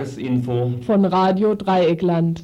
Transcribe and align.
Tagesinfo 0.00 0.72
von 0.86 1.04
Radio 1.04 1.54
Dreieckland. 1.54 2.42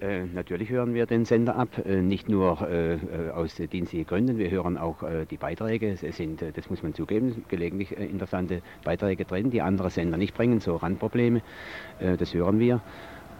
Äh, 0.00 0.24
natürlich 0.34 0.70
hören 0.70 0.94
wir 0.94 1.06
den 1.06 1.24
Sender 1.24 1.54
ab, 1.54 1.68
äh, 1.86 2.02
nicht 2.02 2.28
nur 2.28 2.68
äh, 2.68 2.98
aus 3.30 3.54
dienstlichen 3.54 4.04
Gründen, 4.04 4.36
wir 4.36 4.50
hören 4.50 4.76
auch 4.76 4.96
die 5.30 5.36
Beiträge. 5.36 5.96
Es 6.02 6.16
sind, 6.16 6.42
das 6.56 6.70
muss 6.70 6.82
man 6.82 6.92
zugeben, 6.92 7.44
gelegentlich 7.48 7.92
interessante 7.96 8.60
Beiträge 8.82 9.24
drin, 9.24 9.52
die 9.52 9.62
andere 9.62 9.90
Sender 9.90 10.16
nicht 10.16 10.34
bringen, 10.34 10.58
so 10.58 10.74
Randprobleme, 10.74 11.40
das 12.18 12.34
hören 12.34 12.58
wir. 12.58 12.80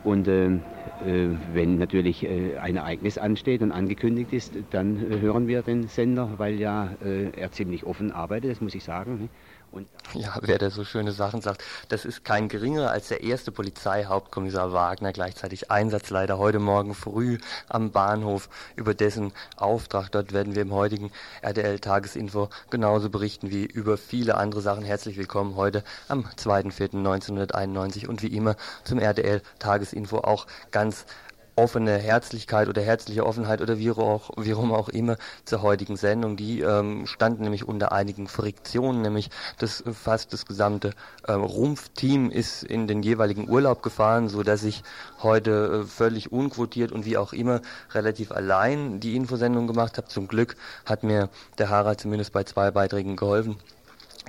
Und 0.05 0.29
äh, 0.29 0.61
wenn 1.01 1.79
natürlich 1.79 2.25
äh, 2.25 2.59
ein 2.59 2.77
Ereignis 2.77 3.17
ansteht 3.17 3.63
und 3.63 3.73
angekündigt 3.73 4.35
ist, 4.35 4.59
dann 4.69 4.97
äh, 4.97 5.19
hören 5.21 5.47
wir 5.47 5.63
den 5.63 5.89
Sender, 5.89 6.35
weil 6.39 6.61
ja 6.61 6.95
er 7.01 7.51
ziemlich 7.53 7.85
offen 7.85 8.13
arbeitet, 8.13 8.51
das 8.51 8.61
muss 8.61 8.75
ich 8.75 8.85
sagen. 8.85 9.31
Und 9.75 9.89
ja, 10.13 10.37
wer 10.41 10.59
da 10.59 10.71
so 10.71 10.85
schöne 10.85 11.11
Sachen 11.11 11.41
sagt, 11.41 11.65
das 11.89 12.05
ist 12.05 12.25
kein 12.25 12.49
geringerer 12.49 12.93
als 12.93 13.09
der 13.09 13.25
erste 13.25 13.51
Polizeihauptkommissar 13.51 14.73
Wagner, 14.73 15.13
gleichzeitig 15.13 15.73
Einsatzleiter 15.73 16.39
heute 16.39 16.61
Morgen 16.61 16.95
früh 16.95 17.39
am 17.69 17.91
Bahnhof. 17.91 18.49
Über 18.77 18.95
dessen 18.95 19.33
Auftrag 19.57 20.13
dort 20.13 20.33
werden 20.33 20.55
wir 20.55 20.63
im 20.63 20.73
heutigen 20.73 21.11
RDL-Tagesinfo 21.43 22.51
genauso 22.71 23.11
berichten 23.11 23.51
wie 23.51 23.65
über 23.65 23.99
viele 23.99 24.37
andere 24.37 24.61
Sachen. 24.61 24.85
Herzlich 24.85 25.17
willkommen 25.17 25.57
heute 25.57 25.83
am 26.07 26.25
2.4.1991 26.37 28.07
und 28.07 28.23
wie 28.23 28.29
immer 28.29 28.55
zum 28.85 29.01
RDL-Tagesinfo 29.01 30.19
auch 30.19 30.47
ganz 30.71 31.05
offene 31.57 31.99
Herzlichkeit 31.99 32.69
oder 32.69 32.83
herzliche 32.83 33.27
Offenheit 33.27 33.61
oder 33.61 33.79
wie, 33.79 33.91
auch, 33.91 34.31
wie 34.37 34.53
rum 34.53 34.73
auch 34.73 34.89
immer 34.89 35.17
zur 35.45 35.63
heutigen 35.63 35.97
Sendung. 35.97 36.37
Die 36.37 36.61
ähm, 36.61 37.07
standen 37.07 37.43
nämlich 37.45 37.67
unter 37.67 37.93
einigen 37.93 38.27
Friktionen, 38.27 39.03
nämlich 39.03 39.31
das 39.59 39.85
fast 39.93 40.33
das 40.33 40.47
gesamte 40.47 40.91
äh, 41.25 41.33
Rumpfteam 41.33 42.31
ist 42.31 42.63
in 42.63 42.87
den 42.87 43.03
jeweiligen 43.03 43.49
Urlaub 43.49 43.83
gefahren, 43.83 44.29
so 44.29 44.43
dass 44.43 44.65
ich 44.65 44.83
heute 45.23 45.83
äh, 45.83 45.87
völlig 45.87 46.33
unquotiert 46.33 46.93
und 46.93 47.05
wie 47.05 47.17
auch 47.17 47.33
immer 47.33 47.61
relativ 47.93 48.33
allein 48.33 49.01
die 49.01 49.17
Infosendung 49.17 49.67
gemacht 49.67 49.97
habe. 49.97 50.09
Zum 50.09 50.29
Glück 50.29 50.57
hat 50.85 51.03
mir 51.05 51.29
der 51.59 51.69
Harald 51.69 52.01
zumindest 52.01 52.33
bei 52.33 52.45
zwei 52.45 52.71
Beiträgen 52.71 53.17
geholfen 53.17 53.57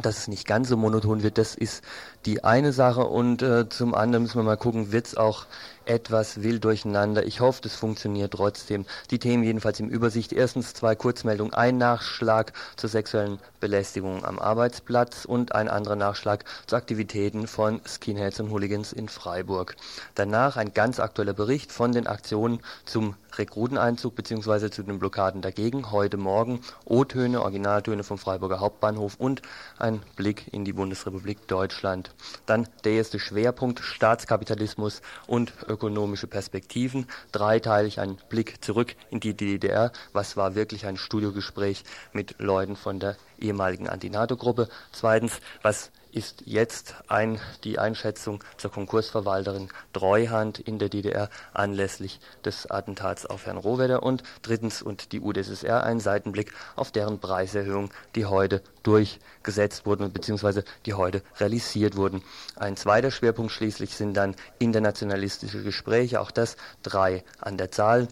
dass 0.02 0.18
es 0.18 0.28
nicht 0.28 0.46
ganz 0.46 0.68
so 0.70 0.78
monoton 0.78 1.24
wird, 1.24 1.38
das 1.38 1.56
ist 1.56 1.84
die 2.26 2.44
eine 2.44 2.74
Sache 2.74 3.06
und 3.06 3.42
äh, 3.42 3.70
zum 3.70 3.96
anderen 3.96 4.24
müssen 4.24 4.40
wir 4.40 4.44
mal 4.44 4.58
gucken, 4.58 4.92
wird 4.92 5.08
es 5.08 5.16
auch 5.16 5.46
etwas 5.86 6.44
wild 6.44 6.64
durcheinander. 6.64 7.26
Ich 7.26 7.40
hoffe, 7.40 7.62
das 7.62 7.76
funktioniert 7.76 8.34
trotzdem. 8.34 8.86
Die 9.12 9.20
Themen 9.20 9.44
jedenfalls 9.44 9.80
im 9.80 9.90
Übersicht. 9.90 10.34
Erstens 10.34 10.74
zwei 10.74 10.96
Kurzmeldungen. 10.96 11.54
Ein 11.54 11.78
Nachschlag 11.78 12.54
zur 12.76 12.90
sexuellen 12.90 13.40
Belästigung 13.60 14.26
am 14.26 14.40
Arbeitsplatz 14.40 15.26
und 15.26 15.56
ein 15.56 15.68
anderer 15.68 15.96
Nachschlag 15.96 16.46
zu 16.68 16.76
Aktivitäten 16.76 17.48
von 17.48 17.82
Skinheads 17.86 18.40
und 18.40 18.52
Hooligans 18.52 18.94
in 18.94 19.10
Freiburg. 19.10 19.76
Danach 20.16 20.58
ein 20.58 20.74
ganz 20.74 21.00
aktueller 21.00 21.34
Bericht 21.34 21.72
von 21.72 21.92
den 21.92 22.08
Aktionen 22.08 22.60
zum 22.86 23.16
Rekruteneinzug 23.38 24.16
bzw. 24.16 24.70
zu 24.70 24.84
den 24.84 25.00
Blockaden 25.00 25.42
dagegen. 25.42 25.92
Heute 25.92 26.18
Morgen 26.18 26.62
O-Töne, 26.86 27.42
Originaltöne 27.42 28.04
vom 28.04 28.18
Freiburger 28.18 28.60
Hauptbahnhof 28.60 29.16
und 29.18 29.42
ein 29.78 30.02
Blick 30.16 30.54
in 30.54 30.66
die 30.66 30.74
Bundesrepublik 30.74 31.48
Deutschland. 31.48 32.14
Dann 32.46 32.68
der 32.84 32.94
erste 32.94 33.20
Schwerpunkt 33.20 33.80
Staatskapitalismus 33.80 35.02
und 35.28 35.54
ökonomische 35.68 36.28
Perspektiven. 36.28 37.08
Dreiteilig 37.32 38.00
ein 38.00 38.18
Blick 38.30 38.64
zurück 38.64 38.96
in 39.10 39.20
die 39.20 39.36
DDR. 39.36 39.92
Was 40.14 40.38
war 40.38 40.56
wirklich 40.56 40.86
ein 40.86 40.98
Studiogespräch 40.98 41.84
mit 42.14 42.36
Leuten 42.40 42.76
von 42.76 43.00
der 43.00 43.18
ehemaligen 43.40 43.90
Anti-NATO-Gruppe? 43.90 44.70
Zweitens, 44.92 45.40
was 45.62 45.92
ist 46.16 46.44
jetzt 46.46 46.96
ein, 47.10 47.40
die 47.66 47.78
Einschätzung 47.78 48.42
zur 48.58 48.72
Konkursverwalterin 48.72 49.68
Treuhand 49.92 50.60
in 50.60 50.80
der 50.80 50.88
DDR 50.88 51.30
anlässlich 51.54 52.22
des 52.46 52.72
Attentats 52.72 53.26
auf 53.26 53.46
Herrn 53.46 53.58
Rohwedder 53.58 54.02
und 54.02 54.24
drittens 54.42 54.82
und 54.82 55.12
die 55.12 55.20
UdSSR 55.20 55.84
ein 55.84 56.00
Seitenblick 56.00 56.54
auf 56.78 56.92
deren 56.92 57.20
Preiserhöhung, 57.20 57.92
die 58.16 58.26
heute 58.26 58.62
durchgesetzt 58.84 59.86
wurden 59.86 60.10
bzw. 60.12 60.62
die 60.86 60.94
heute 60.94 61.22
realisiert 61.38 61.98
wurden. 61.98 62.24
Ein 62.56 62.78
zweiter 62.78 63.12
Schwerpunkt 63.12 63.52
schließlich 63.52 63.96
sind 63.96 64.14
dann 64.14 64.36
internationalistische 64.58 65.64
Gespräche, 65.64 66.22
auch 66.22 66.32
das 66.32 66.56
drei 66.82 67.26
an 67.42 67.58
der 67.58 67.72
Zahl 67.72 68.08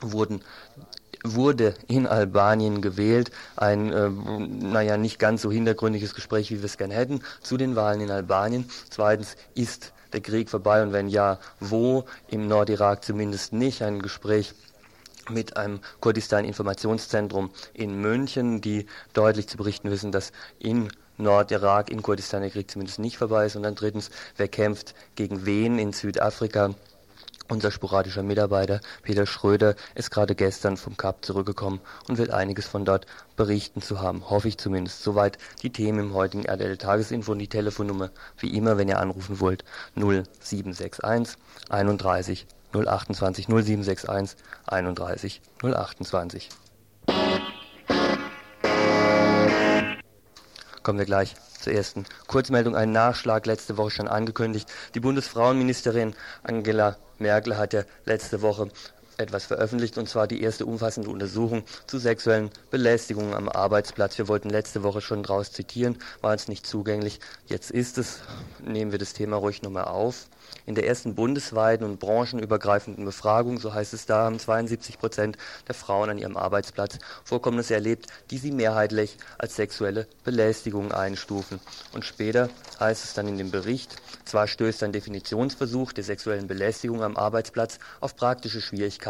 wurden 0.00 0.42
wurde 1.24 1.74
in 1.86 2.06
Albanien 2.06 2.80
gewählt. 2.80 3.30
Ein, 3.56 3.92
äh, 3.92 4.08
naja, 4.08 4.96
nicht 4.96 5.18
ganz 5.18 5.42
so 5.42 5.50
hintergründiges 5.50 6.14
Gespräch, 6.14 6.50
wie 6.50 6.58
wir 6.58 6.64
es 6.64 6.78
gerne 6.78 6.94
hätten, 6.94 7.20
zu 7.42 7.56
den 7.56 7.76
Wahlen 7.76 8.00
in 8.00 8.10
Albanien. 8.10 8.68
Zweitens, 8.90 9.36
ist 9.54 9.92
der 10.12 10.20
Krieg 10.20 10.48
vorbei 10.48 10.82
und 10.82 10.92
wenn 10.92 11.08
ja, 11.08 11.38
wo? 11.60 12.04
Im 12.28 12.46
Nordirak 12.46 13.04
zumindest 13.04 13.52
nicht. 13.52 13.82
Ein 13.82 14.00
Gespräch 14.00 14.54
mit 15.30 15.56
einem 15.56 15.80
Kurdistan-Informationszentrum 16.00 17.50
in 17.74 18.00
München, 18.00 18.60
die 18.60 18.86
deutlich 19.12 19.48
zu 19.48 19.56
berichten 19.58 19.90
wissen, 19.90 20.12
dass 20.12 20.32
in 20.58 20.88
Nordirak, 21.18 21.90
in 21.90 22.00
Kurdistan 22.02 22.42
der 22.42 22.50
Krieg 22.50 22.70
zumindest 22.70 22.98
nicht 22.98 23.18
vorbei 23.18 23.46
ist. 23.46 23.56
Und 23.56 23.64
dann 23.64 23.74
drittens, 23.74 24.10
wer 24.36 24.48
kämpft 24.48 24.94
gegen 25.16 25.44
wen 25.44 25.78
in 25.78 25.92
Südafrika? 25.92 26.74
Unser 27.50 27.70
sporadischer 27.70 28.22
Mitarbeiter 28.22 28.80
Peter 29.02 29.24
Schröder 29.24 29.74
ist 29.94 30.10
gerade 30.10 30.34
gestern 30.34 30.76
vom 30.76 30.98
Kap 30.98 31.24
zurückgekommen 31.24 31.80
und 32.06 32.18
will 32.18 32.30
einiges 32.30 32.66
von 32.66 32.84
dort 32.84 33.06
berichten 33.36 33.80
zu 33.80 34.02
haben, 34.02 34.28
hoffe 34.28 34.48
ich 34.48 34.58
zumindest. 34.58 35.02
Soweit 35.02 35.38
die 35.62 35.70
Themen 35.70 35.98
im 35.98 36.14
heutigen 36.14 36.44
RDL 36.44 36.76
Tagesinfo 36.76 37.32
und 37.32 37.38
die 37.38 37.48
Telefonnummer, 37.48 38.10
wie 38.36 38.54
immer, 38.54 38.76
wenn 38.76 38.88
ihr 38.88 38.98
anrufen 38.98 39.40
wollt, 39.40 39.64
0761 39.94 41.38
31 41.70 42.46
028 42.74 43.48
0761 43.48 44.36
31 44.66 45.40
028. 45.62 46.48
Kommen 50.82 50.98
wir 50.98 51.06
gleich 51.06 51.34
zur 51.58 51.72
ersten 51.72 52.04
Kurzmeldung. 52.26 52.76
Ein 52.76 52.92
Nachschlag 52.92 53.46
letzte 53.46 53.76
Woche 53.76 53.90
schon 53.90 54.08
angekündigt. 54.08 54.70
Die 54.94 55.00
Bundesfrauenministerin 55.00 56.14
Angela 56.42 56.96
Merkel 57.18 57.56
hat 57.56 57.72
ja 57.72 57.82
letzte 58.04 58.42
Woche 58.42 58.68
etwas 59.18 59.46
veröffentlicht, 59.46 59.98
und 59.98 60.08
zwar 60.08 60.26
die 60.26 60.42
erste 60.42 60.64
umfassende 60.64 61.10
Untersuchung 61.10 61.64
zu 61.86 61.98
sexuellen 61.98 62.50
Belästigungen 62.70 63.34
am 63.34 63.48
Arbeitsplatz. 63.48 64.16
Wir 64.16 64.28
wollten 64.28 64.48
letzte 64.48 64.82
Woche 64.82 65.00
schon 65.00 65.22
daraus 65.22 65.52
zitieren, 65.52 65.98
war 66.20 66.32
uns 66.32 66.48
nicht 66.48 66.66
zugänglich. 66.66 67.20
Jetzt 67.46 67.70
ist 67.70 67.98
es. 67.98 68.20
Nehmen 68.64 68.92
wir 68.92 68.98
das 68.98 69.12
Thema 69.12 69.36
ruhig 69.36 69.62
nochmal 69.62 69.84
auf. 69.84 70.26
In 70.64 70.74
der 70.74 70.86
ersten 70.86 71.14
bundesweiten 71.14 71.84
und 71.84 71.98
branchenübergreifenden 71.98 73.04
Befragung, 73.04 73.58
so 73.58 73.74
heißt 73.74 73.92
es 73.94 74.06
da, 74.06 74.24
haben 74.24 74.38
72 74.38 74.98
Prozent 74.98 75.36
der 75.66 75.74
Frauen 75.74 76.10
an 76.10 76.18
ihrem 76.18 76.36
Arbeitsplatz 76.36 76.98
Vorkommnisse 77.24 77.74
erlebt, 77.74 78.06
die 78.30 78.38
sie 78.38 78.52
mehrheitlich 78.52 79.16
als 79.38 79.56
sexuelle 79.56 80.06
Belästigung 80.24 80.92
einstufen. 80.92 81.60
Und 81.92 82.04
später 82.04 82.48
heißt 82.80 83.04
es 83.04 83.14
dann 83.14 83.28
in 83.28 83.38
dem 83.38 83.50
Bericht, 83.50 83.96
zwar 84.24 84.46
stößt 84.46 84.82
ein 84.82 84.92
Definitionsversuch 84.92 85.92
der 85.92 86.04
sexuellen 86.04 86.46
Belästigung 86.46 87.02
am 87.02 87.16
Arbeitsplatz 87.16 87.78
auf 88.00 88.14
praktische 88.14 88.60
Schwierigkeiten, 88.60 89.07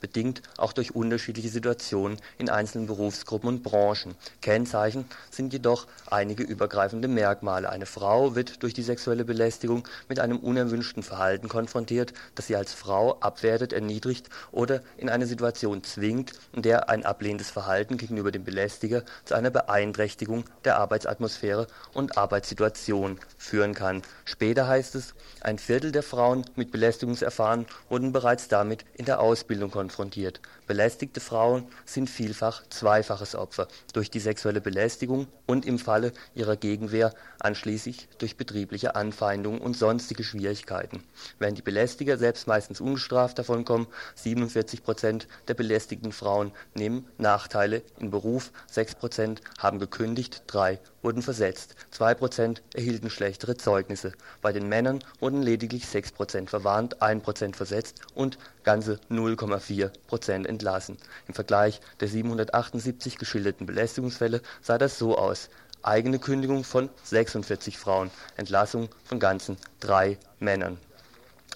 bedingt 0.00 0.42
auch 0.56 0.72
durch 0.72 0.94
unterschiedliche 0.94 1.48
Situationen 1.48 2.18
in 2.38 2.50
einzelnen 2.50 2.86
Berufsgruppen 2.86 3.48
und 3.48 3.62
Branchen. 3.62 4.14
Kennzeichen 4.40 5.04
sind 5.30 5.52
jedoch 5.52 5.86
einige 6.10 6.42
übergreifende 6.42 7.08
Merkmale. 7.08 7.68
Eine 7.68 7.86
Frau 7.86 8.34
wird 8.34 8.62
durch 8.62 8.74
die 8.74 8.82
sexuelle 8.82 9.24
Belästigung 9.24 9.86
mit 10.08 10.20
einem 10.20 10.38
unerwünschten 10.38 10.64
unerwünschten 10.64 11.02
Verhalten 11.02 11.48
konfrontiert, 11.48 12.12
das 12.34 12.46
sie 12.46 12.56
als 12.56 12.72
Frau 12.72 13.18
abwertet, 13.20 13.72
erniedrigt 13.72 14.28
oder 14.50 14.80
in 14.96 15.08
eine 15.08 15.26
Situation 15.26 15.82
zwingt, 15.84 16.32
in 16.52 16.62
der 16.62 16.88
ein 16.88 17.04
ablehnendes 17.04 17.50
Verhalten 17.50 17.96
gegenüber 17.96 18.30
dem 18.30 18.44
Belästiger 18.44 19.02
zu 19.24 19.34
einer 19.34 19.50
Beeinträchtigung 19.50 20.44
der 20.64 20.78
Arbeitsatmosphäre 20.78 21.66
und 21.92 22.16
Arbeitssituation 22.16 23.18
führen 23.36 23.74
kann. 23.74 24.02
Später 24.24 24.66
heißt 24.66 24.94
es, 24.94 25.14
ein 25.40 25.58
Viertel 25.58 25.92
der 25.92 26.02
Frauen 26.02 26.44
mit 26.56 26.70
Belästigungserfahren 26.70 27.66
wurden 27.88 28.12
bereits 28.12 28.48
damit 28.48 28.84
in 28.94 29.04
der 29.04 29.20
Ausbildung 29.20 29.33
konfrontiert. 29.70 30.40
Belästigte 30.66 31.20
Frauen 31.20 31.66
sind 31.84 32.08
vielfach 32.08 32.62
zweifaches 32.70 33.34
Opfer 33.34 33.68
durch 33.92 34.10
die 34.10 34.20
sexuelle 34.20 34.60
Belästigung 34.60 35.26
und 35.46 35.66
im 35.66 35.78
Falle 35.78 36.12
ihrer 36.34 36.56
Gegenwehr 36.56 37.12
anschließend 37.40 38.08
durch 38.18 38.36
betriebliche 38.36 38.94
Anfeindungen 38.94 39.60
und 39.60 39.76
sonstige 39.76 40.24
Schwierigkeiten. 40.24 41.02
Während 41.38 41.58
die 41.58 41.62
Belästiger 41.62 42.16
selbst 42.16 42.46
meistens 42.46 42.80
ungestraft 42.80 43.38
davonkommen, 43.38 43.86
47 44.14 44.82
Prozent 44.82 45.28
der 45.48 45.54
belästigten 45.54 46.12
Frauen 46.12 46.52
nehmen 46.74 47.06
Nachteile 47.18 47.82
im 47.98 48.10
Beruf, 48.10 48.52
6 48.70 48.94
Prozent 48.94 49.40
haben 49.58 49.78
gekündigt, 49.78 50.44
3 50.46 50.78
wurden 51.02 51.22
versetzt, 51.22 51.74
2 51.90 52.14
Prozent 52.14 52.62
erhielten 52.74 53.10
schlechtere 53.10 53.56
Zeugnisse. 53.56 54.12
Bei 54.40 54.52
den 54.52 54.68
Männern 54.68 55.04
wurden 55.20 55.42
lediglich 55.42 55.86
6 55.86 56.12
Prozent 56.12 56.50
verwarnt, 56.50 57.02
1 57.02 57.22
Prozent 57.22 57.56
versetzt 57.56 58.00
und 58.14 58.38
ganze 58.64 58.98
0,4 59.10 59.90
Prozent 60.08 60.46
entlassen. 60.46 60.96
Im 61.28 61.34
Vergleich 61.34 61.80
der 62.00 62.08
778 62.08 63.18
geschilderten 63.18 63.66
Belästigungsfälle 63.66 64.40
sah 64.62 64.78
das 64.78 64.98
so 64.98 65.16
aus 65.16 65.50
eigene 65.82 66.18
Kündigung 66.18 66.64
von 66.64 66.88
46 67.04 67.78
Frauen, 67.78 68.10
Entlassung 68.36 68.88
von 69.04 69.20
ganzen 69.20 69.58
drei 69.80 70.18
Männern. 70.40 70.78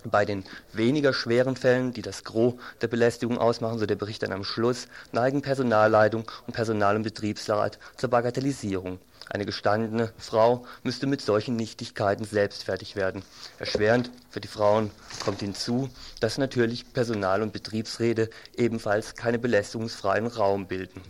Bei 0.05 0.25
den 0.25 0.45
weniger 0.73 1.13
schweren 1.13 1.57
Fällen, 1.57 1.93
die 1.93 2.03
das 2.03 2.23
Gros 2.23 2.55
der 2.81 2.87
Belästigung 2.87 3.37
ausmachen, 3.37 3.79
so 3.79 3.87
der 3.87 3.97
Bericht 3.97 4.23
dann 4.23 4.33
am 4.33 4.45
Schluss, 4.45 4.87
neigen 5.11 5.43
Personalleitung 5.43 6.31
und 6.47 6.53
Personal- 6.53 6.95
und 6.95 7.03
Betriebsrat 7.03 7.79
zur 7.97 8.11
Bagatellisierung. 8.11 9.01
Eine 9.31 9.45
gestandene 9.45 10.13
Frau 10.17 10.65
müsste 10.83 11.07
mit 11.07 11.21
solchen 11.21 11.57
Nichtigkeiten 11.57 12.25
selbst 12.25 12.65
fertig 12.65 12.97
werden. 12.97 13.23
Erschwerend 13.59 14.11
für 14.31 14.41
die 14.41 14.49
Frauen 14.49 14.91
kommt 15.25 15.41
hinzu, 15.41 15.91
dass 16.21 16.39
natürlich 16.39 16.93
Personal- 16.93 17.43
und 17.43 17.53
Betriebsräte 17.53 18.31
ebenfalls 18.57 19.15
keine 19.15 19.39
belästigungsfreien 19.39 20.27
Raum 20.27 20.67
bilden. 20.67 21.03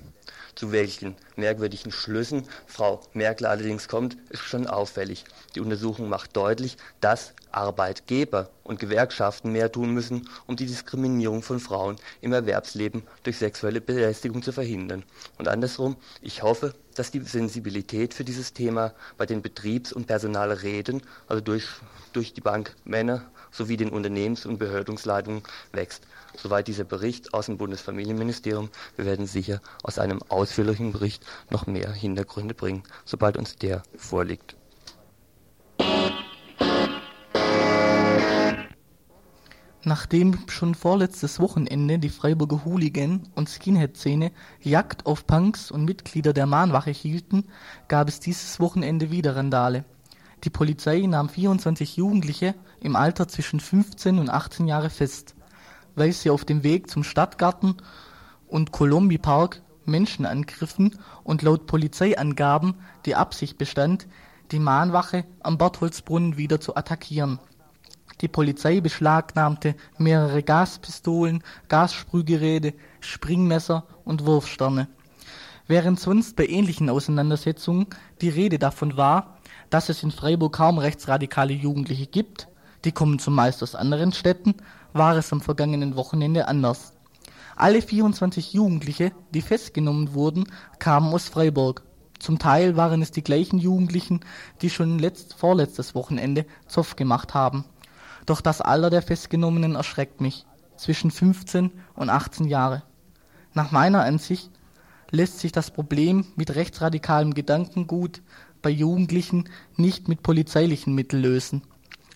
Zu 0.58 0.72
welchen 0.72 1.14
merkwürdigen 1.36 1.92
Schlüssen 1.92 2.42
Frau 2.66 3.00
Merkel 3.12 3.46
allerdings 3.46 3.86
kommt, 3.86 4.16
ist 4.28 4.40
schon 4.40 4.66
auffällig. 4.66 5.24
Die 5.54 5.60
Untersuchung 5.60 6.08
macht 6.08 6.36
deutlich, 6.36 6.76
dass 7.00 7.32
Arbeitgeber 7.52 8.50
und 8.64 8.80
Gewerkschaften 8.80 9.52
mehr 9.52 9.70
tun 9.70 9.94
müssen, 9.94 10.28
um 10.48 10.56
die 10.56 10.66
Diskriminierung 10.66 11.42
von 11.42 11.60
Frauen 11.60 11.94
im 12.22 12.32
Erwerbsleben 12.32 13.04
durch 13.22 13.38
sexuelle 13.38 13.80
Belästigung 13.80 14.42
zu 14.42 14.50
verhindern. 14.50 15.04
Und 15.38 15.46
andersrum, 15.46 15.94
ich 16.22 16.42
hoffe, 16.42 16.74
dass 16.96 17.12
die 17.12 17.20
Sensibilität 17.20 18.12
für 18.12 18.24
dieses 18.24 18.52
Thema 18.52 18.94
bei 19.16 19.26
den 19.26 19.42
Betriebs- 19.42 19.92
und 19.92 20.08
Personalräten, 20.08 21.02
also 21.28 21.40
durch, 21.40 21.68
durch 22.12 22.34
die 22.34 22.40
Bank 22.40 22.74
Männer 22.84 23.22
sowie 23.52 23.76
den 23.76 23.90
Unternehmens- 23.90 24.44
und 24.44 24.58
Behördungsleitungen 24.58 25.44
wächst. 25.70 26.02
Soweit 26.40 26.68
dieser 26.68 26.84
Bericht 26.84 27.34
aus 27.34 27.46
dem 27.46 27.58
Bundesfamilienministerium. 27.58 28.70
Wir 28.94 29.06
werden 29.06 29.26
sicher 29.26 29.60
aus 29.82 29.98
einem 29.98 30.22
ausführlichen 30.28 30.92
Bericht 30.92 31.26
noch 31.50 31.66
mehr 31.66 31.90
Hintergründe 31.92 32.54
bringen, 32.54 32.84
sobald 33.04 33.36
uns 33.36 33.56
der 33.56 33.82
vorliegt. 33.96 34.56
Nachdem 39.82 40.38
schon 40.48 40.76
vorletztes 40.76 41.40
Wochenende 41.40 41.98
die 41.98 42.08
Freiburger 42.08 42.64
Hooligan- 42.64 43.22
und 43.34 43.48
Skinhead-Szene 43.48 44.30
Jagd 44.60 45.06
auf 45.06 45.26
Punks 45.26 45.72
und 45.72 45.84
Mitglieder 45.84 46.32
der 46.32 46.46
Mahnwache 46.46 46.90
hielten, 46.90 47.46
gab 47.88 48.08
es 48.08 48.20
dieses 48.20 48.60
Wochenende 48.60 49.10
wieder 49.10 49.34
Randale. 49.34 49.84
Die 50.44 50.50
Polizei 50.50 51.00
nahm 51.00 51.28
24 51.28 51.96
Jugendliche 51.96 52.54
im 52.80 52.94
Alter 52.94 53.26
zwischen 53.26 53.58
15 53.58 54.20
und 54.20 54.30
18 54.30 54.68
Jahre 54.68 54.90
fest 54.90 55.34
weil 55.98 56.12
sie 56.12 56.30
auf 56.30 56.44
dem 56.44 56.62
Weg 56.62 56.90
zum 56.90 57.04
Stadtgarten 57.04 57.76
und 58.46 58.72
Colombi 58.72 59.18
Park 59.18 59.62
Menschen 59.84 60.26
angriffen 60.26 60.98
und 61.24 61.42
laut 61.42 61.66
Polizeiangaben 61.66 62.74
die 63.06 63.14
Absicht 63.14 63.58
bestand, 63.58 64.06
die 64.52 64.58
Mahnwache 64.58 65.24
am 65.40 65.58
Bertholdsbrunnen 65.58 66.36
wieder 66.36 66.60
zu 66.60 66.76
attackieren. 66.76 67.38
Die 68.20 68.28
Polizei 68.28 68.80
beschlagnahmte 68.80 69.74
mehrere 69.96 70.42
Gaspistolen, 70.42 71.42
Gassprühgeräte, 71.68 72.74
Springmesser 73.00 73.86
und 74.04 74.26
Wurfsterne. 74.26 74.88
Während 75.66 76.00
sonst 76.00 76.34
bei 76.34 76.46
ähnlichen 76.46 76.88
Auseinandersetzungen 76.88 77.86
die 78.20 78.30
Rede 78.30 78.58
davon 78.58 78.96
war, 78.96 79.38
dass 79.70 79.88
es 79.88 80.02
in 80.02 80.10
Freiburg 80.10 80.54
kaum 80.54 80.78
rechtsradikale 80.78 81.52
Jugendliche 81.52 82.06
gibt, 82.06 82.48
die 82.84 82.92
kommen 82.92 83.18
zumeist 83.18 83.62
aus 83.62 83.74
anderen 83.74 84.12
Städten 84.12 84.54
war 84.98 85.16
es 85.16 85.32
am 85.32 85.40
vergangenen 85.40 85.96
Wochenende 85.96 86.48
anders. 86.48 86.92
Alle 87.56 87.82
24 87.82 88.52
Jugendliche, 88.52 89.12
die 89.32 89.42
festgenommen 89.42 90.12
wurden, 90.12 90.44
kamen 90.78 91.12
aus 91.14 91.28
Freiburg. 91.28 91.82
Zum 92.18 92.38
Teil 92.38 92.76
waren 92.76 93.00
es 93.00 93.10
die 93.10 93.22
gleichen 93.22 93.58
Jugendlichen, 93.58 94.20
die 94.60 94.70
schon 94.70 94.98
letzt, 94.98 95.34
vorletztes 95.34 95.94
Wochenende 95.94 96.46
Zoff 96.66 96.96
gemacht 96.96 97.34
haben. 97.34 97.64
Doch 98.26 98.40
das 98.40 98.60
Alter 98.60 98.90
der 98.90 99.02
Festgenommenen 99.02 99.76
erschreckt 99.76 100.20
mich. 100.20 100.44
Zwischen 100.76 101.10
15 101.10 101.70
und 101.94 102.10
18 102.10 102.46
Jahre. 102.46 102.82
Nach 103.54 103.70
meiner 103.70 104.02
Ansicht 104.02 104.50
lässt 105.10 105.38
sich 105.38 105.52
das 105.52 105.70
Problem 105.70 106.26
mit 106.36 106.54
rechtsradikalem 106.54 107.34
Gedankengut 107.34 108.22
bei 108.62 108.70
Jugendlichen 108.70 109.48
nicht 109.76 110.08
mit 110.08 110.22
polizeilichen 110.22 110.94
Mitteln 110.94 111.22
lösen. 111.22 111.62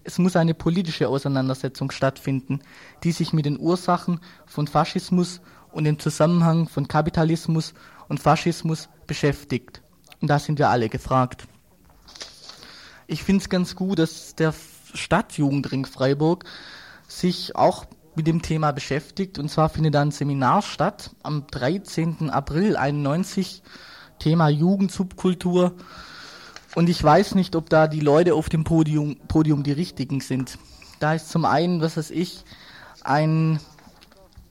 Es 0.05 0.19
muss 0.19 0.37
eine 0.37 0.55
politische 0.55 1.09
Auseinandersetzung 1.09 1.91
stattfinden, 1.91 2.61
die 3.05 3.13
sich 3.13 3.33
mit 3.33 3.47
den 3.47 3.59
Ursachen 3.59 4.21
von 4.47 4.67
Faschismus 4.67 5.41
und 5.71 5.85
dem 5.85 5.99
Zusammenhang 5.99 6.69
von 6.69 6.89
Kapitalismus 6.89 7.75
und 8.09 8.21
Faschismus 8.21 8.89
beschäftigt. 9.07 9.83
Und 10.21 10.29
da 10.29 10.39
sind 10.39 10.59
wir 10.59 10.71
alle 10.71 10.89
gefragt. 10.89 11.47
Ich 13.07 13.23
finde 13.23 13.43
es 13.43 13.49
ganz 13.49 13.75
gut, 13.75 13.99
dass 13.99 14.35
der 14.35 14.55
Stadtjugendring 14.95 15.87
Freiburg 15.87 16.45
sich 17.09 17.57
auch 17.57 17.87
mit 18.15 18.27
dem 18.27 18.43
Thema 18.43 18.73
beschäftigt. 18.73 19.39
Und 19.39 19.51
zwar 19.51 19.69
findet 19.69 19.95
da 19.95 20.03
ein 20.03 20.11
Seminar 20.11 20.63
statt 20.63 21.11
am 21.23 21.47
13. 21.47 22.31
April 22.31 22.77
91, 22.77 23.63
Thema 24.19 24.49
Jugendsubkultur 24.49 25.75
und 26.75 26.89
ich 26.89 27.03
weiß 27.03 27.35
nicht, 27.35 27.55
ob 27.57 27.69
da 27.69 27.87
die 27.87 28.01
Leute 28.01 28.35
auf 28.35 28.49
dem 28.49 28.65
Podium, 28.65 29.17
Podium 29.29 29.63
die 29.63 29.73
richtigen 29.73 30.21
sind. 30.21 30.59
Da 31.01 31.15
ist 31.15 31.29
zum 31.29 31.45
einen, 31.45 31.81
was 31.81 31.97
weiß 31.97 32.11
ich, 32.11 32.45
ein, 33.03 33.61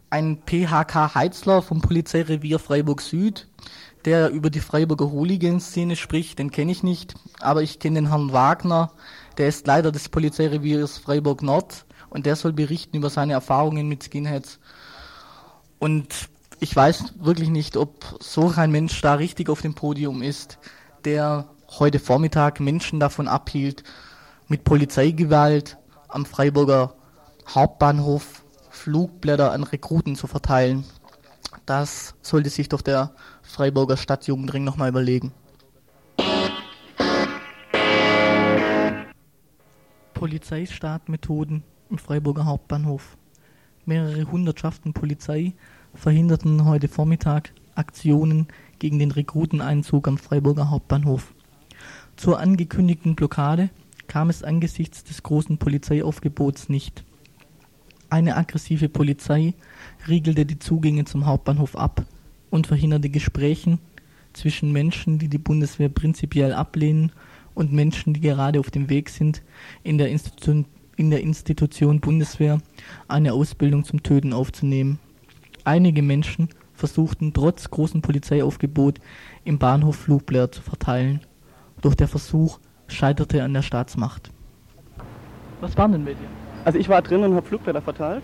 ein 0.10 0.38
PHK 0.46 1.16
Heitzler 1.16 1.62
vom 1.62 1.82
Polizeirevier 1.82 2.60
Freiburg 2.60 3.02
Süd, 3.02 3.48
der 4.06 4.30
über 4.30 4.50
die 4.50 4.60
Freiburger 4.60 5.12
Hooligan-Szene 5.12 5.96
spricht, 5.96 6.40
den 6.40 6.52
kenne 6.52 6.72
ich 6.72 6.84
nicht, 6.84 7.16
aber 7.40 7.62
ich 7.62 7.80
kenne 7.80 8.02
den 8.02 8.10
Herrn 8.10 8.34
Wagner, 8.34 8.92
der 9.38 9.48
ist 9.48 9.68
Leiter 9.68 9.92
des 9.92 10.10
Polizeireviers 10.10 10.98
Freiburg 10.98 11.42
Nord 11.42 11.86
und 12.10 12.26
der 12.26 12.36
soll 12.36 12.54
berichten 12.54 12.98
über 12.98 13.10
seine 13.10 13.34
Erfahrungen 13.34 13.88
mit 13.88 14.04
Skinheads. 14.04 14.60
Und 15.80 16.30
ich 16.60 16.76
weiß 16.76 17.14
wirklich 17.20 17.50
nicht, 17.50 17.78
ob 17.78 18.18
so 18.20 18.54
ein 18.56 18.72
Mensch 18.72 19.02
da 19.02 19.16
richtig 19.16 19.50
auf 19.50 19.62
dem 19.62 19.74
Podium 19.74 20.22
ist, 20.22 20.60
der 21.06 21.48
heute 21.80 22.00
Vormittag 22.00 22.60
Menschen 22.60 23.00
davon 23.00 23.28
abhielt, 23.28 23.84
mit 24.48 24.64
Polizeigewalt 24.64 25.78
am 26.08 26.26
Freiburger 26.26 26.96
Hauptbahnhof 27.48 28.44
Flugblätter 28.70 29.52
an 29.52 29.64
Rekruten 29.64 30.16
zu 30.16 30.28
verteilen. 30.28 30.86
Das 31.66 32.16
sollte 32.22 32.50
sich 32.50 32.70
doch 32.70 32.82
der 32.82 33.14
Freiburger 33.42 33.98
Stadtjugendring 33.98 34.64
nochmal 34.64 34.90
überlegen. 34.90 35.34
Polizeistartmethoden 40.14 41.64
im 41.90 41.98
Freiburger 41.98 42.46
Hauptbahnhof. 42.46 43.18
Mehrere 43.86 44.30
Hundertschaften 44.32 44.94
Polizei 44.94 45.54
verhinderten 45.94 46.66
heute 46.66 46.88
Vormittag 46.88 47.54
Aktionen 47.76 48.48
gegen 48.80 49.00
den 49.00 49.12
Rekruteneinzug 49.12 50.08
am 50.08 50.18
Freiburger 50.18 50.70
Hauptbahnhof. 50.70 51.34
Zur 52.22 52.40
angekündigten 52.40 53.16
Blockade 53.16 53.72
kam 54.06 54.30
es 54.30 54.44
angesichts 54.44 55.04
des 55.04 55.24
großen 55.24 55.58
Polizeiaufgebots 55.58 56.70
nicht. 56.70 57.04
Eine 58.12 58.38
aggressive 58.38 58.90
Polizei 58.90 59.56
riegelte 60.08 60.46
die 60.46 60.60
Zugänge 60.60 61.06
zum 61.06 61.26
Hauptbahnhof 61.26 61.76
ab 61.76 62.06
und 62.52 62.68
verhinderte 62.68 63.10
Gesprächen 63.10 63.80
zwischen 64.34 64.72
Menschen, 64.72 65.18
die 65.18 65.30
die 65.30 65.40
Bundeswehr 65.40 65.90
prinzipiell 65.90 66.54
ablehnen 66.54 67.12
und 67.56 67.74
Menschen, 67.74 68.14
die 68.14 68.22
gerade 68.22 68.60
auf 68.60 68.70
dem 68.70 68.88
Weg 68.92 69.10
sind, 69.10 69.42
in 69.82 69.98
der 69.98 70.10
Institution, 70.10 70.66
in 70.98 71.10
der 71.10 71.22
Institution 71.22 72.02
Bundeswehr 72.02 72.62
eine 73.08 73.34
Ausbildung 73.34 73.84
zum 73.84 74.04
Töten 74.04 74.32
aufzunehmen. 74.32 75.00
Einige 75.64 76.04
Menschen 76.04 76.50
versuchten 76.76 77.34
trotz 77.34 77.72
großen 77.72 78.04
Polizeiaufgebot 78.04 79.00
im 79.44 79.58
Bahnhof 79.58 79.96
Flugblätter 79.96 80.52
zu 80.52 80.62
verteilen. 80.62 81.22
Doch 81.82 81.96
der 81.96 82.08
Versuch 82.08 82.60
scheiterte 82.88 83.44
an 83.44 83.54
der 83.54 83.62
Staatsmacht. 83.62 84.30
Was 85.62 85.78
waren 85.78 85.92
denn 85.92 86.06
dir? 86.06 86.16
Also 86.66 86.78
ich 86.78 86.90
war 86.90 87.02
drin 87.02 87.24
und 87.24 87.36
habe 87.36 87.46
Flugblätter 87.46 87.82
verteilt. 87.82 88.24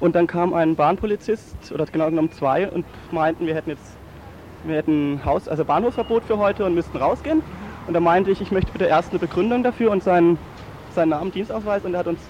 Und 0.00 0.14
dann 0.14 0.26
kam 0.26 0.54
ein 0.54 0.76
Bahnpolizist, 0.76 1.72
oder 1.72 1.84
genau 1.86 2.08
genommen 2.08 2.32
zwei, 2.32 2.68
und 2.68 2.84
meinten, 3.12 3.46
wir 3.46 3.54
hätten 3.54 3.70
jetzt 3.70 3.96
wir 4.64 4.76
hätten 4.76 5.20
Haus, 5.24 5.48
also 5.48 5.64
Bahnhofsverbot 5.64 6.24
für 6.24 6.38
heute 6.38 6.64
und 6.64 6.74
müssten 6.74 6.96
rausgehen. 6.98 7.42
Und 7.86 7.94
da 7.94 8.00
meinte 8.00 8.30
ich, 8.30 8.40
ich 8.40 8.50
möchte 8.50 8.72
bitte 8.72 8.84
erst 8.84 9.10
eine 9.10 9.18
Begründung 9.18 9.62
dafür 9.62 9.90
und 9.90 10.02
sein 10.02 10.38
seinen 10.94 11.10
Namen, 11.10 11.30
Dienstausweis 11.30 11.84
und 11.84 11.94
er 11.94 12.00
hat 12.00 12.08
uns, 12.08 12.20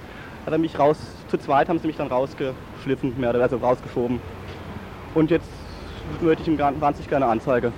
hat 0.45 0.53
er 0.53 0.59
mich 0.59 0.79
raus, 0.79 0.99
zu 1.29 1.39
zweit 1.39 1.69
haben 1.69 1.79
sie 1.79 1.87
mich 1.87 1.97
dann 1.97 2.09
rausgeschliffen, 2.09 3.19
mehr 3.19 3.31
oder 3.31 3.41
also 3.41 3.57
rausgeschoben. 3.57 4.21
Und 5.15 5.31
jetzt 5.31 5.49
möchte 6.21 6.43
ich 6.43 6.49
ihm 6.49 6.59
wahnsinnig 6.59 7.09
gerne 7.09 7.27
Anzeige 7.27 7.73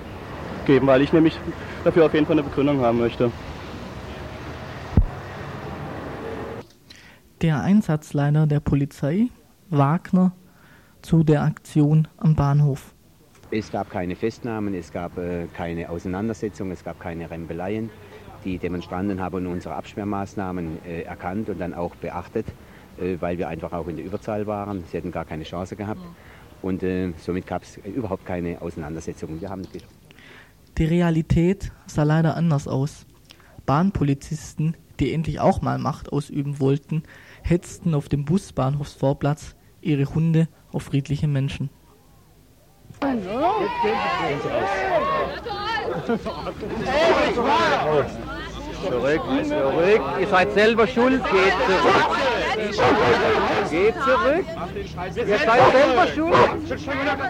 geben, 0.65 0.87
weil 0.87 1.01
ich 1.01 1.13
nämlich 1.13 1.39
dafür 1.83 2.05
auf 2.05 2.13
jeden 2.13 2.25
Fall 2.25 2.37
eine 2.37 2.43
Begründung 2.43 2.79
haben 2.81 2.99
möchte. 2.99 3.31
Der 7.41 7.61
Einsatzleiter 7.61 8.47
der 8.47 8.61
Polizei, 8.61 9.27
Wagner, 9.69 10.31
zu 11.01 11.23
der 11.23 11.43
Aktion 11.43 12.07
am 12.17 12.35
Bahnhof. 12.35 12.93
Es 13.51 13.71
gab 13.71 13.89
keine 13.89 14.15
Festnahmen, 14.15 14.73
es 14.73 14.91
gab 14.91 15.17
äh, 15.17 15.47
keine 15.53 15.89
Auseinandersetzungen, 15.89 16.71
es 16.71 16.83
gab 16.83 16.99
keine 16.99 17.29
Rempeleien. 17.29 17.89
Die 18.45 18.57
Demonstranten 18.57 19.21
haben 19.21 19.45
unsere 19.45 19.75
Absperrmaßnahmen 19.75 20.79
äh, 20.85 21.01
erkannt 21.01 21.49
und 21.49 21.59
dann 21.59 21.73
auch 21.73 21.95
beachtet, 21.95 22.47
äh, 22.99 23.17
weil 23.19 23.37
wir 23.37 23.49
einfach 23.49 23.73
auch 23.73 23.87
in 23.87 23.97
der 23.97 24.05
Überzahl 24.05 24.47
waren. 24.47 24.83
Sie 24.89 24.97
hätten 24.97 25.11
gar 25.11 25.25
keine 25.25 25.43
Chance 25.43 25.75
gehabt. 25.75 26.01
Und 26.61 26.81
äh, 26.81 27.11
somit 27.17 27.45
gab 27.45 27.63
es 27.63 27.77
überhaupt 27.77 28.25
keine 28.25 28.61
Auseinandersetzungen. 28.61 29.39
Wir 29.41 29.49
haben 29.49 29.63
die 30.77 30.85
Realität 30.85 31.71
sah 31.85 32.03
leider 32.03 32.35
anders 32.35 32.67
aus. 32.67 33.05
Bahnpolizisten, 33.65 34.75
die 34.99 35.13
endlich 35.13 35.39
auch 35.39 35.61
mal 35.61 35.77
Macht 35.77 36.11
ausüben 36.11 36.59
wollten, 36.59 37.03
hetzten 37.43 37.93
auf 37.93 38.09
dem 38.09 38.25
Busbahnhofsvorplatz 38.25 39.55
ihre 39.81 40.13
Hunde 40.13 40.47
auf 40.71 40.83
friedliche 40.83 41.27
Menschen. 41.27 41.69
Zurück, 48.83 49.21
zurück. 49.45 50.01
Ihr 50.19 50.27
seid 50.27 50.53
selber 50.53 50.87
schuld. 50.87 51.23
Geht 51.23 51.53
zurück. 51.65 52.32
Geht 53.69 53.95
zurück. 53.95 54.45
Ihr 55.15 55.37
seid 55.37 55.71
selber 55.71 56.07
schuld. 56.07 56.35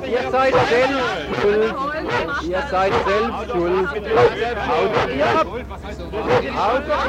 Ihr 0.08 0.32
seid 0.32 0.54
selbst 0.70 1.42
schuld. 1.42 1.76
Ihr 2.48 2.64
seid 2.70 2.94
selbst 3.06 3.52
schuld. 3.52 3.88
Haut 4.68 5.10
ihr 5.16 5.28
ab. 5.28 5.48
Haut 6.56 6.90
ab. 6.90 7.04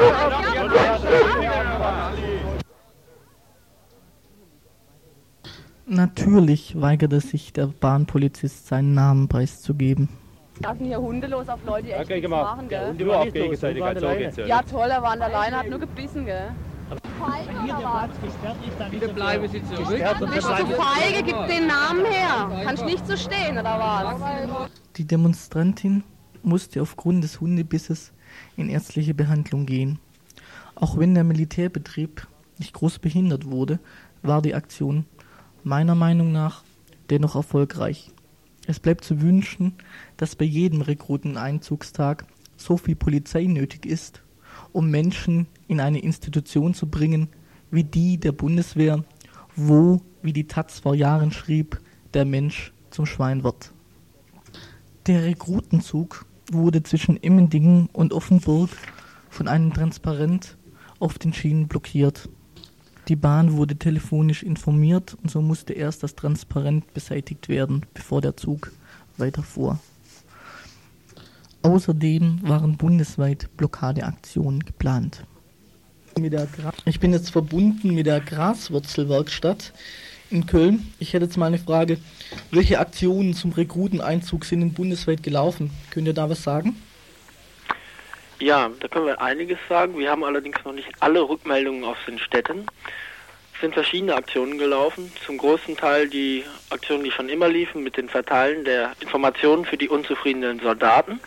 Natürlich 5.86 6.80
weigerte 6.80 7.20
sich 7.20 7.52
der 7.52 7.66
Bahnpolizist, 7.66 8.66
seinen 8.68 8.94
Namen 8.94 9.28
preiszugeben. 9.28 10.08
Lassen 10.60 10.86
hier 10.86 10.98
Hunde 10.98 11.26
los 11.26 11.48
auf 11.48 11.58
Leute, 11.66 11.86
die 11.86 11.92
echt 11.92 12.04
okay, 12.04 12.14
nichts 12.14 12.30
machen, 12.30 12.68
gell? 12.68 12.88
Hunde 12.88 13.04
nur 13.04 13.18
auf 13.18 13.32
Gegenseitigkeit, 13.32 14.00
so 14.00 14.08
geht's 14.08 14.36
ja. 14.36 14.46
Ja 14.46 14.62
toll, 14.62 14.88
er 14.88 15.02
war 15.02 15.10
an 15.10 15.18
der 15.18 15.28
Leine, 15.28 15.58
hat 15.58 15.68
nur 15.68 15.80
gebissen, 15.80 16.24
gell? 16.24 16.52
Bitte 18.90 19.08
bleiben 19.08 19.48
Sie 19.48 19.62
zurück. 19.64 19.88
Bist 20.32 20.48
du 20.48 20.66
feige, 20.66 21.22
gib 21.24 21.46
den 21.46 21.66
Namen 21.66 22.04
her. 22.04 22.62
Kannst 22.64 22.84
nicht 22.84 23.06
so 23.06 23.16
stehen, 23.16 23.58
oder 23.58 23.78
was? 23.78 24.70
Die 24.96 25.04
Demonstrantin 25.04 26.04
musste 26.42 26.82
aufgrund 26.82 27.24
des 27.24 27.40
Hundebisses 27.40 28.12
in 28.56 28.68
ärztliche 28.68 29.14
Behandlung 29.14 29.66
gehen. 29.66 29.98
Auch 30.74 30.98
wenn 30.98 31.14
der 31.14 31.24
Militärbetrieb 31.24 32.26
nicht 32.58 32.74
groß 32.74 32.98
behindert 32.98 33.46
wurde, 33.46 33.78
war 34.22 34.42
die 34.42 34.54
Aktion 34.54 35.06
meiner 35.62 35.94
Meinung 35.94 36.32
nach 36.32 36.62
dennoch 37.10 37.34
erfolgreich. 37.36 38.10
Es 38.66 38.80
bleibt 38.80 39.04
zu 39.04 39.20
wünschen, 39.20 39.74
dass 40.16 40.36
bei 40.36 40.44
jedem 40.44 40.80
Rekruteneinzugstag 40.80 42.26
so 42.56 42.76
viel 42.76 42.96
Polizei 42.96 43.44
nötig 43.44 43.86
ist, 43.86 44.22
um 44.74 44.90
Menschen 44.90 45.46
in 45.68 45.80
eine 45.80 46.00
Institution 46.00 46.74
zu 46.74 46.88
bringen, 46.88 47.28
wie 47.70 47.84
die 47.84 48.18
der 48.18 48.32
Bundeswehr, 48.32 49.04
wo, 49.56 50.02
wie 50.20 50.32
die 50.32 50.48
Taz 50.48 50.80
vor 50.80 50.94
Jahren 50.94 51.30
schrieb, 51.30 51.80
der 52.12 52.24
Mensch 52.24 52.72
zum 52.90 53.06
Schwein 53.06 53.44
wird. 53.44 53.72
Der 55.06 55.22
Rekrutenzug 55.22 56.26
wurde 56.50 56.82
zwischen 56.82 57.16
Immendingen 57.16 57.88
und 57.92 58.12
Offenburg 58.12 58.70
von 59.30 59.48
einem 59.48 59.72
Transparent 59.72 60.56
auf 60.98 61.18
den 61.18 61.32
Schienen 61.32 61.68
blockiert. 61.68 62.28
Die 63.08 63.16
Bahn 63.16 63.52
wurde 63.52 63.76
telefonisch 63.76 64.42
informiert 64.42 65.16
und 65.22 65.30
so 65.30 65.40
musste 65.40 65.72
erst 65.72 66.02
das 66.02 66.16
Transparent 66.16 66.92
beseitigt 66.94 67.48
werden, 67.48 67.86
bevor 67.94 68.20
der 68.20 68.36
Zug 68.36 68.72
weiterfuhr. 69.18 69.78
Außerdem 71.64 72.40
waren 72.42 72.76
bundesweit 72.76 73.48
Blockadeaktionen 73.56 74.66
geplant. 74.66 75.24
Ich 76.84 77.00
bin 77.00 77.14
jetzt 77.14 77.30
verbunden 77.30 77.94
mit 77.94 78.04
der 78.04 78.20
Graswurzelwerkstatt 78.20 79.72
in 80.30 80.44
Köln. 80.44 80.92
Ich 80.98 81.14
hätte 81.14 81.24
jetzt 81.24 81.38
mal 81.38 81.46
eine 81.46 81.58
Frage. 81.58 81.96
Welche 82.50 82.78
Aktionen 82.78 83.32
zum 83.32 83.52
Rekruteneinzug 83.52 84.44
sind 84.44 84.60
denn 84.60 84.74
bundesweit 84.74 85.22
gelaufen? 85.22 85.70
Könnt 85.90 86.06
ihr 86.06 86.12
da 86.12 86.28
was 86.28 86.42
sagen? 86.42 86.76
Ja, 88.40 88.70
da 88.80 88.88
können 88.88 89.06
wir 89.06 89.22
einiges 89.22 89.58
sagen. 89.66 89.98
Wir 89.98 90.10
haben 90.10 90.22
allerdings 90.22 90.58
noch 90.66 90.74
nicht 90.74 90.90
alle 91.00 91.26
Rückmeldungen 91.26 91.82
aus 91.84 91.96
den 92.06 92.18
Städten. 92.18 92.66
Es 93.54 93.62
sind 93.62 93.72
verschiedene 93.72 94.14
Aktionen 94.14 94.58
gelaufen. 94.58 95.10
Zum 95.24 95.38
großen 95.38 95.78
Teil 95.78 96.10
die 96.10 96.44
Aktionen, 96.68 97.04
die 97.04 97.10
schon 97.10 97.30
immer 97.30 97.48
liefen, 97.48 97.82
mit 97.82 97.96
dem 97.96 98.10
Verteilen 98.10 98.66
der 98.66 98.92
Informationen 99.00 99.64
für 99.64 99.78
die 99.78 99.88
unzufriedenen 99.88 100.60
Soldaten. 100.60 101.20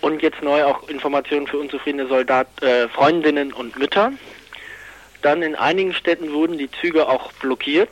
Und 0.00 0.22
jetzt 0.22 0.42
neu 0.42 0.64
auch 0.64 0.88
Informationen 0.88 1.46
für 1.46 1.58
unzufriedene 1.58 2.06
Soldat, 2.06 2.48
äh, 2.62 2.88
Freundinnen 2.88 3.52
und 3.52 3.78
Mütter. 3.78 4.12
Dann 5.22 5.42
in 5.42 5.54
einigen 5.54 5.92
Städten 5.92 6.32
wurden 6.32 6.56
die 6.56 6.70
Züge 6.80 7.08
auch 7.08 7.32
blockiert. 7.34 7.90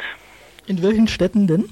In 0.66 0.82
welchen 0.82 1.08
Städten 1.08 1.46
denn? 1.46 1.68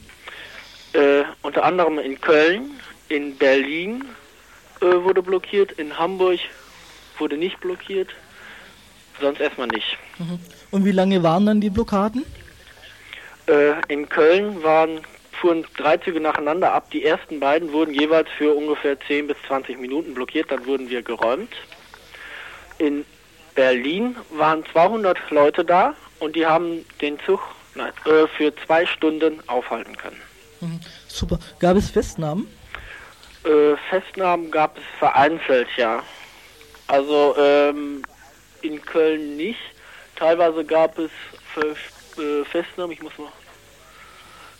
Äh, 0.92 1.24
unter 1.42 1.64
anderem 1.64 1.98
in 1.98 2.20
Köln, 2.20 2.70
in 3.08 3.36
Berlin, 3.36 4.04
äh, 4.80 4.86
wurde 4.86 5.22
blockiert, 5.22 5.72
in 5.72 5.98
Hamburg 5.98 6.40
wurde 7.18 7.36
nicht 7.36 7.58
blockiert, 7.60 8.08
sonst 9.20 9.40
erstmal 9.40 9.68
nicht. 9.68 9.96
Mhm. 10.18 10.38
Und 10.70 10.84
wie 10.84 10.92
lange 10.92 11.22
waren 11.22 11.46
dann 11.46 11.60
die 11.60 11.70
Blockaden? 11.70 12.24
Äh, 13.46 13.74
in 13.88 14.08
Köln 14.08 14.62
waren, 14.62 15.00
fuhren 15.40 15.64
drei 15.76 15.96
Züge 15.98 16.20
nacheinander 16.20 16.72
ab. 16.72 16.90
Die 16.90 17.04
ersten 17.04 17.40
beiden 17.40 17.72
wurden 17.72 17.94
jeweils 17.94 18.28
für 18.36 18.54
ungefähr 18.54 18.98
10 19.00 19.28
bis 19.28 19.36
20 19.46 19.78
Minuten 19.78 20.14
blockiert, 20.14 20.50
dann 20.50 20.66
wurden 20.66 20.90
wir 20.90 21.02
geräumt. 21.02 21.52
In 22.78 23.04
Berlin 23.54 24.16
waren 24.30 24.64
200 24.72 25.18
Leute 25.30 25.64
da 25.64 25.94
und 26.20 26.36
die 26.36 26.46
haben 26.46 26.84
den 27.00 27.18
Zug 27.20 27.40
nein, 27.74 27.92
äh, 28.04 28.26
für 28.36 28.52
zwei 28.66 28.86
Stunden 28.86 29.40
aufhalten 29.48 29.96
können. 29.96 30.20
Mhm. 30.60 30.80
Super. 31.08 31.38
Gab 31.58 31.76
es 31.76 31.90
Festnahmen? 31.90 32.46
Äh, 33.44 33.76
Festnahmen 33.90 34.50
gab 34.50 34.76
es 34.76 34.84
vereinzelt, 34.98 35.68
ja. 35.76 36.02
Also 36.88 37.34
ähm, 37.38 38.02
in 38.62 38.80
Köln 38.82 39.36
nicht. 39.36 39.60
Teilweise 40.16 40.64
gab 40.64 40.98
es 40.98 41.10
äh, 41.56 42.44
Festnahmen, 42.44 42.92
ich 42.92 43.02
muss 43.02 43.16
mal. 43.18 43.28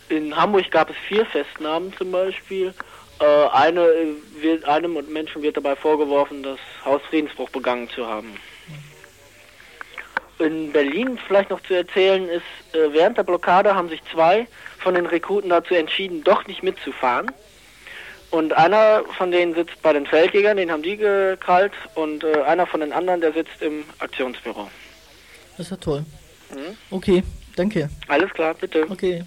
In 0.08 0.36
Hamburg 0.36 0.70
gab 0.70 0.90
es 0.90 0.96
vier 1.08 1.26
Festnahmen 1.26 1.92
zum 1.96 2.12
Beispiel. 2.12 2.72
Äh, 3.20 3.24
eine 3.24 3.88
wird, 4.40 4.64
einem 4.64 4.98
Menschen 5.12 5.42
wird 5.42 5.56
dabei 5.56 5.74
vorgeworfen, 5.74 6.42
das 6.42 6.58
Hausfriedensbruch 6.84 7.50
begangen 7.50 7.88
zu 7.90 8.06
haben. 8.06 8.36
In 10.38 10.70
Berlin 10.70 11.18
vielleicht 11.26 11.48
noch 11.48 11.62
zu 11.62 11.74
erzählen 11.74 12.28
ist, 12.28 12.42
äh, 12.74 12.92
während 12.92 13.16
der 13.16 13.22
Blockade 13.22 13.74
haben 13.74 13.88
sich 13.88 14.02
zwei 14.12 14.46
von 14.78 14.94
den 14.94 15.06
Rekruten 15.06 15.48
dazu 15.48 15.74
entschieden, 15.74 16.22
doch 16.24 16.46
nicht 16.46 16.62
mitzufahren. 16.62 17.32
Und 18.30 18.52
einer 18.52 19.02
von 19.16 19.30
denen 19.30 19.54
sitzt 19.54 19.80
bei 19.82 19.92
den 19.92 20.06
Feldjägern, 20.06 20.58
den 20.58 20.70
haben 20.70 20.82
die 20.82 20.96
gekrallt, 20.96 21.72
und 21.94 22.22
äh, 22.22 22.42
einer 22.42 22.66
von 22.66 22.80
den 22.80 22.92
anderen, 22.92 23.20
der 23.22 23.32
sitzt 23.32 23.62
im 23.62 23.84
Aktionsbüro. 23.98 24.68
Das 25.56 25.66
ist 25.66 25.70
ja 25.70 25.76
toll. 25.78 26.04
Mhm. 26.50 26.76
Okay, 26.90 27.22
danke. 27.54 27.88
Alles 28.08 28.30
klar, 28.34 28.52
bitte. 28.54 28.84
Okay. 28.90 29.24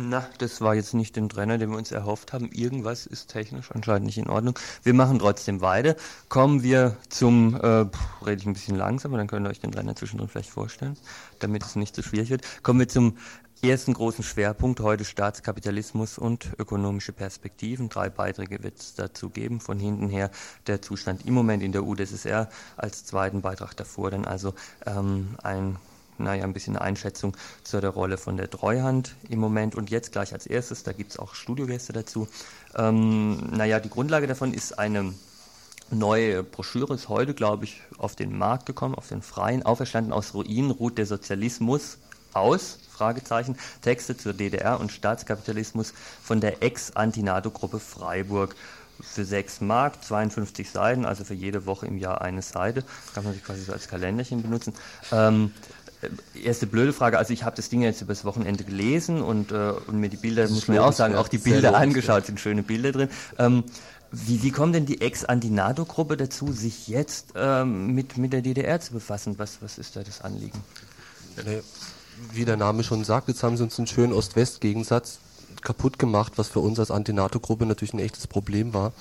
Na, 0.00 0.26
das 0.38 0.60
war 0.60 0.74
jetzt 0.74 0.94
nicht 0.94 1.16
den 1.16 1.28
Trainer, 1.28 1.58
den 1.58 1.70
wir 1.70 1.76
uns 1.76 1.92
erhofft 1.92 2.32
haben. 2.32 2.50
Irgendwas 2.52 3.04
ist 3.06 3.28
technisch 3.28 3.70
anscheinend 3.72 4.06
nicht 4.06 4.18
in 4.18 4.28
Ordnung. 4.28 4.58
Wir 4.82 4.94
machen 4.94 5.18
trotzdem 5.18 5.60
weiter. 5.60 5.96
Kommen 6.28 6.62
wir 6.62 6.96
zum, 7.08 7.54
äh, 7.56 7.86
rede 8.24 8.40
ich 8.40 8.46
ein 8.46 8.52
bisschen 8.52 8.76
langsamer, 8.76 9.16
dann 9.16 9.26
könnt 9.26 9.46
ihr 9.46 9.50
euch 9.50 9.60
den 9.60 9.72
Trainer 9.72 9.96
zwischendrin 9.96 10.28
vielleicht 10.28 10.50
vorstellen, 10.50 10.96
damit 11.40 11.64
es 11.64 11.74
nicht 11.74 11.96
so 11.96 12.02
schwierig 12.02 12.30
wird. 12.30 12.42
Kommen 12.62 12.80
wir 12.80 12.88
zum 12.88 13.16
ersten 13.62 13.94
großen 13.94 14.22
Schwerpunkt 14.22 14.80
heute 14.80 15.04
Staatskapitalismus 15.04 16.18
und 16.18 16.50
ökonomische 16.58 17.12
Perspektiven. 17.12 17.88
Drei 17.88 18.08
Beiträge 18.08 18.62
wird 18.62 18.78
es 18.78 18.94
dazu 18.94 19.30
geben. 19.30 19.60
Von 19.60 19.78
hinten 19.78 20.08
her 20.08 20.30
der 20.66 20.80
Zustand 20.82 21.26
im 21.26 21.34
Moment 21.34 21.62
in 21.62 21.72
der 21.72 21.84
UdSSR 21.84 22.48
als 22.76 23.04
zweiten 23.04 23.40
Beitrag 23.42 23.76
davor, 23.76 24.10
dann 24.10 24.24
also 24.24 24.54
ähm, 24.86 25.34
ein 25.42 25.76
naja, 26.18 26.42
ein 26.42 26.52
bisschen 26.52 26.76
Einschätzung 26.76 27.36
zu 27.62 27.80
der 27.80 27.90
Rolle 27.90 28.18
von 28.18 28.36
der 28.36 28.50
Treuhand 28.50 29.14
im 29.28 29.38
Moment. 29.38 29.76
Und 29.76 29.90
jetzt 29.90 30.10
gleich 30.12 30.32
als 30.32 30.46
erstes, 30.46 30.82
da 30.82 30.92
gibt 30.92 31.12
es 31.12 31.18
auch 31.18 31.34
Studiogäste 31.34 31.92
dazu. 31.92 32.28
Ähm, 32.76 33.36
naja, 33.56 33.78
die 33.78 33.88
Grundlage 33.88 34.26
davon 34.26 34.52
ist 34.52 34.78
eine 34.78 35.14
neue 35.90 36.42
Broschüre, 36.42 36.94
ist 36.94 37.08
heute, 37.08 37.34
glaube 37.34 37.64
ich, 37.64 37.80
auf 37.98 38.16
den 38.16 38.36
Markt 38.36 38.66
gekommen, 38.66 38.94
auf 38.96 39.08
den 39.08 39.22
freien, 39.22 39.62
auferstanden 39.62 40.12
aus 40.12 40.34
Ruinen, 40.34 40.70
ruht 40.70 40.98
der 40.98 41.06
Sozialismus 41.06 41.98
aus, 42.32 42.78
Fragezeichen, 42.98 43.56
Texte 43.80 44.16
zur 44.16 44.32
DDR 44.32 44.80
und 44.80 44.90
Staatskapitalismus 44.90 45.94
von 46.22 46.40
der 46.40 46.62
Ex-Antinato-Gruppe 46.62 47.78
Freiburg 47.78 48.56
für 49.00 49.24
6 49.24 49.60
Mark, 49.60 50.02
52 50.02 50.68
Seiten, 50.68 51.04
also 51.04 51.22
für 51.22 51.34
jede 51.34 51.66
Woche 51.66 51.86
im 51.86 51.98
Jahr 51.98 52.20
eine 52.20 52.42
Seite. 52.42 52.82
Kann 53.14 53.22
man 53.22 53.34
sich 53.34 53.44
quasi 53.44 53.62
so 53.62 53.72
als 53.72 53.86
Kalenderchen 53.86 54.42
benutzen. 54.42 54.74
Ähm, 55.12 55.52
äh, 56.02 56.42
erste 56.42 56.66
blöde 56.66 56.92
Frage, 56.92 57.18
also 57.18 57.32
ich 57.32 57.44
habe 57.44 57.54
das 57.54 57.68
Ding 57.68 57.82
jetzt 57.82 58.02
übers 58.02 58.24
Wochenende 58.24 58.64
gelesen 58.64 59.22
und, 59.22 59.52
äh, 59.52 59.72
und 59.86 60.00
mir 60.00 60.08
die 60.08 60.16
Bilder, 60.16 60.48
muss 60.48 60.66
man 60.66 60.76
ja 60.76 60.84
auch 60.84 60.92
sagen, 60.92 61.14
auch 61.14 61.28
die 61.28 61.38
Bilder 61.38 61.76
angeschaut, 61.76 62.26
sind 62.26 62.40
schöne 62.40 62.64
Bilder 62.64 62.90
drin. 62.90 63.08
Ähm, 63.38 63.62
wie, 64.10 64.42
wie 64.42 64.50
kommt 64.50 64.74
denn 64.74 64.86
die 64.86 65.02
Ex-Antinato-Gruppe 65.02 66.16
dazu, 66.16 66.50
sich 66.52 66.88
jetzt 66.88 67.34
ähm, 67.36 67.94
mit, 67.94 68.16
mit 68.16 68.32
der 68.32 68.40
DDR 68.40 68.80
zu 68.80 68.92
befassen? 68.94 69.38
Was, 69.38 69.60
was 69.60 69.78
ist 69.78 69.96
da 69.96 70.02
das 70.02 70.22
Anliegen? 70.22 70.58
Wie 72.32 72.44
der 72.44 72.56
Name 72.56 72.82
schon 72.82 73.04
sagt, 73.04 73.28
jetzt 73.28 73.42
haben 73.42 73.56
sie 73.56 73.62
uns 73.62 73.78
einen 73.78 73.86
schönen 73.86 74.12
Ost-West-Gegensatz 74.12 75.18
kaputt 75.62 75.98
gemacht, 75.98 76.34
was 76.36 76.48
für 76.48 76.60
uns 76.60 76.78
als 76.78 76.90
Anti-NATO-Gruppe 76.90 77.66
natürlich 77.66 77.94
ein 77.94 77.98
echtes 77.98 78.26
Problem 78.26 78.74
war. 78.74 78.92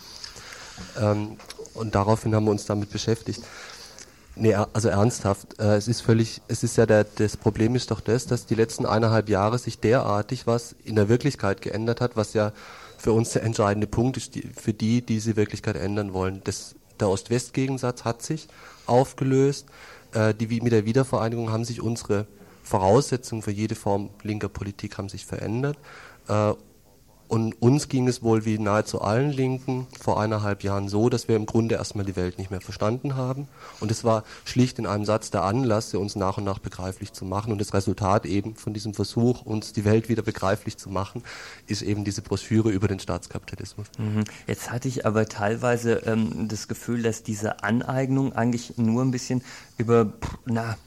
Ähm, 1.00 1.38
und 1.74 1.95
daraufhin 1.95 2.33
haben 2.36 2.45
wir 2.45 2.51
uns 2.51 2.65
damit 2.65 2.91
beschäftigt. 2.91 3.43
Nee, 4.36 4.53
also 4.53 4.89
ernsthaft, 4.89 5.59
äh, 5.59 5.75
es 5.77 5.88
ist 5.88 6.01
völlig, 6.01 6.41
es 6.47 6.63
ist 6.63 6.77
ja 6.77 6.86
der, 6.86 7.05
das 7.05 7.38
Problem 7.38 7.75
ist 7.75 7.89
doch 7.89 8.01
das, 8.01 8.27
dass 8.27 8.45
die 8.45 8.53
letzten 8.53 8.86
eineinhalb 8.86 9.29
Jahre 9.29 9.57
sich 9.57 9.79
derartig 9.79 10.45
was 10.45 10.75
in 10.83 10.95
der 10.95 11.09
Wirklichkeit 11.09 11.62
geändert 11.62 12.01
hat, 12.01 12.15
was 12.15 12.33
ja 12.33 12.51
für 13.00 13.13
uns 13.13 13.31
der 13.31 13.43
entscheidende 13.43 13.88
Punkt 13.88 14.17
ist, 14.17 14.36
die, 14.36 14.41
für 14.55 14.74
die, 14.74 15.01
die 15.01 15.15
diese 15.15 15.36
Wirklichkeit 15.36 15.75
ändern 15.75 16.13
wollen. 16.13 16.41
Das, 16.43 16.75
der 17.00 17.09
Ost-West-Gegensatz 17.09 18.05
hat 18.05 18.21
sich 18.21 18.47
aufgelöst. 18.86 19.65
Äh, 20.13 20.36
die, 20.36 20.62
mit 20.62 20.71
der 20.71 20.86
Wiedervereinigung 20.86 21.51
haben 21.51 21.65
sich 21.65 21.81
unsere 21.81 22.27
Voraussetzungen 22.67 23.41
für 23.41 23.51
jede 23.51 23.75
Form 23.75 24.09
linker 24.24 24.50
Politik 24.50 24.97
haben 24.97 25.09
sich 25.09 25.25
verändert. 25.25 25.77
Äh, 26.27 26.53
und 27.27 27.62
uns 27.62 27.89
ging 27.89 28.07
es 28.07 28.24
wohl 28.24 28.45
wie 28.45 28.57
nahezu 28.57 29.01
allen 29.01 29.31
Linken 29.31 29.88
vor 30.00 30.19
eineinhalb 30.19 30.63
Jahren 30.63 30.88
so, 30.88 31.09
dass 31.09 31.27
wir 31.27 31.36
im 31.36 31.45
Grunde 31.45 31.75
erstmal 31.75 32.05
die 32.05 32.15
Welt 32.15 32.38
nicht 32.38 32.51
mehr 32.51 32.62
verstanden 32.62 33.15
haben. 33.15 33.50
Und 33.81 33.91
es 33.91 34.05
war 34.05 34.24
schlicht 34.45 34.79
in 34.79 34.86
einem 34.86 35.03
Satz 35.03 35.29
der 35.29 35.43
Anlass, 35.43 35.93
uns 35.93 36.15
nach 36.15 36.38
und 36.38 36.45
nach 36.45 36.59
begreiflich 36.59 37.12
zu 37.12 37.25
machen. 37.25 37.51
Und 37.51 37.59
das 37.59 37.74
Resultat 37.74 38.25
eben 38.25 38.55
von 38.55 38.74
diesem 38.74 38.93
Versuch, 38.93 39.41
uns 39.41 39.74
die 39.74 39.83
Welt 39.83 40.07
wieder 40.07 40.21
begreiflich 40.21 40.77
zu 40.77 40.89
machen, 40.89 41.21
ist 41.67 41.81
eben 41.81 42.05
diese 42.05 42.21
Broschüre 42.21 42.69
über 42.69 42.88
den 42.88 43.00
Staatskapitalismus. 43.00 43.88
Mhm. 43.97 44.24
Jetzt 44.47 44.71
hatte 44.71 44.88
ich 44.88 45.05
aber 45.05 45.27
teilweise 45.27 46.03
ähm, 46.05 46.47
das 46.47 46.69
Gefühl, 46.69 47.03
dass 47.03 47.24
diese 47.24 47.62
Aneignung 47.62 48.31
eigentlich 48.33 48.77
nur 48.77 49.03
ein 49.03 49.12
bisschen 49.12 49.43
über, 49.77 50.13
na, 50.45 50.77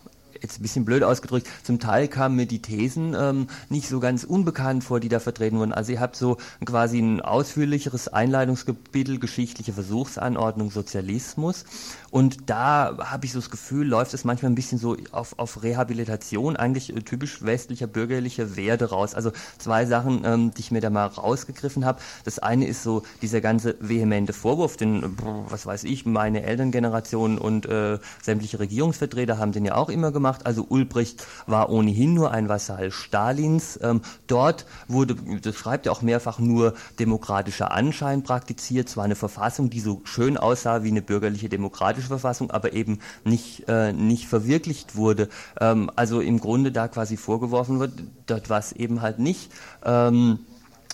jetzt 0.43 0.59
ein 0.59 0.63
bisschen 0.63 0.85
blöd 0.85 1.03
ausgedrückt, 1.03 1.49
zum 1.63 1.79
Teil 1.79 2.09
kamen 2.09 2.37
mir 2.37 2.47
die 2.47 2.63
Thesen 2.63 3.15
ähm, 3.19 3.47
nicht 3.69 3.89
so 3.89 4.01
ganz 4.01 4.25
unbekannt 4.25 4.85
vor, 4.85 5.01
die 5.01 5.09
da 5.09 5.21
vertreten 5.21 5.59
wurden. 5.59 5.73
Also 5.73 5.93
ihr 5.93 6.01
habt 6.01 6.17
so 6.17 6.37
quasi 6.65 6.99
ein 6.99 7.21
ausführlicheres 7.21 8.09
Einleitungskapitel 8.09 9.19
geschichtliche 9.19 9.73
Versuchsanordnung 9.73 10.71
Sozialismus 10.71 11.65
und 12.11 12.51
da 12.51 12.97
habe 12.99 13.25
ich 13.25 13.33
so 13.33 13.39
das 13.39 13.51
Gefühl, 13.51 13.87
läuft 13.87 14.15
es 14.15 14.25
manchmal 14.25 14.51
ein 14.51 14.57
bisschen 14.57 14.79
so 14.79 14.97
auf, 15.13 15.39
auf 15.39 15.63
Rehabilitation, 15.63 16.57
eigentlich 16.57 16.95
äh, 16.95 17.01
typisch 17.03 17.43
westlicher 17.43 17.87
bürgerlicher 17.87 18.57
Werte 18.57 18.91
raus. 18.91 19.15
Also 19.15 19.33
zwei 19.59 19.87
Sachen, 19.87 20.23
ähm, 20.25 20.51
die 20.53 20.61
ich 20.61 20.71
mir 20.71 20.81
da 20.81 20.91
mal 20.91 21.07
rausgegriffen 21.07 21.85
habe. 21.85 22.01
Das 22.25 22.39
eine 22.39 22.67
ist 22.67 22.83
so 22.83 23.03
dieser 23.23 23.41
ganze 23.41 23.77
vehemente 23.81 24.33
Vorwurf, 24.33 24.77
den, 24.77 25.17
was 25.49 25.67
weiß 25.67 25.85
ich, 25.85 26.05
meine 26.05 26.43
Elterngeneration 26.43 27.39
und 27.39 27.67
äh, 27.67 27.99
sämtliche 28.23 28.59
Regierungsvertreter 28.59 29.39
haben 29.39 29.53
den 29.53 29.65
ja 29.65 29.77
auch 29.77 29.89
immer 29.89 30.11
gemacht 30.11 30.30
gemacht. 30.31 30.47
Also 30.47 30.67
Ulbricht 30.69 31.27
war 31.47 31.71
ohnehin 31.71 32.15
nur 32.15 32.31
ein 32.31 32.49
Vasall 32.49 32.91
Stalins. 32.91 33.79
Ähm, 33.83 34.01
dort 34.27 34.67
wurde, 34.89 35.17
das 35.43 35.57
schreibt 35.57 35.87
er 35.87 35.93
auch 35.93 36.03
mehrfach, 36.03 36.39
nur 36.39 36.75
demokratischer 36.99 37.73
Anschein 37.73 38.23
praktiziert. 38.23 38.89
Zwar 38.89 39.05
eine 39.05 39.17
Verfassung, 39.17 39.71
die 39.71 39.81
so 39.81 40.01
schön 40.05 40.37
aussah 40.37 40.83
wie 40.83 40.89
eine 40.89 41.03
bürgerliche 41.03 41.49
demokratische 41.49 42.09
Verfassung, 42.09 42.51
aber 42.51 42.73
eben 42.73 43.01
nicht, 43.25 43.69
äh, 43.69 43.93
nicht 43.93 44.27
verwirklicht 44.27 44.97
wurde. 44.97 45.29
Ähm, 45.61 45.91
also 45.97 46.21
im 46.21 46.39
Grunde 46.39 46.73
da 46.73 46.89
quasi 46.89 47.17
vorgeworfen 47.17 47.81
wird, 47.81 47.93
dort 48.27 48.51
war 48.51 48.59
es 48.59 48.73
eben 48.73 49.03
halt 49.03 49.19
nicht. 49.19 49.51
Ähm, 49.85 50.41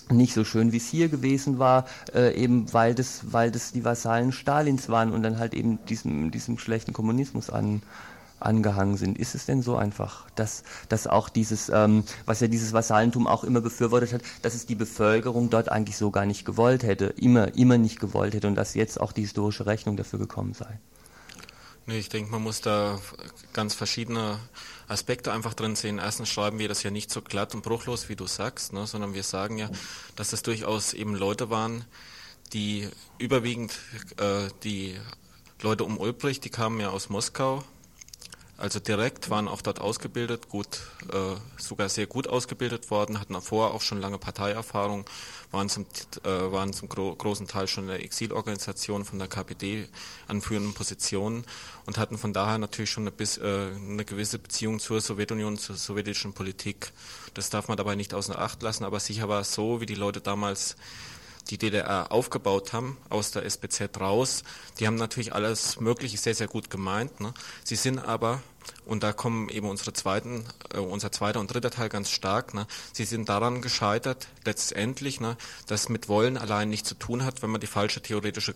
nicht 0.09 0.33
so 0.33 0.45
schön 0.45 0.71
wie 0.71 0.77
es 0.77 0.87
hier 0.87 1.09
gewesen 1.09 1.59
war, 1.59 1.85
äh, 2.13 2.33
eben 2.35 2.71
weil 2.73 2.95
das, 2.95 3.33
weil 3.33 3.51
das 3.51 3.73
die 3.73 3.83
Vasallen 3.83 4.31
Stalins 4.31 4.87
waren 4.87 5.11
und 5.11 5.21
dann 5.23 5.37
halt 5.37 5.53
eben 5.53 5.83
diesem, 5.85 6.31
diesem 6.31 6.57
schlechten 6.57 6.93
Kommunismus 6.93 7.49
an, 7.49 7.81
angehangen 8.39 8.97
sind. 8.97 9.17
Ist 9.17 9.35
es 9.35 9.45
denn 9.45 9.61
so 9.61 9.75
einfach, 9.75 10.29
dass, 10.35 10.63
dass 10.89 11.07
auch 11.07 11.29
dieses, 11.29 11.69
ähm, 11.69 12.03
was 12.25 12.39
ja 12.39 12.47
dieses 12.47 12.73
Vassalentum 12.73 13.27
auch 13.27 13.43
immer 13.43 13.61
befürwortet 13.61 14.13
hat, 14.13 14.21
dass 14.41 14.55
es 14.55 14.65
die 14.65 14.75
Bevölkerung 14.75 15.49
dort 15.49 15.69
eigentlich 15.69 15.97
so 15.97 16.11
gar 16.11 16.25
nicht 16.25 16.45
gewollt 16.45 16.83
hätte, 16.83 17.05
immer, 17.17 17.55
immer 17.55 17.77
nicht 17.77 17.99
gewollt 17.99 18.33
hätte 18.33 18.47
und 18.47 18.55
dass 18.55 18.73
jetzt 18.73 18.99
auch 18.99 19.11
die 19.11 19.21
historische 19.21 19.65
Rechnung 19.65 19.97
dafür 19.97 20.19
gekommen 20.19 20.53
sei? 20.53 20.79
Nee, 21.89 21.99
ich 21.99 22.09
denke, 22.09 22.29
man 22.31 22.43
muss 22.43 22.59
da 22.59 22.99
ganz 23.53 23.73
verschiedene 23.73 24.39
Aspekte 24.89 25.31
einfach 25.31 25.53
drin 25.53 25.77
sehen. 25.77 25.99
Erstens 25.99 26.27
schreiben 26.27 26.59
wir 26.59 26.67
das 26.67 26.83
ja 26.83 26.91
nicht 26.91 27.09
so 27.09 27.21
glatt 27.21 27.55
und 27.55 27.63
bruchlos, 27.63 28.09
wie 28.09 28.17
du 28.17 28.27
sagst, 28.27 28.73
ne, 28.73 28.85
sondern 28.85 29.13
wir 29.13 29.23
sagen 29.23 29.57
ja, 29.57 29.69
dass 30.17 30.31
das 30.31 30.43
durchaus 30.43 30.93
eben 30.93 31.15
Leute 31.15 31.49
waren, 31.49 31.85
die 32.51 32.89
überwiegend 33.19 33.79
äh, 34.17 34.49
die 34.63 34.99
Leute 35.61 35.85
um 35.85 35.97
Ulbricht, 35.97 36.43
die 36.43 36.49
kamen 36.49 36.81
ja 36.81 36.89
aus 36.89 37.09
Moskau, 37.09 37.63
also 38.57 38.79
direkt 38.79 39.29
waren 39.29 39.47
auch 39.47 39.61
dort 39.61 39.79
ausgebildet, 39.79 40.49
gut, 40.49 40.81
äh, 41.13 41.35
sogar 41.57 41.89
sehr 41.89 42.07
gut 42.07 42.27
ausgebildet 42.27 42.89
worden, 42.89 43.19
hatten 43.19 43.33
davor 43.33 43.73
auch 43.73 43.81
schon 43.81 44.01
lange 44.01 44.17
Parteierfahrung, 44.17 45.05
waren 45.51 45.69
zum, 45.69 45.85
äh, 46.23 46.29
waren 46.29 46.73
zum 46.73 46.89
gro 46.89 47.15
großen 47.15 47.47
Teil 47.47 47.67
schon 47.67 47.83
in 47.83 47.89
der 47.89 48.03
Exilorganisation 48.03 49.05
von 49.05 49.19
der 49.19 49.27
KPD 49.27 49.87
an 50.27 50.41
führenden 50.41 50.73
Positionen 50.73 51.45
und 51.85 51.99
hatten 51.99 52.17
von 52.17 52.33
daher 52.33 52.57
natürlich 52.57 52.89
schon 52.89 53.03
eine, 53.03 53.11
bis, 53.11 53.37
äh, 53.37 53.69
eine 53.75 54.05
gewisse 54.05 54.39
Beziehung 54.39 54.79
zur 54.79 55.01
Sowjetunion, 55.01 55.59
zur 55.59 55.75
sowjetischen 55.75 56.33
Politik. 56.33 56.91
Das 57.35 57.51
darf 57.51 57.67
man 57.67 57.77
dabei 57.77 57.95
nicht 57.95 58.15
außer 58.15 58.39
Acht 58.39 58.63
lassen, 58.63 58.85
aber 58.85 58.99
sicher 58.99 59.29
war 59.29 59.41
es 59.41 59.53
so, 59.53 59.81
wie 59.81 59.85
die 59.85 59.95
Leute 59.95 60.19
damals 60.19 60.75
die 61.47 61.57
DDR 61.57 62.11
aufgebaut 62.11 62.73
haben, 62.73 62.97
aus 63.09 63.31
der 63.31 63.43
SBZ 63.45 63.99
raus, 63.99 64.43
die 64.79 64.87
haben 64.87 64.95
natürlich 64.95 65.33
alles 65.33 65.79
Mögliche 65.79 66.17
sehr, 66.17 66.35
sehr 66.35 66.47
gut 66.47 66.69
gemeint. 66.69 67.19
Ne? 67.19 67.33
Sie 67.63 67.75
sind 67.75 67.99
aber 67.99 68.41
und 68.85 69.03
da 69.03 69.13
kommen 69.13 69.49
eben 69.49 69.69
unsere 69.69 69.93
zweiten, 69.93 70.45
äh, 70.73 70.79
unser 70.79 71.11
zweiter 71.11 71.39
und 71.39 71.53
dritter 71.53 71.71
Teil 71.71 71.89
ganz 71.89 72.09
stark. 72.09 72.53
Ne? 72.53 72.65
Sie 72.93 73.03
sind 73.03 73.29
daran 73.29 73.61
gescheitert, 73.61 74.27
letztendlich, 74.45 75.19
ne, 75.19 75.37
dass 75.67 75.89
mit 75.89 76.07
Wollen 76.09 76.37
allein 76.37 76.69
nichts 76.69 76.89
zu 76.89 76.95
tun 76.95 77.25
hat, 77.25 77.41
wenn 77.41 77.49
man 77.49 77.61
die 77.61 77.67
falsche 77.67 78.01
theoretische, 78.01 78.55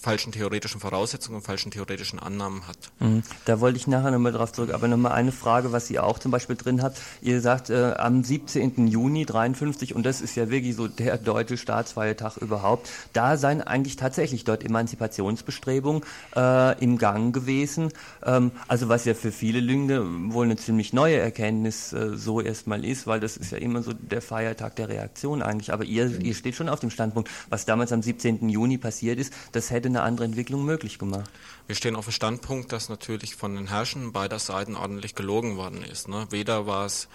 falschen 0.00 0.32
theoretischen 0.32 0.80
Voraussetzungen 0.80 1.38
und 1.38 1.42
falschen 1.42 1.70
theoretischen 1.70 2.18
Annahmen 2.18 2.66
hat. 2.68 2.78
Mhm. 3.00 3.22
Da 3.44 3.60
wollte 3.60 3.76
ich 3.76 3.86
nachher 3.86 4.10
nochmal 4.10 4.32
drauf 4.32 4.52
zurück, 4.52 4.72
aber 4.72 4.88
nochmal 4.88 5.12
eine 5.12 5.32
Frage, 5.32 5.72
was 5.72 5.90
ihr 5.90 6.04
auch 6.04 6.18
zum 6.18 6.30
Beispiel 6.30 6.56
drin 6.56 6.82
habt. 6.82 6.98
Ihr 7.20 7.40
sagt 7.40 7.70
äh, 7.70 7.94
am 7.98 8.22
17. 8.22 8.86
Juni 8.86 9.26
53, 9.26 9.94
und 9.94 10.06
das 10.06 10.20
ist 10.20 10.36
ja 10.36 10.48
wirklich 10.48 10.76
so 10.76 10.88
der 10.88 11.18
deutsche 11.18 11.56
Staatsfeiertag 11.56 12.36
überhaupt, 12.36 12.88
da 13.12 13.36
seien 13.36 13.62
eigentlich 13.62 13.96
tatsächlich 13.96 14.44
dort 14.44 14.64
Emanzipationsbestrebungen 14.64 16.02
äh, 16.34 16.78
im 16.82 16.98
Gang 16.98 17.34
gewesen. 17.34 17.92
Ähm, 18.24 18.52
also 18.68 18.88
was 18.88 19.04
ja 19.04 19.14
für 19.14 19.32
viele 19.36 19.60
Lünge 19.60 20.02
wohl 20.32 20.46
eine 20.46 20.56
ziemlich 20.56 20.92
neue 20.92 21.16
Erkenntnis 21.16 21.92
äh, 21.92 22.16
so 22.16 22.40
erstmal 22.40 22.84
ist, 22.84 23.06
weil 23.06 23.20
das 23.20 23.36
ist 23.36 23.52
ja 23.52 23.58
immer 23.58 23.82
so 23.82 23.92
der 23.92 24.22
Feiertag 24.22 24.76
der 24.76 24.88
Reaktion 24.88 25.42
eigentlich. 25.42 25.72
Aber 25.72 25.84
ihr, 25.84 26.20
ihr 26.20 26.34
steht 26.34 26.54
schon 26.54 26.68
auf 26.68 26.80
dem 26.80 26.90
Standpunkt, 26.90 27.30
was 27.48 27.66
damals 27.66 27.92
am 27.92 28.02
17. 28.02 28.48
Juni 28.48 28.78
passiert 28.78 29.18
ist, 29.18 29.32
das 29.52 29.70
hätte 29.70 29.88
eine 29.88 30.02
andere 30.02 30.24
Entwicklung 30.24 30.64
möglich 30.64 30.98
gemacht. 30.98 31.30
Wir 31.66 31.76
stehen 31.76 31.96
auf 31.96 32.06
dem 32.06 32.12
Standpunkt, 32.12 32.72
dass 32.72 32.88
natürlich 32.88 33.36
von 33.36 33.54
den 33.54 33.68
Herrschenden 33.68 34.12
beider 34.12 34.38
Seiten 34.38 34.74
ordentlich 34.74 35.14
gelogen 35.14 35.56
worden 35.56 35.82
ist. 35.82 36.08
Ne? 36.08 36.26
Weder 36.30 36.66
war 36.66 36.86
es 36.86 37.08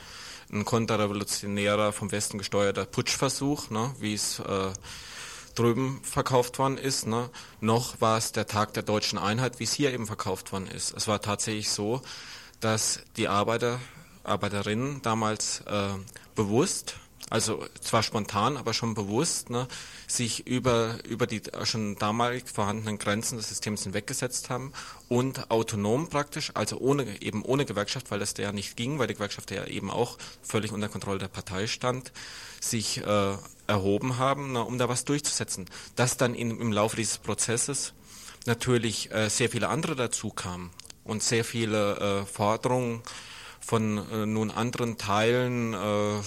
ein 0.52 0.66
konterrevolutionärer, 0.66 1.94
vom 1.94 2.12
Westen 2.12 2.38
gesteuerter 2.38 2.86
Putschversuch, 2.86 3.70
ne? 3.70 3.96
wie 4.00 4.14
es 4.14 4.40
äh, 4.40 4.72
drüben 5.54 6.00
verkauft 6.04 6.60
worden 6.60 6.78
ist, 6.78 7.08
ne? 7.08 7.30
noch 7.60 8.02
war 8.02 8.18
es 8.18 8.32
der 8.32 8.48
Tag 8.48 8.74
der 8.74 8.84
deutschen 8.84 9.20
Einheit, 9.20 9.60
wie 9.60 9.66
es 9.66 9.74
hier 9.74 9.94
eben 9.94 10.08
verkauft 10.08 10.52
worden 10.52 10.68
ist. 10.68 10.96
Es 10.96 11.08
war 11.08 11.22
tatsächlich 11.22 11.70
so, 11.70 12.02
dass 12.60 13.02
die 13.18 13.28
Arbeiter, 13.28 13.80
Arbeiterinnen 14.24 15.02
damals 15.02 15.62
äh, 15.62 15.90
bewusst 16.36 16.96
also 17.32 17.66
zwar 17.80 18.04
spontan, 18.04 18.58
aber 18.58 18.74
schon 18.74 18.94
bewusst, 18.94 19.50
ne, 19.50 19.66
sich 20.06 20.48
über, 20.48 20.98
über 21.08 21.28
die 21.28 21.42
schon 21.64 21.96
damalig 21.96 22.50
vorhandenen 22.50 22.98
Grenzen 22.98 23.38
des 23.38 23.48
Systems 23.48 23.84
hinweggesetzt 23.84 24.50
haben 24.50 24.74
und 25.08 25.50
autonom 25.50 26.10
praktisch, 26.10 26.52
also 26.56 26.78
ohne, 26.80 27.22
eben 27.22 27.46
ohne 27.46 27.64
Gewerkschaft, 27.64 28.12
weil 28.12 28.20
das 28.20 28.34
ja 28.38 28.52
nicht 28.52 28.76
ging, 28.76 29.00
weil 29.00 29.08
die 29.08 29.14
Gewerkschaft 29.14 29.50
ja 29.50 29.66
eben 29.66 29.90
auch 29.90 30.18
völlig 30.42 30.74
unter 30.74 30.90
Kontrolle 30.90 31.20
der 31.20 31.30
Partei 31.30 31.68
stand, 31.68 32.12
sich 32.60 32.98
äh, 32.98 33.38
erhoben 33.72 34.18
haben, 34.18 34.52
ne, 34.52 34.64
um 34.64 34.78
da 34.78 34.90
was 34.90 35.06
durchzusetzen. 35.06 35.66
Dass 35.96 36.18
dann 36.18 36.36
in, 36.36 36.60
im 36.60 36.72
Laufe 36.72 36.98
dieses 36.98 37.18
Prozesses 37.18 37.94
natürlich 38.46 39.12
äh, 39.12 39.30
sehr 39.30 39.50
viele 39.50 39.70
andere 39.70 39.96
dazu 39.96 40.30
kamen 40.30 40.72
und 41.04 41.24
sehr 41.24 41.44
viele 41.44 41.96
äh, 41.98 42.26
Forderungen 42.26 43.02
von 43.60 43.98
äh, 44.12 44.26
nun 44.26 44.52
anderen 44.52 44.98
Teilen 44.98 45.74
äh, 45.74 46.20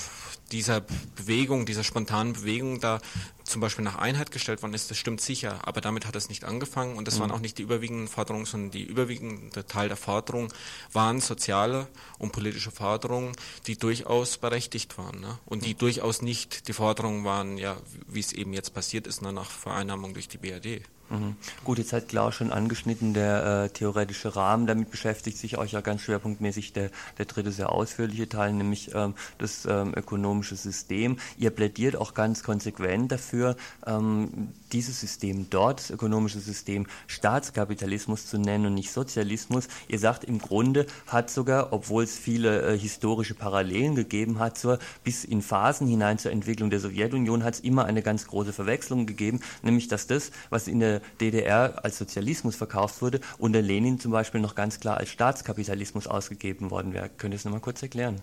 dieser 0.52 0.80
Bewegung, 1.16 1.66
dieser 1.66 1.85
spontanen 1.85 2.35
Bewegung 2.35 2.80
da 2.80 3.00
zum 3.44 3.61
Beispiel 3.61 3.85
nach 3.85 3.96
Einheit 3.96 4.30
gestellt 4.30 4.62
worden 4.62 4.74
ist, 4.74 4.90
das 4.90 4.96
stimmt 4.96 5.20
sicher, 5.20 5.61
aber 5.66 5.80
damit 5.80 6.07
hat 6.07 6.16
es 6.16 6.28
nicht 6.28 6.44
angefangen 6.44 6.96
und 6.96 7.07
das 7.07 7.16
mhm. 7.16 7.20
waren 7.20 7.30
auch 7.33 7.40
nicht 7.40 7.59
die 7.59 7.62
überwiegenden 7.62 8.09
Forderungen, 8.09 8.46
sondern 8.46 8.70
die 8.70 8.85
überwiegende 8.85 9.66
Teil 9.66 9.88
der 9.88 9.96
Forderungen 9.96 10.52
waren 10.92 11.20
soziale 11.20 11.88
und 12.18 12.33
politische 12.33 12.70
Forderungen, 12.70 13.33
die 13.66 13.76
durchaus 13.76 14.38
berechtigt 14.38 14.96
waren 14.96 15.20
ne? 15.20 15.38
und 15.44 15.64
die 15.64 15.74
durchaus 15.74 16.22
nicht 16.22 16.68
die 16.68 16.72
Forderungen 16.72 17.24
waren, 17.24 17.59
ja, 17.59 17.76
wie 18.09 18.20
es 18.20 18.33
eben 18.33 18.52
jetzt 18.52 18.72
passiert 18.72 19.07
ist, 19.07 19.22
nach 19.22 19.50
Vereinnahmung 19.50 20.14
durch 20.14 20.28
die 20.28 20.38
BRD. 20.38 20.83
Mhm. 21.14 21.37
Gut, 21.64 21.79
jetzt 21.79 21.92
hat 21.92 22.09
Klaus 22.09 22.35
schon 22.35 22.53
angeschnitten, 22.53 23.14
der 23.14 23.64
äh, 23.64 23.68
theoretische 23.70 24.35
Rahmen. 24.37 24.66
Damit 24.66 24.90
beschäftigt 24.90 25.38
sich 25.38 25.59
euch 25.59 25.72
ja 25.72 25.81
ganz 25.81 26.03
schwerpunktmäßig 26.03 26.72
der, 26.72 26.90
der 27.18 27.27
dritte 27.27 27.53
sehr 27.53 27.70
ausführliche 27.70 28.29
Teil, 28.29 28.53
nämlich 28.53 28.94
ähm, 28.94 29.14
das 29.38 29.66
ähm, 29.66 29.92
ökonomische 29.94 30.57
System. 30.57 31.18
Ihr 31.38 31.50
plädiert 31.50 31.96
auch 31.96 32.14
ganz 32.14 32.42
konsequent 32.42 33.12
dafür, 33.12 33.57
ähm, 33.87 34.48
dieses 34.72 35.00
System 35.00 35.46
dort, 35.50 35.79
das 35.81 35.90
ökonomische 35.90 36.40
System, 36.40 36.87
Staatskapitalismus 37.07 38.27
zu 38.27 38.38
nennen 38.38 38.66
und 38.66 38.74
nicht 38.74 38.92
Sozialismus. 38.92 39.68
Ihr 39.88 39.98
sagt, 39.98 40.24
im 40.24 40.38
Grunde 40.38 40.87
hat 41.07 41.31
sogar, 41.31 41.72
obwohl 41.72 42.05
es 42.05 42.16
viele 42.16 42.62
äh, 42.62 42.79
historische 42.79 43.35
Parallelen 43.35 43.94
gegeben 43.94 44.38
hat, 44.38 44.59
zur, 44.59 44.79
bis 45.05 45.24
in 45.24 45.42
Phasen 45.42 45.87
hinein 45.87 46.18
zur 46.18 46.33
Entwicklung 46.33 46.70
der 46.70 46.81
Sowjetunion, 46.81 47.44
hat 47.44 47.55
es 47.55 47.61
immer 47.61 47.85
eine 47.85 48.03
ganz 48.03 48.27
große 48.27 48.53
Verwechslung 48.53 49.07
gegeben, 49.07 49.40
nämlich 49.62 49.88
dass 49.88 50.07
das, 50.07 50.33
was 50.50 50.66
in 50.66 50.81
der 50.81 51.00
DDR 51.20 51.84
als 51.84 51.98
Sozialismus 51.98 52.56
verkauft 52.56 53.02
wurde, 53.02 53.20
unter 53.38 53.62
Lenin 53.62 53.98
zum 53.98 54.12
Beispiel 54.12 54.40
noch 54.40 54.54
ganz 54.54 54.80
klar 54.80 54.98
als 54.98 55.08
Staatskapitalismus 55.10 56.06
ausgegeben 56.06 56.70
worden 56.70 56.92
wäre. 56.92 57.10
Könnt 57.16 57.34
ihr 57.34 57.36
es 57.36 57.44
nochmal 57.44 57.60
kurz 57.60 57.82
erklären? 57.82 58.20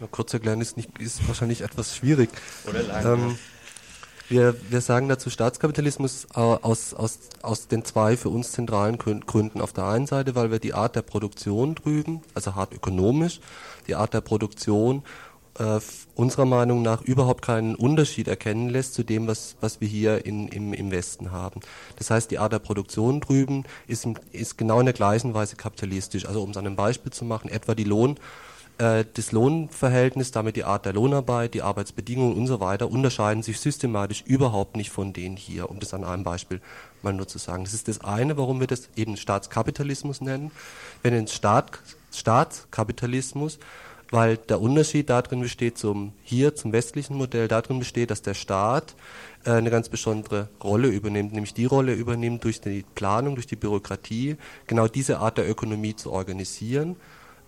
Ja, 0.00 0.08
kurz 0.10 0.34
erklären 0.34 0.60
ist, 0.60 0.76
nicht, 0.76 0.98
ist 0.98 1.26
wahrscheinlich 1.28 1.60
etwas 1.60 1.96
schwierig. 1.96 2.30
Oder 2.68 2.82
lang. 2.82 3.06
Ähm, 3.06 3.38
wir, 4.28 4.56
wir 4.70 4.80
sagen 4.80 5.08
dazu 5.08 5.28
Staatskapitalismus 5.28 6.24
äh, 6.34 6.38
aus, 6.38 6.94
aus, 6.94 7.18
aus 7.42 7.68
den 7.68 7.84
zwei 7.84 8.16
für 8.16 8.30
uns 8.30 8.52
zentralen 8.52 8.98
Gründen. 8.98 9.60
Auf 9.60 9.74
der 9.74 9.84
einen 9.84 10.06
Seite, 10.06 10.34
weil 10.34 10.50
wir 10.50 10.58
die 10.58 10.72
Art 10.72 10.96
der 10.96 11.02
Produktion 11.02 11.74
drüben, 11.74 12.22
also 12.32 12.54
hart 12.54 12.72
ökonomisch, 12.72 13.40
die 13.86 13.94
Art 13.94 14.14
der 14.14 14.22
Produktion 14.22 15.02
äh, 15.58 15.80
unserer 16.14 16.44
Meinung 16.44 16.82
nach 16.82 17.02
überhaupt 17.02 17.42
keinen 17.42 17.74
Unterschied 17.74 18.28
erkennen 18.28 18.68
lässt 18.68 18.94
zu 18.94 19.02
dem, 19.02 19.26
was, 19.26 19.56
was 19.60 19.80
wir 19.80 19.88
hier 19.88 20.26
in, 20.26 20.48
im, 20.48 20.72
im 20.72 20.90
Westen 20.90 21.32
haben. 21.32 21.60
Das 21.96 22.10
heißt, 22.10 22.30
die 22.30 22.38
Art 22.38 22.52
der 22.52 22.58
Produktion 22.58 23.20
drüben 23.20 23.64
ist, 23.86 24.06
ist 24.32 24.58
genau 24.58 24.80
in 24.80 24.86
der 24.86 24.94
gleichen 24.94 25.34
Weise 25.34 25.56
kapitalistisch. 25.56 26.26
Also 26.26 26.42
um 26.42 26.50
es 26.50 26.56
an 26.56 26.66
einem 26.66 26.76
Beispiel 26.76 27.12
zu 27.12 27.24
machen, 27.24 27.48
etwa 27.50 27.74
die 27.74 27.84
Lohn, 27.84 28.16
äh, 28.78 29.04
das 29.14 29.32
Lohnverhältnis, 29.32 30.32
damit 30.32 30.56
die 30.56 30.64
Art 30.64 30.86
der 30.86 30.92
Lohnarbeit, 30.92 31.54
die 31.54 31.62
Arbeitsbedingungen 31.62 32.36
und 32.36 32.46
so 32.46 32.60
weiter 32.60 32.90
unterscheiden 32.90 33.42
sich 33.42 33.60
systematisch 33.60 34.22
überhaupt 34.26 34.76
nicht 34.76 34.90
von 34.90 35.12
denen 35.12 35.36
hier, 35.36 35.70
um 35.70 35.78
das 35.78 35.94
an 35.94 36.04
einem 36.04 36.24
Beispiel 36.24 36.60
mal 37.02 37.12
nur 37.12 37.28
zu 37.28 37.38
sagen. 37.38 37.64
Das 37.64 37.74
ist 37.74 37.88
das 37.88 38.00
eine, 38.00 38.36
warum 38.36 38.60
wir 38.60 38.66
das 38.66 38.88
eben 38.96 39.16
Staatskapitalismus 39.16 40.20
nennen. 40.20 40.50
Wenn 41.02 41.14
ein 41.14 41.28
Staat, 41.28 41.78
Staatskapitalismus 42.12 43.58
weil 44.14 44.36
der 44.36 44.60
Unterschied 44.60 45.10
darin 45.10 45.40
besteht 45.40 45.76
zum 45.76 46.12
hier 46.22 46.54
zum 46.54 46.72
westlichen 46.72 47.16
Modell 47.16 47.48
darin 47.48 47.80
besteht, 47.80 48.12
dass 48.12 48.22
der 48.22 48.34
Staat 48.34 48.94
äh, 49.44 49.50
eine 49.50 49.70
ganz 49.70 49.88
besondere 49.88 50.50
Rolle 50.62 50.86
übernimmt, 50.86 51.32
nämlich 51.32 51.52
die 51.52 51.64
Rolle 51.64 51.94
übernimmt 51.94 52.44
durch 52.44 52.60
die 52.60 52.84
Planung, 52.94 53.34
durch 53.34 53.48
die 53.48 53.56
Bürokratie, 53.56 54.36
genau 54.68 54.86
diese 54.86 55.18
Art 55.18 55.36
der 55.36 55.50
Ökonomie 55.50 55.96
zu 55.96 56.12
organisieren 56.12 56.94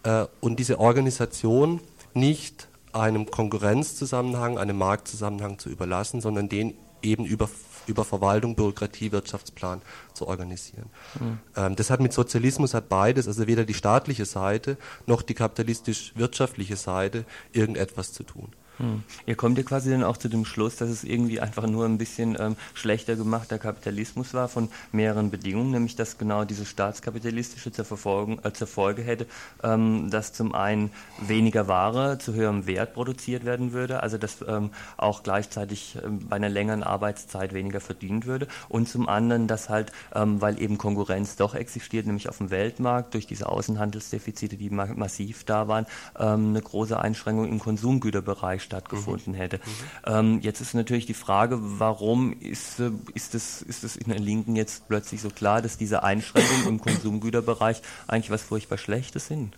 äh, 0.02 0.26
und 0.40 0.58
diese 0.58 0.80
Organisation 0.80 1.80
nicht 2.14 2.66
einem 2.92 3.30
Konkurrenzzusammenhang, 3.30 4.58
einem 4.58 4.76
Marktzusammenhang 4.76 5.60
zu 5.60 5.68
überlassen, 5.68 6.20
sondern 6.20 6.48
den 6.48 6.74
eben 7.00 7.24
über 7.26 7.48
über 7.86 8.04
Verwaltung, 8.04 8.54
Bürokratie, 8.54 9.12
Wirtschaftsplan 9.12 9.82
zu 10.14 10.26
organisieren. 10.26 10.90
Mhm. 11.18 11.38
Ähm, 11.56 11.76
das 11.76 11.90
hat 11.90 12.00
mit 12.00 12.12
Sozialismus 12.12 12.74
hat 12.74 12.88
beides, 12.88 13.28
also 13.28 13.46
weder 13.46 13.64
die 13.64 13.74
staatliche 13.74 14.24
Seite 14.24 14.76
noch 15.06 15.22
die 15.22 15.34
kapitalistisch-wirtschaftliche 15.34 16.76
Seite 16.76 17.24
irgendetwas 17.52 18.12
zu 18.12 18.22
tun. 18.22 18.48
Hm. 18.78 19.02
Ihr 19.24 19.36
kommt 19.36 19.56
ja 19.56 19.64
quasi 19.64 19.90
dann 19.90 20.02
auch 20.02 20.16
zu 20.16 20.28
dem 20.28 20.44
Schluss, 20.44 20.76
dass 20.76 20.90
es 20.90 21.04
irgendwie 21.04 21.40
einfach 21.40 21.66
nur 21.66 21.86
ein 21.86 21.98
bisschen 21.98 22.36
ähm, 22.38 22.56
schlechter 22.74 23.16
gemachter 23.16 23.58
Kapitalismus 23.58 24.34
war 24.34 24.48
von 24.48 24.68
mehreren 24.92 25.30
Bedingungen, 25.30 25.70
nämlich 25.70 25.96
dass 25.96 26.18
genau 26.18 26.44
dieses 26.44 26.68
staatskapitalistische 26.68 27.72
zur, 27.72 27.84
Verfolgung, 27.84 28.38
äh, 28.44 28.52
zur 28.52 28.66
Folge 28.66 29.02
hätte, 29.02 29.26
ähm, 29.62 30.10
dass 30.10 30.32
zum 30.32 30.54
einen 30.54 30.90
weniger 31.20 31.68
Ware 31.68 32.18
zu 32.18 32.34
höherem 32.34 32.66
Wert 32.66 32.92
produziert 32.94 33.44
werden 33.44 33.72
würde, 33.72 34.02
also 34.02 34.18
dass 34.18 34.44
ähm, 34.46 34.70
auch 34.96 35.22
gleichzeitig 35.22 35.96
ähm, 36.04 36.26
bei 36.28 36.36
einer 36.36 36.50
längeren 36.50 36.82
Arbeitszeit 36.82 37.54
weniger 37.54 37.80
verdient 37.80 38.26
würde 38.26 38.46
und 38.68 38.88
zum 38.88 39.08
anderen, 39.08 39.46
dass 39.46 39.68
halt, 39.70 39.92
ähm, 40.14 40.40
weil 40.40 40.60
eben 40.60 40.76
Konkurrenz 40.76 41.36
doch 41.36 41.54
existiert, 41.54 42.06
nämlich 42.06 42.28
auf 42.28 42.38
dem 42.38 42.50
Weltmarkt 42.50 43.14
durch 43.14 43.26
diese 43.26 43.48
Außenhandelsdefizite, 43.48 44.56
die 44.56 44.70
ma 44.70 44.86
massiv 44.94 45.44
da 45.44 45.68
waren, 45.68 45.86
ähm, 46.18 46.50
eine 46.50 46.60
große 46.60 46.98
Einschränkung 46.98 47.48
im 47.48 47.58
Konsumgüterbereich 47.58 48.65
stattgefunden 48.66 49.32
mhm. 49.32 49.36
hätte. 49.36 49.56
Mhm. 49.56 49.60
Ähm, 50.06 50.40
jetzt 50.42 50.60
ist 50.60 50.74
natürlich 50.74 51.06
die 51.06 51.14
Frage, 51.14 51.58
warum 51.60 52.38
ist, 52.40 52.78
äh, 52.80 52.90
ist, 53.14 53.34
es, 53.34 53.62
ist 53.62 53.84
es 53.84 53.96
in 53.96 54.10
der 54.10 54.18
Linken 54.18 54.56
jetzt 54.56 54.88
plötzlich 54.88 55.22
so 55.22 55.30
klar, 55.30 55.62
dass 55.62 55.78
diese 55.78 56.02
Einschränkungen 56.02 56.66
im 56.68 56.80
Konsumgüterbereich 56.82 57.80
eigentlich 58.06 58.30
was 58.30 58.42
furchtbar 58.42 58.76
Schlechtes 58.76 59.28
sind? 59.28 59.56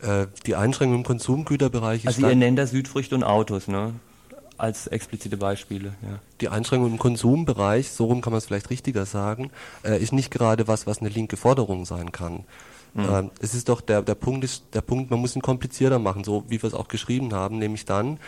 Äh, 0.00 0.26
die 0.46 0.54
Einschränkungen 0.54 1.00
im 1.00 1.06
Konsumgüterbereich 1.06 2.04
ist. 2.04 2.06
Also 2.06 2.28
ihr 2.28 2.34
nennt 2.34 2.58
da 2.58 2.66
Südfrüchte 2.66 3.14
und 3.14 3.24
Autos, 3.24 3.68
ne? 3.68 3.94
als 4.56 4.86
explizite 4.86 5.36
Beispiele. 5.36 5.94
Ja. 6.02 6.20
Die 6.40 6.48
Einschränkung 6.48 6.92
im 6.92 6.98
Konsumbereich, 6.98 7.90
so 7.90 8.06
rum 8.06 8.20
kann 8.20 8.32
man 8.32 8.38
es 8.38 8.46
vielleicht 8.46 8.70
richtiger 8.70 9.06
sagen, 9.06 9.50
äh, 9.84 10.00
ist 10.00 10.12
nicht 10.12 10.30
gerade 10.30 10.68
was, 10.68 10.86
was 10.86 11.00
eine 11.00 11.08
linke 11.08 11.36
Forderung 11.36 11.84
sein 11.84 12.12
kann. 12.12 12.44
Mhm. 12.94 13.08
Ähm, 13.10 13.30
es 13.40 13.54
ist 13.54 13.68
doch 13.68 13.80
der, 13.80 14.02
der 14.02 14.14
Punkt 14.14 14.44
ist, 14.44 14.64
der 14.72 14.80
Punkt, 14.80 15.10
man 15.10 15.20
muss 15.20 15.34
ihn 15.34 15.42
komplizierter 15.42 15.98
machen, 15.98 16.24
so 16.24 16.44
wie 16.48 16.62
wir 16.62 16.68
es 16.68 16.74
auch 16.74 16.88
geschrieben 16.88 17.34
haben, 17.34 17.58
nämlich 17.58 17.84
dann, 17.84 18.18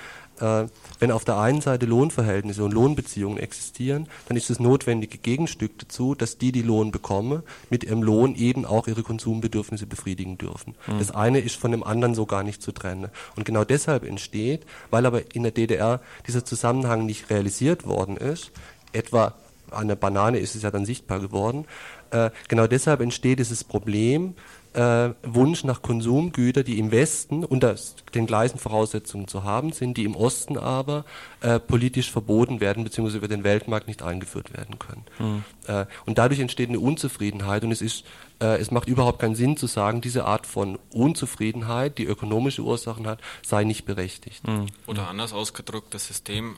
äh, 0.41 0.67
wenn 0.99 1.13
auf 1.13 1.25
der 1.25 1.39
einen 1.39 1.61
Seite 1.61 1.87
Lohnverhältnisse 1.87 2.65
und 2.65 2.75
Lohnbeziehungen 2.75 3.39
existieren, 3.39 4.09
dann 4.29 4.37
ist 4.37 4.51
das 4.51 4.59
notwendige 4.59 5.19
Gegenstück 5.19 5.79
dazu, 5.79 6.15
dass 6.15 6.37
die, 6.39 6.53
die 6.53 6.63
Lohn 6.63 6.91
bekommen, 6.91 7.43
mit 7.71 7.85
ihrem 7.85 8.03
Lohn 8.03 8.35
eben 8.35 8.65
auch 8.65 8.89
ihre 8.89 9.03
Konsumbedürfnisse 9.03 9.87
befriedigen 9.87 10.37
dürfen. 10.37 10.75
Mhm. 10.87 10.99
Das 10.99 11.13
eine 11.13 11.39
ist 11.39 11.57
von 11.57 11.71
dem 11.71 11.85
anderen 11.85 12.15
so 12.15 12.27
gar 12.27 12.43
nicht 12.43 12.61
zu 12.61 12.73
trennen. 12.73 13.09
Und 13.37 13.45
genau 13.45 13.65
deshalb 13.65 14.05
entsteht, 14.05 14.67
weil 14.91 15.07
aber 15.07 15.35
in 15.35 15.45
der 15.45 15.53
DDR 15.53 16.01
dieser 16.27 16.45
Zusammenhang 16.45 17.07
nicht 17.07 17.31
realisiert 17.31 17.87
worden 17.87 18.17
ist, 18.17 18.51
etwa 18.93 19.35
an 19.71 19.89
der 19.89 19.97
Banane 19.97 20.39
ist 20.39 20.55
es 20.55 20.63
ja 20.63 20.71
dann 20.71 20.85
sichtbar 20.85 21.19
geworden, 21.21 21.67
äh, 22.11 22.31
genau 22.49 22.67
deshalb 22.67 23.01
entsteht 23.01 23.39
dieses 23.39 23.65
Problem, 23.65 24.35
äh, 24.77 25.15
Wunsch 25.23 25.65
nach 25.65 25.81
Konsumgütern, 25.81 26.65
die 26.65 26.79
im 26.79 26.91
Westen 26.91 27.45
unter 27.45 27.75
den 28.15 28.27
gleichen 28.27 28.59
Voraussetzungen 28.59 29.27
zu 29.27 29.43
haben 29.43 29.73
sind, 29.73 29.97
die 29.97 30.05
im 30.05 30.15
Osten 30.15 30.59
aber 30.59 31.05
äh, 31.41 31.59
politisch 31.59 32.11
verboten 32.11 32.61
werden 32.61 32.85
bzw. 32.85 33.17
über 33.17 33.29
den 33.29 33.43
Weltmarkt 33.43 33.89
nicht 33.89 34.03
eingeführt 34.03 34.57
werden 34.57 34.79
können. 34.79 35.05
Mhm. 35.19 35.45
Äh, 35.67 35.87
und 36.05 36.19
dadurch 36.19 36.41
entsteht 36.41 36.69
eine 36.69 36.81
Unzufriedenheit 36.81 37.65
und 37.65 37.73
es 37.73 37.81
ist 37.81 38.05
äh, 38.39 38.59
es 38.61 38.71
macht 38.71 38.89
überhaupt 38.89 39.19
keinen 39.19 39.35
Sinn 39.35 39.57
zu 39.57 39.67
sagen, 39.67 40.03
diese 40.03 40.27
Art 40.27 40.47
von 40.47 40.79
Unzufriedenheit, 40.93 41.97
die 41.97 42.05
ökonomische 42.05 42.63
Ursachen 42.63 43.07
hat, 43.07 43.21
sei 43.43 43.65
nicht 43.65 43.87
berechtigt. 43.87 44.47
Mhm. 44.47 44.67
Oder 44.87 45.09
anders 45.09 45.33
ausgedrückt, 45.33 45.95
das 45.95 46.07
System 46.07 46.57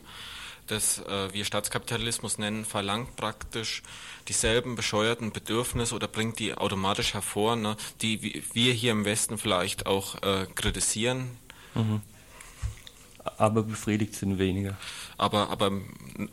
das 0.68 1.00
äh, 1.00 1.32
wir 1.32 1.44
Staatskapitalismus 1.44 2.38
nennen, 2.38 2.64
verlangt 2.64 3.16
praktisch 3.16 3.82
dieselben 4.28 4.76
bescheuerten 4.76 5.32
Bedürfnisse 5.32 5.94
oder 5.94 6.06
bringt 6.06 6.38
die 6.38 6.54
automatisch 6.54 7.14
hervor, 7.14 7.56
ne, 7.56 7.76
die 8.02 8.42
wir 8.52 8.72
hier 8.72 8.92
im 8.92 9.04
Westen 9.04 9.38
vielleicht 9.38 9.86
auch 9.86 10.22
äh, 10.22 10.46
kritisieren. 10.54 11.30
Mhm. 11.74 12.02
Aber 13.36 13.62
befriedigt 13.62 14.14
sind 14.14 14.38
weniger. 14.38 14.76
Aber, 15.18 15.50
aber 15.50 15.70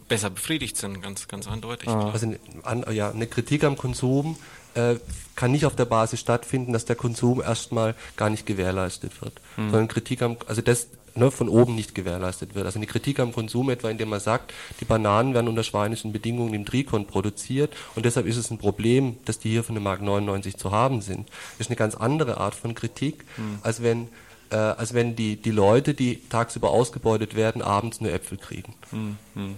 besser 0.08 0.30
befriedigt 0.30 0.78
sind, 0.78 1.02
ganz, 1.02 1.28
ganz 1.28 1.48
eindeutig. 1.48 1.90
Ah. 1.90 2.12
Also 2.12 2.34
eine, 2.64 2.94
ja, 2.94 3.10
eine 3.12 3.28
Kritik 3.28 3.64
am 3.64 3.78
Konsum 3.78 4.38
äh, 4.76 4.96
kann 5.36 5.52
nicht 5.52 5.66
auf 5.66 5.76
der 5.76 5.86
Basis 5.86 6.20
stattfinden, 6.20 6.74
dass 6.74 6.86
der 6.86 6.96
Konsum 6.96 7.42
erstmal 7.42 7.96
gar 8.16 8.30
nicht 8.30 8.46
gewährleistet 8.46 9.22
wird. 9.22 9.34
Mhm. 9.58 9.72
Sondern 9.72 9.88
Kritik 9.88 10.22
am, 10.22 10.38
also 10.48 10.62
das, 10.62 10.88
ne, 11.16 11.32
von 11.32 11.50
oben 11.50 11.76
nicht 11.76 11.96
gewährleistet 11.96 12.56
wird. 12.56 12.66
Also 12.66 12.80
eine 12.80 12.88
Kritik 12.88 13.20
am 13.20 13.34
Konsum 13.34 13.70
etwa, 13.70 13.90
indem 13.90 14.10
man 14.10 14.20
sagt, 14.20 14.54
die 14.80 14.86
Bananen 14.86 15.34
werden 15.34 15.48
unter 15.48 15.64
schweinischen 15.64 16.12
Bedingungen 16.12 16.54
im 16.54 16.66
Trikon 16.66 17.08
produziert 17.08 17.74
und 17.96 18.06
deshalb 18.06 18.26
ist 18.26 18.38
es 18.38 18.52
ein 18.52 18.58
Problem, 18.58 19.18
dass 19.26 19.40
die 19.40 19.50
hier 19.50 19.64
von 19.64 19.76
der 19.76 19.84
Mark 19.84 20.02
99 20.02 20.58
zu 20.58 20.72
haben 20.72 21.02
sind. 21.02 21.28
Das 21.58 21.68
ist 21.68 21.70
eine 21.70 21.78
ganz 21.78 21.96
andere 21.96 22.38
Art 22.38 22.56
von 22.56 22.76
Kritik, 22.76 23.26
mhm. 23.38 23.60
als 23.62 23.82
wenn 23.82 24.10
äh, 24.52 24.56
als 24.56 24.94
wenn 24.94 25.16
die, 25.16 25.38
die 25.38 25.52
Leute, 25.52 25.94
die 25.94 26.22
tagsüber 26.30 26.70
ausgebeutet 26.70 27.36
werden, 27.36 27.62
abends 27.62 28.00
nur 28.00 28.12
Äpfel 28.12 28.38
kriegen. 28.38 28.76
Mhm. 28.92 29.56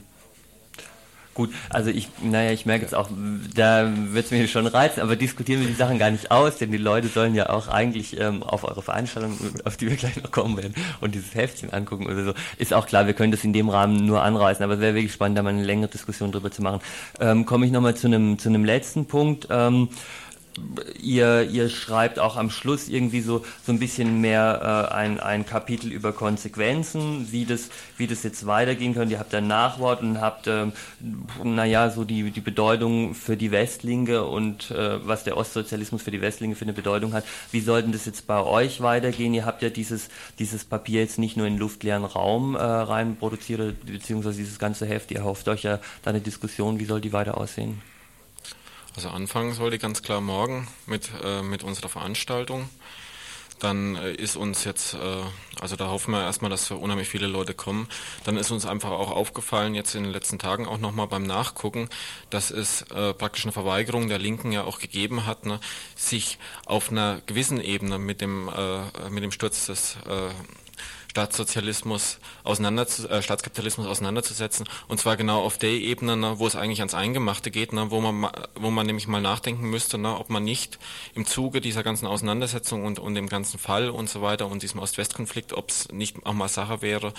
Gut, 1.37 1.51
also 1.69 1.91
ich, 1.91 2.09
naja, 2.23 2.49
ich 2.51 2.65
merke 2.65 2.81
jetzt 2.81 2.95
auch, 2.95 3.09
da 3.53 3.93
wird 3.95 4.25
es 4.25 4.31
mir 4.31 4.47
schon 4.47 4.65
reizen, 4.65 5.01
aber 5.01 5.15
diskutieren 5.15 5.61
wir 5.61 5.67
die 5.67 5.75
Sachen 5.75 5.99
gar 5.99 6.09
nicht 6.09 6.31
aus, 6.31 6.57
denn 6.57 6.71
die 6.71 6.79
Leute 6.79 7.09
sollen 7.09 7.35
ja 7.35 7.51
auch 7.51 7.67
eigentlich 7.67 8.19
ähm, 8.19 8.41
auf 8.41 8.63
eure 8.63 8.81
Veranstaltung, 8.81 9.37
auf 9.63 9.77
die 9.77 9.87
wir 9.87 9.97
gleich 9.97 10.15
noch 10.15 10.31
kommen 10.31 10.57
werden, 10.57 10.73
und 10.99 11.13
dieses 11.13 11.35
Heftchen 11.35 11.71
angucken 11.71 12.07
oder 12.07 12.23
so. 12.23 12.33
Ist 12.57 12.73
auch 12.73 12.87
klar, 12.87 13.05
wir 13.05 13.13
können 13.13 13.31
das 13.31 13.43
in 13.43 13.53
dem 13.53 13.69
Rahmen 13.69 14.07
nur 14.07 14.23
anreißen, 14.23 14.63
aber 14.63 14.73
es 14.73 14.79
wäre 14.79 14.95
wirklich 14.95 15.13
spannend, 15.13 15.37
da 15.37 15.43
mal 15.43 15.51
eine 15.51 15.63
längere 15.63 15.91
Diskussion 15.91 16.31
drüber 16.31 16.49
zu 16.49 16.63
machen. 16.63 16.79
Ähm, 17.19 17.45
Komme 17.45 17.67
ich 17.67 17.71
nochmal 17.71 17.95
zu 17.95 18.07
einem 18.07 18.39
zu 18.39 18.49
einem 18.49 18.65
letzten 18.65 19.05
Punkt. 19.05 19.47
Ähm, 19.51 19.89
ihr, 21.01 21.43
ihr 21.43 21.69
schreibt 21.69 22.19
auch 22.19 22.35
am 22.35 22.49
Schluss 22.49 22.89
irgendwie 22.89 23.21
so, 23.21 23.43
so 23.65 23.71
ein 23.71 23.79
bisschen 23.79 24.21
mehr 24.21 24.89
äh, 24.91 24.93
ein, 24.93 25.19
ein 25.19 25.45
Kapitel 25.45 25.91
über 25.91 26.13
Konsequenzen, 26.13 27.31
wie 27.31 27.45
das, 27.45 27.69
wie 27.97 28.07
das 28.07 28.23
jetzt 28.23 28.45
weitergehen 28.45 28.93
könnte. 28.93 29.13
Ihr 29.13 29.19
habt 29.19 29.33
ein 29.33 29.47
Nachwort 29.47 30.01
und 30.01 30.21
habt, 30.21 30.47
äh, 30.47 30.67
naja, 31.43 31.89
so 31.89 32.03
die, 32.03 32.31
die 32.31 32.41
Bedeutung 32.41 33.13
für 33.13 33.37
die 33.37 33.51
Westlinge 33.51 34.23
und 34.23 34.71
äh, 34.71 35.05
was 35.05 35.23
der 35.23 35.37
Ostsozialismus 35.37 36.01
für 36.01 36.11
die 36.11 36.21
Westlinge 36.21 36.55
für 36.55 36.65
eine 36.65 36.73
Bedeutung 36.73 37.13
hat. 37.13 37.23
Wie 37.51 37.61
sollten 37.61 37.91
das 37.91 38.05
jetzt 38.05 38.27
bei 38.27 38.41
euch 38.41 38.81
weitergehen? 38.81 39.33
Ihr 39.33 39.45
habt 39.45 39.61
ja 39.61 39.69
dieses, 39.69 40.09
dieses 40.39 40.65
Papier 40.65 41.01
jetzt 41.01 41.19
nicht 41.19 41.37
nur 41.37 41.47
in 41.47 41.57
luftleeren 41.57 42.05
Raum 42.05 42.55
äh, 42.55 42.59
rein 42.59 43.15
produziert, 43.17 43.85
beziehungsweise 43.85 44.37
dieses 44.37 44.59
ganze 44.59 44.85
Heft. 44.85 45.11
Ihr 45.11 45.23
hofft 45.23 45.47
euch 45.47 45.63
ja 45.63 45.79
da 46.03 46.11
eine 46.11 46.21
Diskussion. 46.21 46.79
Wie 46.79 46.85
soll 46.85 47.01
die 47.01 47.13
weiter 47.13 47.37
aussehen? 47.37 47.81
Also 48.97 49.09
anfangen 49.09 49.53
soll 49.53 49.69
die 49.69 49.77
ganz 49.77 50.01
klar 50.01 50.21
morgen 50.21 50.67
mit, 50.87 51.11
äh, 51.23 51.43
mit 51.43 51.61
unserer 51.61 51.87
Veranstaltung. 51.87 52.67
Dann 53.59 53.95
äh, 53.95 54.11
ist 54.13 54.35
uns 54.35 54.63
jetzt, 54.63 54.95
äh, 54.95 54.97
also 55.61 55.75
da 55.75 55.89
hoffen 55.89 56.13
wir 56.13 56.23
erstmal, 56.23 56.49
dass 56.49 56.71
unheimlich 56.71 57.07
viele 57.07 57.27
Leute 57.27 57.53
kommen. 57.53 57.87
Dann 58.23 58.37
ist 58.37 58.49
uns 58.49 58.65
einfach 58.65 58.89
auch 58.89 59.11
aufgefallen, 59.11 59.75
jetzt 59.75 59.93
in 59.93 60.01
den 60.01 60.11
letzten 60.11 60.39
Tagen 60.39 60.65
auch 60.65 60.79
nochmal 60.79 61.05
beim 61.05 61.21
Nachgucken, 61.21 61.89
dass 62.31 62.49
es 62.49 62.81
äh, 62.91 63.13
praktisch 63.13 63.45
eine 63.45 63.51
Verweigerung 63.51 64.09
der 64.09 64.17
Linken 64.17 64.51
ja 64.51 64.63
auch 64.63 64.79
gegeben 64.79 65.27
hat, 65.27 65.45
ne, 65.45 65.59
sich 65.95 66.39
auf 66.65 66.89
einer 66.89 67.21
gewissen 67.27 67.61
Ebene 67.61 67.99
mit 67.99 68.19
dem, 68.19 68.49
mit 69.11 69.21
dem 69.21 69.31
Sturz 69.31 69.67
des 69.67 69.95
Staatssozialismus 71.17 72.19
auseinander, 72.43 72.85
äh, 73.09 73.23
Staatskapitalismus 73.23 73.87
auseinanderzusetzen. 73.87 74.67
Und 74.87 74.99
zwar 74.99 75.17
genau 75.17 75.41
auf 75.41 75.57
der 75.57 75.71
Ebene, 75.71 76.15
ne, 76.15 76.37
wo 76.37 76.45
es 76.45 76.55
eigentlich 76.55 76.81
ans 76.81 76.93
Eingemachte 76.93 77.49
geht, 77.49 77.73
ne, 77.73 77.89
wo 77.89 78.01
man, 78.01 78.29
wo 78.53 78.69
man 78.69 78.85
nämlich 78.85 79.07
mal 79.07 79.19
nachdenken 79.19 79.67
müsste, 79.67 79.97
ne, 79.97 80.15
ob 80.15 80.29
man 80.29 80.43
nicht 80.43 80.77
im 81.15 81.25
Zuge 81.25 81.59
dieser 81.59 81.81
ganzen 81.81 82.05
Auseinandersetzung 82.05 82.85
und, 82.85 82.99
und 82.99 83.15
dem 83.15 83.29
ganzen 83.29 83.57
Fall 83.57 83.89
und 83.89 84.09
so 84.09 84.21
weiter 84.21 84.45
und 84.45 84.61
diesem 84.61 84.79
Ost-West-Konflikt, 84.79 85.53
ob 85.53 85.71
es 85.71 85.91
nicht 85.91 86.23
auch 86.23 86.33
mal 86.33 86.49
Sache 86.49 86.83
wäre, 86.83 87.13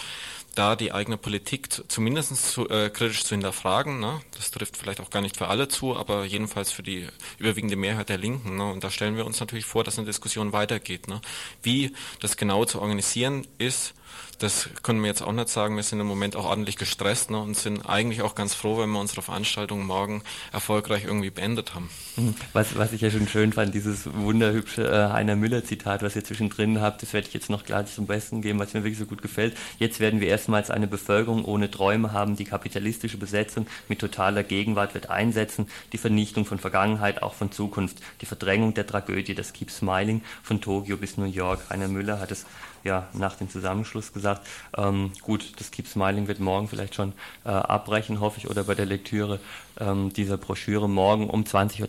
da 0.59 0.75
die 0.75 0.93
eigene 0.93 1.17
Politik 1.17 1.73
zu, 1.73 1.87
zumindest 1.87 2.51
zu, 2.51 2.69
äh, 2.69 2.91
kritisch 2.91 3.23
zu 3.23 3.31
hinterfragen. 3.31 4.01
Ne? 4.01 4.21
Das 4.37 4.51
trifft 4.51 4.77
vielleicht 4.77 5.01
auch 5.01 5.11
gar 5.11 5.21
nicht 5.21 5.37
für 5.37 5.47
alle 5.47 5.69
zu, 5.69 5.97
aber 5.97 6.25
jedenfalls 6.25 6.73
für 6.73 6.83
die 6.83 7.07
überwiegende 7.39 7.77
Mehrheit 7.77 8.09
der 8.09 8.19
Linken. 8.19 8.57
Ne? 8.57 8.73
Und 8.73 8.83
da 8.83 8.91
stellen 8.91 9.17
wir 9.17 9.25
uns 9.25 9.39
natürlich 9.39 9.67
vor, 9.67 9.85
dass 9.85 9.99
eine 9.99 10.07
Diskussion 10.07 10.53
weitergeht. 10.53 11.07
Ne? 11.07 11.21
Wie 11.63 11.95
das 12.21 12.37
genau 12.37 12.65
zu 12.65 12.81
organisieren 12.81 13.47
ist, 13.59 13.95
das 14.39 14.69
können 14.83 15.01
wir 15.01 15.09
jetzt 15.09 15.23
auch 15.23 15.33
nicht 15.33 15.49
sagen. 15.49 15.77
Wir 15.77 15.83
sind 15.83 16.01
im 16.01 16.07
Moment 16.07 16.37
auch 16.37 16.45
ordentlich 16.45 16.77
gestresst 16.77 17.31
ne, 17.31 17.39
und 17.39 17.57
sind 17.57 17.89
eigentlich 17.89 18.23
auch 18.23 18.35
ganz 18.35 18.55
froh, 18.55 18.79
wenn 18.79 18.91
wir 18.91 19.01
unsere 19.01 19.23
Veranstaltung 19.23 19.85
morgen 19.85 20.23
erfolgreich 20.53 21.05
irgendwie 21.05 21.31
beendet 21.31 21.75
haben. 21.75 21.91
Mhm. 22.17 22.35
Was, 22.53 22.79
was 22.79 22.93
ich 22.93 23.01
ja 23.01 23.11
schon 23.11 23.27
schön 23.27 23.53
fand, 23.53 23.75
dieses 23.75 24.13
wunderhübsche 24.13 24.89
äh, 24.89 25.13
Heiner 25.13 25.35
Müller-Zitat, 25.35 26.03
was 26.03 26.15
ihr 26.15 26.25
zwischendrin 26.25 26.81
habt, 26.81 27.03
das 27.03 27.13
werde 27.13 27.27
ich 27.27 27.35
jetzt 27.35 27.51
noch 27.51 27.65
gleich 27.65 27.93
zum 27.93 28.07
Besten 28.07 28.41
geben, 28.41 28.59
was 28.59 28.75
mir 28.75 28.85
wirklich 28.85 28.99
so 28.99 29.07
gut 29.07 29.23
gefällt. 29.23 29.57
Jetzt 29.79 29.99
werden 29.99 30.21
wir 30.21 30.29
erstmals 30.29 30.71
eine 30.71 30.87
Bevölkerung 30.87 31.45
ohne 31.45 31.71
Träume 31.71 32.13
haben. 32.13 32.37
Die 32.37 32.45
kapitalistische 32.45 33.19
Besetzung 33.19 33.67
mit 33.89 33.99
totaler 33.99 34.45
Gegenwart 34.45 34.95
wird 34.95 35.11
einsetzen. 35.11 35.69
Die 35.93 35.99
Vernichtung 35.99 36.45
von 36.45 36.59
Vergangenheit, 36.59 37.23
auch 37.23 37.35
von 37.35 37.51
Zukunft. 37.51 37.99
Die 38.21 38.27
Verdrängung 38.27 38.75
der 38.75 38.87
Tragödie, 38.87 39.35
das 39.35 39.53
Keep 39.53 39.71
Smiling 39.71 40.23
von 40.43 40.61
Tokio 40.61 40.97
bis 40.97 41.17
New 41.17 41.25
York. 41.25 41.61
Heiner 41.71 41.89
Müller 41.89 42.21
hat 42.21 42.31
es 42.31 42.47
ja 42.85 43.09
nach 43.13 43.37
dem 43.37 43.49
Zusammenschluss 43.51 44.13
gesagt, 44.13 44.47
ähm, 44.77 45.13
gut, 45.23 45.53
das 45.59 45.71
Keep 45.71 45.87
Smiling 45.87 46.29
wird 46.29 46.41
morgen 46.41 46.69
vielleicht 46.69 46.95
schon 46.95 47.13
äh, 47.45 47.49
abbrechen, 47.49 48.21
hoffe 48.21 48.39
ich, 48.39 48.49
oder 48.49 48.65
bei 48.65 48.75
der 48.75 48.87
Lektüre 48.87 49.41
ähm, 49.79 50.13
dieser 50.13 50.37
Broschüre. 50.37 50.89
Morgen 50.89 51.31
um 51.31 51.45
20.30 51.45 51.83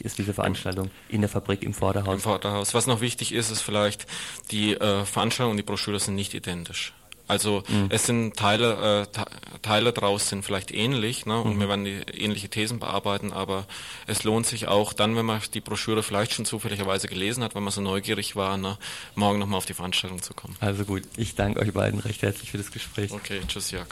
Uhr 0.00 0.04
ist 0.04 0.18
diese 0.18 0.34
Veranstaltung 0.34 0.90
in 1.08 1.20
der 1.20 1.30
Fabrik 1.30 1.62
im 1.62 1.74
Vorderhaus. 1.74 2.14
Im 2.14 2.20
Vorderhaus. 2.20 2.74
Was 2.74 2.86
noch 2.86 3.00
wichtig 3.00 3.32
ist, 3.32 3.50
ist 3.50 3.62
vielleicht, 3.62 4.06
die 4.50 4.74
äh, 4.74 5.04
Veranstaltung 5.04 5.52
und 5.52 5.56
die 5.56 5.62
Broschüre 5.62 6.00
sind 6.00 6.14
nicht 6.14 6.34
identisch. 6.34 6.92
Also 7.26 7.62
mhm. 7.68 7.86
es 7.90 8.04
sind 8.04 8.36
Teile, 8.36 9.06
äh, 9.12 9.58
Teile 9.62 9.92
draus 9.92 10.28
sind 10.28 10.44
vielleicht 10.44 10.72
ähnlich, 10.72 11.26
ne? 11.26 11.40
Und 11.40 11.56
mhm. 11.56 11.60
wir 11.60 11.68
werden 11.68 11.84
die 11.84 12.02
ähnliche 12.12 12.48
Thesen 12.48 12.78
bearbeiten, 12.78 13.32
aber 13.32 13.66
es 14.06 14.24
lohnt 14.24 14.46
sich 14.46 14.68
auch 14.68 14.92
dann, 14.92 15.16
wenn 15.16 15.26
man 15.26 15.40
die 15.54 15.60
Broschüre 15.60 16.02
vielleicht 16.02 16.34
schon 16.34 16.44
zufälligerweise 16.44 17.08
gelesen 17.08 17.42
hat, 17.42 17.54
wenn 17.54 17.62
man 17.62 17.72
so 17.72 17.80
neugierig 17.80 18.36
war, 18.36 18.56
ne? 18.56 18.78
morgen 19.14 19.38
nochmal 19.38 19.58
auf 19.58 19.66
die 19.66 19.74
Veranstaltung 19.74 20.22
zu 20.22 20.34
kommen. 20.34 20.56
Also 20.60 20.84
gut, 20.84 21.02
ich 21.16 21.34
danke 21.34 21.60
euch 21.60 21.72
beiden 21.72 22.00
recht 22.00 22.22
herzlich 22.22 22.50
für 22.50 22.58
das 22.58 22.70
Gespräch. 22.70 23.10
Okay, 23.12 23.40
tschüss, 23.46 23.70
Jörg. 23.70 23.88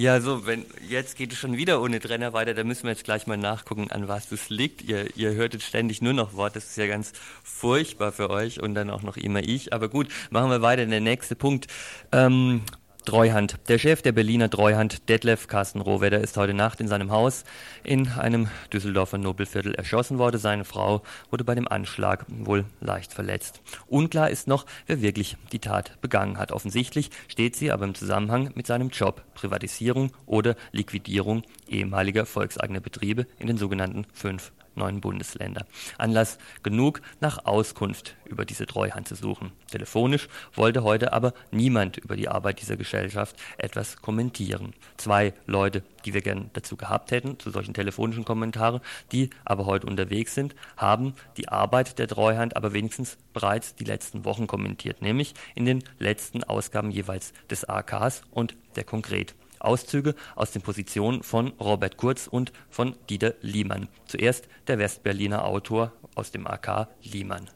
Ja, 0.00 0.18
so, 0.22 0.46
wenn 0.46 0.64
jetzt 0.88 1.18
geht 1.18 1.30
es 1.30 1.38
schon 1.38 1.58
wieder 1.58 1.82
ohne 1.82 2.00
Trainer 2.00 2.32
weiter, 2.32 2.54
da 2.54 2.64
müssen 2.64 2.84
wir 2.84 2.90
jetzt 2.92 3.04
gleich 3.04 3.26
mal 3.26 3.36
nachgucken, 3.36 3.90
an 3.90 4.08
was 4.08 4.30
das 4.30 4.48
liegt. 4.48 4.80
Ihr, 4.80 5.14
ihr 5.14 5.34
hörtet 5.34 5.60
ständig 5.62 6.00
nur 6.00 6.14
noch 6.14 6.32
Wort, 6.32 6.56
das 6.56 6.70
ist 6.70 6.78
ja 6.78 6.86
ganz 6.86 7.12
furchtbar 7.44 8.10
für 8.10 8.30
euch 8.30 8.62
und 8.62 8.74
dann 8.74 8.88
auch 8.88 9.02
noch 9.02 9.18
immer 9.18 9.40
ich. 9.40 9.74
Aber 9.74 9.90
gut, 9.90 10.08
machen 10.30 10.48
wir 10.48 10.62
weiter. 10.62 10.86
Der 10.86 11.02
nächste 11.02 11.36
Punkt. 11.36 11.66
Ähm, 12.12 12.62
Treuhand. 13.10 13.58
Der 13.66 13.78
Chef 13.78 14.02
der 14.02 14.12
Berliner 14.12 14.48
Treuhand, 14.48 15.08
Detlef 15.08 15.48
Carsten 15.48 15.80
Rohwedder, 15.80 16.20
ist 16.20 16.36
heute 16.36 16.54
Nacht 16.54 16.80
in 16.80 16.86
seinem 16.86 17.10
Haus 17.10 17.42
in 17.82 18.06
einem 18.06 18.46
Düsseldorfer 18.72 19.18
Nobelviertel 19.18 19.74
erschossen 19.74 20.18
worden. 20.18 20.38
Seine 20.38 20.64
Frau 20.64 21.02
wurde 21.28 21.42
bei 21.42 21.56
dem 21.56 21.66
Anschlag 21.66 22.24
wohl 22.28 22.66
leicht 22.80 23.12
verletzt. 23.12 23.62
Unklar 23.88 24.30
ist 24.30 24.46
noch, 24.46 24.64
wer 24.86 25.02
wirklich 25.02 25.36
die 25.50 25.58
Tat 25.58 26.00
begangen 26.00 26.38
hat. 26.38 26.52
Offensichtlich 26.52 27.10
steht 27.26 27.56
sie 27.56 27.72
aber 27.72 27.84
im 27.84 27.96
Zusammenhang 27.96 28.52
mit 28.54 28.68
seinem 28.68 28.90
Job. 28.90 29.24
Privatisierung 29.34 30.12
oder 30.26 30.54
Liquidierung 30.70 31.42
ehemaliger 31.66 32.26
volkseigener 32.26 32.78
Betriebe 32.78 33.26
in 33.40 33.48
den 33.48 33.58
sogenannten 33.58 34.06
fünf 34.12 34.52
neuen 34.80 35.00
Bundesländer. 35.00 35.66
Anlass 35.98 36.38
genug, 36.62 37.00
nach 37.20 37.44
Auskunft 37.44 38.16
über 38.24 38.44
diese 38.44 38.66
Treuhand 38.66 39.06
zu 39.06 39.14
suchen. 39.14 39.52
Telefonisch 39.70 40.28
wollte 40.54 40.82
heute 40.82 41.12
aber 41.12 41.32
niemand 41.50 41.98
über 41.98 42.16
die 42.16 42.28
Arbeit 42.28 42.60
dieser 42.60 42.76
Gesellschaft 42.76 43.36
etwas 43.58 43.96
kommentieren. 43.98 44.74
Zwei 44.96 45.32
Leute, 45.46 45.82
die 46.04 46.14
wir 46.14 46.22
gern 46.22 46.50
dazu 46.54 46.76
gehabt 46.76 47.10
hätten, 47.12 47.38
zu 47.38 47.50
solchen 47.50 47.74
telefonischen 47.74 48.24
Kommentaren, 48.24 48.80
die 49.12 49.30
aber 49.44 49.66
heute 49.66 49.86
unterwegs 49.86 50.34
sind, 50.34 50.54
haben 50.76 51.14
die 51.36 51.48
Arbeit 51.48 51.98
der 51.98 52.08
Treuhand 52.08 52.56
aber 52.56 52.72
wenigstens 52.72 53.18
bereits 53.32 53.74
die 53.74 53.84
letzten 53.84 54.24
Wochen 54.24 54.46
kommentiert, 54.46 55.02
nämlich 55.02 55.34
in 55.54 55.64
den 55.64 55.84
letzten 55.98 56.42
Ausgaben 56.44 56.90
jeweils 56.90 57.32
des 57.50 57.68
AKs 57.68 58.22
und 58.30 58.56
der 58.76 58.84
Konkret. 58.84 59.34
Auszüge 59.60 60.14
aus 60.34 60.50
den 60.50 60.62
Positionen 60.62 61.22
von 61.22 61.52
Robert 61.60 61.96
Kurz 61.96 62.26
und 62.26 62.52
von 62.68 62.96
Dieter 63.08 63.34
Liemann. 63.40 63.88
Zuerst 64.06 64.48
der 64.66 64.78
Westberliner 64.78 65.44
Autor 65.44 65.92
aus 66.14 66.32
dem 66.32 66.46
AK 66.46 66.88
Liemann. 67.02 67.48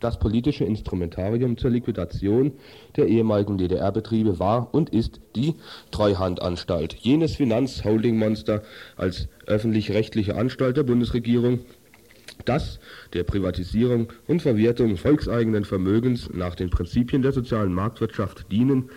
Das 0.00 0.18
politische 0.18 0.64
Instrumentarium 0.64 1.56
zur 1.56 1.70
Liquidation 1.70 2.52
der 2.96 3.06
ehemaligen 3.06 3.56
DDR-Betriebe 3.56 4.38
war 4.38 4.74
und 4.74 4.90
ist 4.90 5.20
die 5.34 5.54
Treuhandanstalt, 5.90 6.94
jenes 6.94 7.36
Finanzholdingmonster 7.36 8.62
als 8.96 9.28
öffentlich-rechtliche 9.46 10.36
Anstalt 10.36 10.76
der 10.76 10.82
Bundesregierung, 10.82 11.60
das 12.44 12.78
der 13.14 13.24
Privatisierung 13.24 14.12
und 14.26 14.42
Verwertung 14.42 14.98
volkseigenen 14.98 15.64
Vermögens 15.64 16.28
nach 16.32 16.54
den 16.54 16.68
Prinzipien 16.68 17.22
der 17.22 17.32
sozialen 17.32 17.72
Marktwirtschaft 17.72 18.52
dienen 18.52 18.90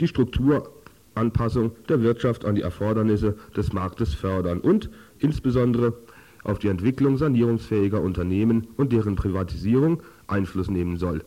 die 0.00 0.08
Strukturanpassung 0.08 1.72
der 1.88 2.02
Wirtschaft 2.02 2.44
an 2.44 2.54
die 2.54 2.62
Erfordernisse 2.62 3.36
des 3.56 3.72
Marktes 3.72 4.14
fördern 4.14 4.60
und 4.60 4.90
insbesondere 5.18 5.94
auf 6.42 6.58
die 6.58 6.68
Entwicklung 6.68 7.18
sanierungsfähiger 7.18 8.00
Unternehmen 8.00 8.68
und 8.76 8.92
deren 8.92 9.14
Privatisierung 9.14 10.02
Einfluss 10.26 10.70
nehmen 10.70 10.96
soll. 10.96 11.22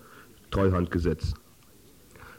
Treuhandgesetz. 0.49 1.33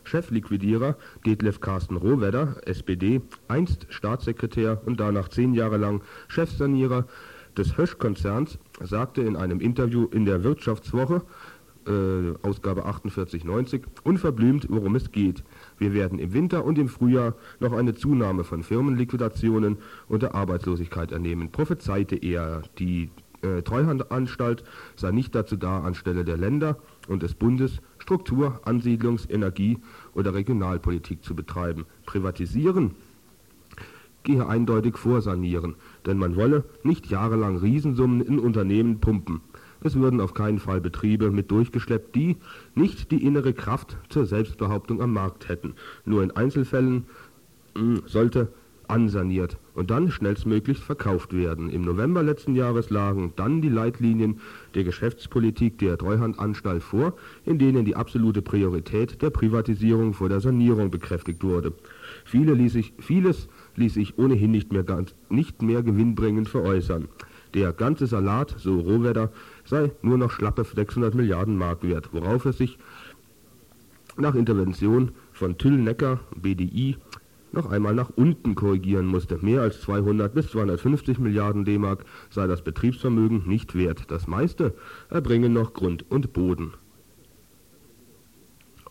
Chefliquidierer 0.04 0.96
Detlef 1.24 1.60
Carsten 1.60 1.96
Rohwedder, 1.96 2.56
SPD, 2.66 3.22
einst 3.48 3.86
Staatssekretär 3.88 4.82
und 4.84 5.00
danach 5.00 5.28
zehn 5.28 5.54
Jahre 5.54 5.78
lang 5.78 6.02
Chefsanierer 6.28 7.06
des 7.56 7.78
Hösch-Konzerns, 7.78 8.58
sagte 8.80 9.22
in 9.22 9.36
einem 9.36 9.60
Interview 9.60 10.06
in 10.10 10.24
der 10.24 10.42
Wirtschaftswoche, 10.42 11.22
äh, 11.86 12.34
Ausgabe 12.42 12.82
4890, 12.82 13.82
unverblümt, 14.02 14.66
worum 14.68 14.96
es 14.96 15.12
geht. 15.12 15.44
Wir 15.78 15.92
werden 15.92 16.18
im 16.18 16.32
Winter 16.32 16.64
und 16.64 16.78
im 16.78 16.88
Frühjahr 16.88 17.34
noch 17.60 17.72
eine 17.72 17.94
Zunahme 17.94 18.44
von 18.44 18.62
Firmenliquidationen 18.62 19.78
und 20.08 20.22
der 20.22 20.34
Arbeitslosigkeit 20.34 21.12
ernehmen, 21.12 21.50
prophezeite 21.50 22.16
er. 22.16 22.62
Die 22.78 23.10
äh, 23.42 23.62
Treuhandanstalt 23.62 24.64
sei 24.96 25.10
nicht 25.10 25.34
dazu 25.34 25.56
da, 25.56 25.80
anstelle 25.80 26.24
der 26.24 26.36
Länder 26.36 26.78
und 27.08 27.22
des 27.22 27.34
Bundes 27.34 27.80
Struktur-, 27.98 28.60
Ansiedlungs-, 28.64 29.28
Energie- 29.28 29.78
oder 30.14 30.34
Regionalpolitik 30.34 31.24
zu 31.24 31.34
betreiben. 31.34 31.86
Privatisieren 32.06 32.94
gehe 34.22 34.48
eindeutig 34.48 34.96
vor 34.96 35.20
Sanieren, 35.20 35.76
denn 36.06 36.18
man 36.18 36.34
wolle 36.34 36.64
nicht 36.82 37.08
jahrelang 37.10 37.58
Riesensummen 37.58 38.22
in 38.22 38.38
Unternehmen 38.38 39.00
pumpen. 39.00 39.42
Es 39.84 39.96
würden 39.96 40.22
auf 40.22 40.32
keinen 40.32 40.58
Fall 40.58 40.80
Betriebe 40.80 41.30
mit 41.30 41.50
durchgeschleppt, 41.50 42.14
die 42.14 42.38
nicht 42.74 43.10
die 43.10 43.22
innere 43.22 43.52
Kraft 43.52 43.98
zur 44.08 44.24
Selbstbehauptung 44.24 45.02
am 45.02 45.12
Markt 45.12 45.50
hätten. 45.50 45.74
Nur 46.06 46.22
in 46.22 46.30
Einzelfällen 46.30 47.04
hm, 47.76 48.02
sollte 48.06 48.48
ansaniert 48.88 49.58
und 49.74 49.90
dann 49.90 50.10
schnellstmöglich 50.10 50.78
verkauft 50.78 51.34
werden. 51.34 51.68
Im 51.68 51.82
November 51.82 52.22
letzten 52.22 52.54
Jahres 52.54 52.88
lagen 52.88 53.32
dann 53.36 53.60
die 53.60 53.68
Leitlinien 53.68 54.40
der 54.74 54.84
Geschäftspolitik 54.84 55.78
der 55.78 55.98
Treuhandanstalt 55.98 56.82
vor, 56.82 57.14
in 57.44 57.58
denen 57.58 57.84
die 57.84 57.96
absolute 57.96 58.40
Priorität 58.40 59.20
der 59.20 59.30
Privatisierung 59.30 60.14
vor 60.14 60.30
der 60.30 60.40
Sanierung 60.40 60.90
bekräftigt 60.90 61.44
wurde. 61.44 61.72
Viele 62.24 62.54
ließ 62.54 62.72
sich, 62.72 62.94
vieles 62.98 63.48
ließ 63.76 63.94
sich 63.94 64.18
ohnehin 64.18 64.50
nicht 64.50 64.72
mehr, 64.72 64.84
ganz, 64.84 65.14
nicht 65.28 65.60
mehr 65.60 65.82
gewinnbringend 65.82 66.48
veräußern. 66.48 67.08
Der 67.54 67.72
ganze 67.72 68.06
Salat, 68.06 68.54
so 68.58 68.80
Rohwedder, 68.80 69.30
sei 69.64 69.92
nur 70.02 70.18
noch 70.18 70.30
schlappe 70.30 70.64
600 70.64 71.14
Milliarden 71.14 71.56
Mark 71.56 71.82
wert, 71.82 72.10
worauf 72.12 72.44
er 72.44 72.52
sich 72.52 72.78
nach 74.16 74.34
Intervention 74.34 75.12
von 75.32 75.58
Tüll-Necker, 75.58 76.20
BDI, 76.36 76.96
noch 77.54 77.70
einmal 77.70 77.94
nach 77.94 78.10
unten 78.10 78.54
korrigieren 78.54 79.06
musste. 79.06 79.38
Mehr 79.40 79.62
als 79.62 79.80
200 79.82 80.34
bis 80.34 80.50
250 80.50 81.18
Milliarden 81.18 81.64
D-Mark 81.64 82.04
sei 82.30 82.46
das 82.46 82.62
Betriebsvermögen 82.62 83.46
nicht 83.46 83.74
wert. 83.74 84.04
Das 84.08 84.26
meiste 84.26 84.74
erbringen 85.08 85.52
noch 85.52 85.72
Grund 85.72 86.04
und 86.10 86.32
Boden. 86.32 86.74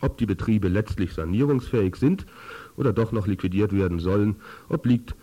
Ob 0.01 0.17
die 0.17 0.25
Betriebe 0.25 0.67
letztlich 0.67 1.13
sanierungsfähig 1.13 1.95
sind 1.95 2.25
oder 2.75 2.91
doch 2.91 3.11
noch 3.11 3.27
liquidiert 3.27 3.73
werden 3.73 3.99
sollen, 3.99 4.37
obliegt 4.69 5.15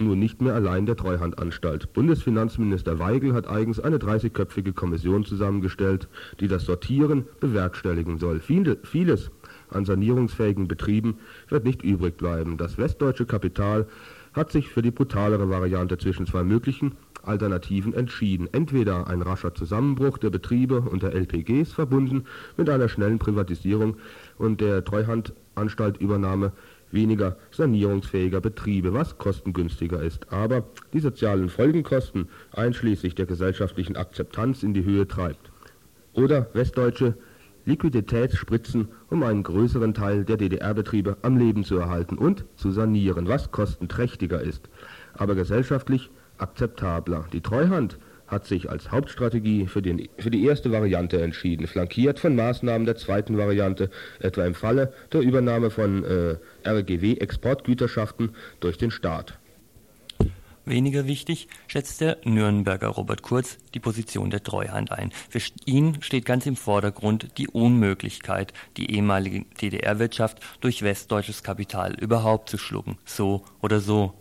nun 0.00 0.18
nicht 0.18 0.40
mehr 0.40 0.54
allein 0.54 0.86
der 0.86 0.96
Treuhandanstalt. 0.96 1.92
Bundesfinanzminister 1.92 2.98
Weigel 2.98 3.34
hat 3.34 3.48
eigens 3.48 3.80
eine 3.80 3.98
30-köpfige 3.98 4.72
Kommission 4.72 5.24
zusammengestellt, 5.24 6.08
die 6.40 6.48
das 6.48 6.64
Sortieren 6.64 7.26
bewerkstelligen 7.40 8.18
soll. 8.18 8.40
Vieles 8.40 9.30
an 9.70 9.84
sanierungsfähigen 9.84 10.68
Betrieben 10.68 11.18
wird 11.48 11.64
nicht 11.64 11.82
übrig 11.82 12.16
bleiben. 12.16 12.56
Das 12.56 12.78
westdeutsche 12.78 13.26
Kapital 13.26 13.86
hat 14.32 14.50
sich 14.50 14.68
für 14.68 14.82
die 14.82 14.90
brutalere 14.90 15.50
Variante 15.50 15.98
zwischen 15.98 16.26
zwei 16.26 16.44
möglichen 16.44 16.92
Alternativen 17.22 17.92
entschieden. 17.94 18.48
Entweder 18.52 19.06
ein 19.06 19.22
rascher 19.22 19.54
Zusammenbruch 19.54 20.18
der 20.18 20.30
Betriebe 20.30 20.80
und 20.80 21.02
der 21.02 21.14
LPGs 21.14 21.72
verbunden 21.72 22.24
mit 22.56 22.70
einer 22.70 22.88
schnellen 22.88 23.18
Privatisierung 23.18 23.96
und 24.38 24.60
der 24.60 24.84
Treuhandanstaltübernahme 24.84 26.52
weniger 26.92 27.36
sanierungsfähiger 27.50 28.40
Betriebe, 28.40 28.92
was 28.92 29.18
kostengünstiger 29.18 30.02
ist, 30.02 30.32
aber 30.32 30.64
die 30.92 31.00
sozialen 31.00 31.48
Folgenkosten 31.48 32.28
einschließlich 32.52 33.14
der 33.14 33.26
gesellschaftlichen 33.26 33.96
Akzeptanz 33.96 34.62
in 34.62 34.74
die 34.74 34.84
Höhe 34.84 35.06
treibt. 35.06 35.50
Oder 36.12 36.48
westdeutsche 36.54 37.14
Liquiditätsspritzen, 37.66 38.88
um 39.10 39.22
einen 39.22 39.42
größeren 39.42 39.94
Teil 39.94 40.24
der 40.24 40.36
DDR-Betriebe 40.36 41.18
am 41.22 41.36
Leben 41.36 41.64
zu 41.64 41.76
erhalten 41.76 42.18
und 42.18 42.44
zu 42.56 42.70
sanieren, 42.70 43.28
was 43.28 43.50
kostenträchtiger 43.52 44.40
ist, 44.40 44.68
aber 45.14 45.34
gesellschaftlich 45.34 46.10
akzeptabler. 46.38 47.26
Die 47.32 47.42
Treuhand 47.42 47.98
hat 48.30 48.46
sich 48.46 48.70
als 48.70 48.90
Hauptstrategie 48.90 49.66
für, 49.66 49.82
den, 49.82 50.08
für 50.18 50.30
die 50.30 50.44
erste 50.44 50.70
Variante 50.70 51.20
entschieden, 51.20 51.66
flankiert 51.66 52.18
von 52.18 52.36
Maßnahmen 52.36 52.86
der 52.86 52.96
zweiten 52.96 53.36
Variante, 53.36 53.90
etwa 54.20 54.46
im 54.46 54.54
Falle 54.54 54.92
der 55.12 55.20
Übernahme 55.20 55.70
von 55.70 56.04
äh, 56.04 56.36
RGW-Exportgüterschaften 56.64 58.30
durch 58.60 58.78
den 58.78 58.90
Staat. 58.90 59.38
Weniger 60.66 61.06
wichtig 61.06 61.48
schätzt 61.66 62.00
der 62.00 62.18
Nürnberger 62.24 62.88
Robert 62.88 63.22
Kurz 63.22 63.58
die 63.74 63.80
Position 63.80 64.30
der 64.30 64.42
Treuhand 64.42 64.92
ein. 64.92 65.10
Für 65.28 65.40
ihn 65.64 66.00
steht 66.02 66.26
ganz 66.26 66.46
im 66.46 66.54
Vordergrund 66.54 67.38
die 67.38 67.48
Unmöglichkeit, 67.48 68.52
die 68.76 68.94
ehemalige 68.94 69.46
DDR-Wirtschaft 69.60 70.38
durch 70.60 70.82
westdeutsches 70.82 71.42
Kapital 71.42 71.94
überhaupt 71.94 72.50
zu 72.50 72.58
schlucken, 72.58 72.98
so 73.04 73.42
oder 73.60 73.80
so. 73.80 74.14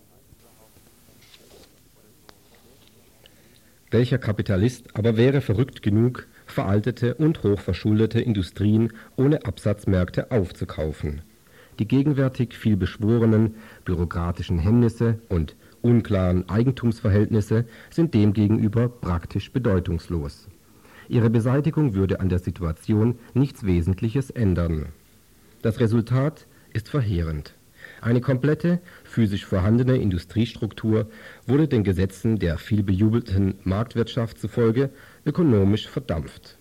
Welcher 3.91 4.19
Kapitalist 4.19 4.95
aber 4.95 5.17
wäre 5.17 5.41
verrückt 5.41 5.81
genug, 5.81 6.27
veraltete 6.45 7.15
und 7.15 7.41
hochverschuldete 7.41 8.21
Industrien 8.21 8.93
ohne 9.15 9.45
Absatzmärkte 9.45 10.29
aufzukaufen? 10.29 11.21
Die 11.79 11.87
gegenwärtig 11.87 12.53
vielbeschworenen 12.53 13.55
bürokratischen 13.85 14.59
Hemmnisse 14.59 15.19
und 15.27 15.55
unklaren 15.81 16.47
Eigentumsverhältnisse 16.47 17.65
sind 17.89 18.13
demgegenüber 18.13 18.89
praktisch 18.89 19.51
bedeutungslos. 19.51 20.49
Ihre 21.07 21.31
Beseitigung 21.31 21.95
würde 21.95 22.19
an 22.19 22.29
der 22.29 22.39
Situation 22.39 23.17
nichts 23.33 23.65
Wesentliches 23.65 24.29
ändern. 24.29 24.87
Das 25.63 25.79
Resultat 25.79 26.45
ist 26.73 26.89
verheerend 26.89 27.55
eine 28.01 28.21
komplette, 28.21 28.79
physisch 29.09 29.45
vorhandene 29.45 29.97
Industriestruktur 29.97 31.09
wurde 31.45 31.67
den 31.67 31.83
Gesetzen 31.83 32.37
der 32.39 32.57
vielbejubelten 32.57 33.55
Marktwirtschaft 33.63 34.37
zufolge 34.37 34.91
ökonomisch 35.25 35.87
verdampft. 35.87 36.57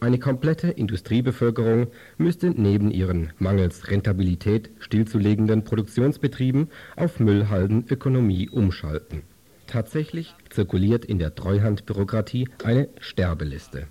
Eine 0.00 0.18
komplette 0.18 0.68
Industriebevölkerung 0.68 1.88
müsste 2.16 2.48
neben 2.48 2.90
ihren 2.90 3.32
mangels 3.38 3.90
Rentabilität 3.90 4.70
stillzulegenden 4.78 5.62
Produktionsbetrieben 5.64 6.68
auf 6.96 7.20
Müllhaldenökonomie 7.20 8.48
umschalten. 8.48 9.22
Tatsächlich 9.66 10.34
zirkuliert 10.48 11.04
in 11.04 11.18
der 11.18 11.34
Treuhandbürokratie 11.34 12.48
eine 12.64 12.88
Sterbeliste. 12.98 13.88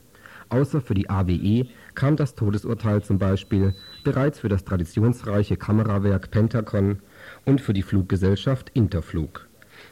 Außer 0.49 0.81
für 0.81 0.95
die 0.95 1.12
AWE 1.12 1.67
kam 1.93 2.15
das 2.15 2.33
Todesurteil 2.33 3.03
zum 3.03 3.19
Beispiel 3.19 3.75
bereits 4.03 4.39
für 4.39 4.49
das 4.49 4.65
traditionsreiche 4.65 5.57
Kamerawerk 5.57 6.31
Pentacon 6.31 6.99
und 7.45 7.61
für 7.61 7.73
die 7.73 7.83
Fluggesellschaft 7.83 8.71
Interflug. 8.73 9.47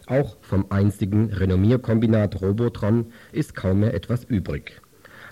Auch 0.06 0.38
vom 0.41 0.65
einstigen 0.69 1.32
Renommierkombinat 1.32 2.41
Robotron 2.41 3.08
ist 3.32 3.56
kaum 3.56 3.82
mehr 3.82 3.93
etwas 3.93 4.23
übrig. 4.23 4.82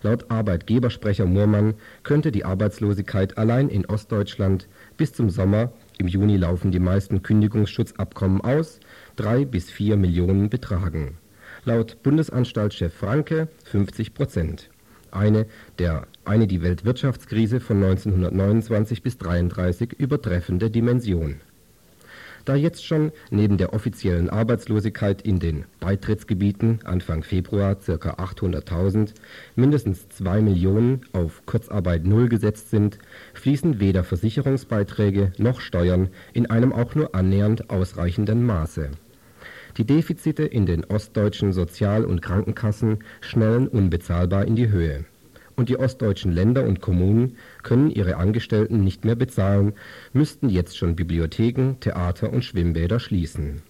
Laut 0.02 0.30
Arbeitgebersprecher 0.30 1.26
Murmann 1.26 1.74
könnte 2.04 2.32
die 2.32 2.46
Arbeitslosigkeit 2.46 3.38
allein 3.38 3.70
in 3.70 3.86
Ostdeutschland 3.86 4.68
bis 4.98 5.14
zum 5.14 5.30
Sommer 5.30 5.74
im 5.98 6.08
Juni 6.08 6.38
laufen 6.38 6.72
die 6.72 6.80
meisten 6.80 7.24
Kündigungsschutzabkommen 7.24 8.42
aus, 8.42 8.80
drei 9.16 9.46
bis 9.46 9.72
vier 9.72 9.98
Millionen 9.98 10.50
betragen. 10.50 11.18
Laut 11.64 12.04
Bundesanstaltschef 12.04 12.94
Franke 12.94 13.48
50 13.64 14.14
Prozent 14.14 14.70
eine, 15.16 15.46
der, 15.80 16.08
eine 16.26 16.48
die 16.48 16.62
Weltwirtschaftskrise 16.62 17.60
von 17.60 17.78
1929 17.78 19.02
bis 19.02 19.14
1933 19.14 19.94
übertreffende 19.94 20.70
Dimension. 20.70 21.42
Da 22.46 22.56
jetzt 22.56 22.86
schon 22.86 23.12
neben 23.32 23.58
der 23.58 23.74
offiziellen 23.74 24.30
Arbeitslosigkeit 24.30 25.24
in 25.24 25.40
den 25.40 25.66
Beitrittsgebieten 25.80 26.80
Anfang 26.84 27.24
Februar 27.24 27.76
ca. 27.76 27.92
800.000 27.94 29.14
mindestens 29.56 30.08
2 30.10 30.42
Millionen 30.42 31.02
auf 31.12 31.46
Kurzarbeit 31.46 32.06
Null 32.06 32.30
gesetzt 32.30 32.70
sind, 32.70 33.00
fließen 33.34 33.80
weder 33.80 34.04
Versicherungsbeiträge 34.04 35.34
noch 35.38 35.60
Steuern 35.60 36.10
in 36.34 36.50
einem 36.50 36.72
auch 36.72 36.94
nur 36.94 37.16
annähernd 37.16 37.70
ausreichenden 37.70 38.46
Maße 38.46 38.92
die 39.78 39.86
Defizite 39.86 40.44
in 40.44 40.66
den 40.66 40.86
ostdeutschen 40.86 41.52
Sozial 41.52 42.06
und 42.06 42.22
Krankenkassen 42.22 43.00
schnellen 43.22 43.68
unbezahlbar 43.68 44.46
in 44.46 44.56
die 44.56 44.70
Höhe. 44.70 45.06
Und 45.56 45.70
die 45.70 45.78
ostdeutschen 45.78 46.32
Länder 46.32 46.66
und 46.66 46.82
Kommunen 46.82 47.38
können 47.64 47.90
ihre 47.90 48.18
Angestellten 48.18 48.84
nicht 48.84 49.06
mehr 49.06 49.16
bezahlen, 49.16 49.74
müssten 50.12 50.50
jetzt 50.50 50.78
schon 50.78 50.96
Bibliotheken, 50.96 51.76
Theater 51.80 52.34
und 52.34 52.44
Schwimmbäder 52.44 53.00
schließen. 53.00 53.62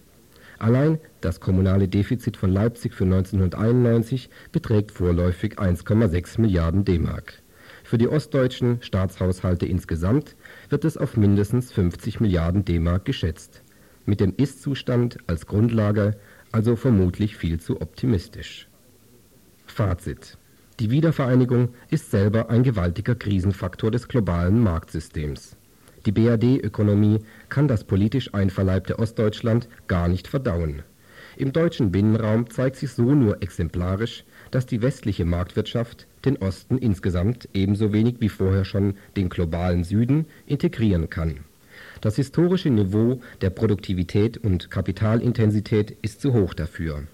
Allein 0.58 0.98
das 1.20 1.40
kommunale 1.40 1.86
Defizit 1.86 2.36
von 2.36 2.50
Leipzig 2.50 2.94
für 2.94 3.04
1991 3.04 4.30
beträgt 4.52 4.90
vorläufig 4.90 5.58
1,6 5.58 6.40
Milliarden 6.40 6.84
D-Mark. 6.84 7.42
Für 7.84 7.98
die 7.98 8.08
ostdeutschen 8.08 8.82
Staatshaushalte 8.82 9.66
insgesamt 9.66 10.34
wird 10.70 10.84
es 10.84 10.96
auf 10.96 11.16
mindestens 11.16 11.72
50 11.72 12.20
Milliarden 12.20 12.64
D-Mark 12.64 13.04
geschätzt. 13.04 13.62
Mit 14.06 14.20
dem 14.20 14.34
Ist-Zustand 14.36 15.18
als 15.26 15.46
Grundlage 15.46 16.16
also 16.52 16.74
vermutlich 16.74 17.36
viel 17.36 17.60
zu 17.60 17.80
optimistisch. 17.80 18.68
Fazit. 19.66 20.38
Die 20.78 20.90
Wiedervereinigung 20.90 21.70
ist 21.88 22.10
selber 22.10 22.50
ein 22.50 22.62
gewaltiger 22.62 23.14
Krisenfaktor 23.14 23.90
des 23.90 24.08
globalen 24.08 24.62
Marktsystems. 24.62 25.56
Die 26.04 26.12
BRD-Ökonomie 26.12 27.20
kann 27.48 27.66
das 27.66 27.84
politisch 27.84 28.34
einverleibte 28.34 28.98
Ostdeutschland 28.98 29.68
gar 29.88 30.06
nicht 30.08 30.28
verdauen. 30.28 30.82
Im 31.38 31.54
deutschen 31.54 31.92
Binnenraum 31.92 32.50
zeigt 32.50 32.76
sich 32.76 32.92
so 32.92 33.14
nur 33.14 33.42
exemplarisch, 33.42 34.24
dass 34.50 34.66
die 34.66 34.82
westliche 34.82 35.24
Marktwirtschaft 35.24 36.06
den 36.26 36.36
Osten 36.36 36.76
insgesamt 36.76 37.48
ebenso 37.54 37.94
wenig 37.94 38.16
wie 38.20 38.28
vorher 38.28 38.66
schon 38.66 38.96
den 39.16 39.30
globalen 39.30 39.82
Süden 39.82 40.26
integrieren 40.44 41.08
kann. 41.08 41.40
Das 42.02 42.16
historische 42.16 42.68
Niveau 42.68 43.20
der 43.40 43.50
Produktivität 43.50 44.36
und 44.36 44.70
Kapitalintensität 44.70 45.96
ist 46.02 46.20
zu 46.20 46.34
hoch 46.34 46.52
dafür. 46.52 47.04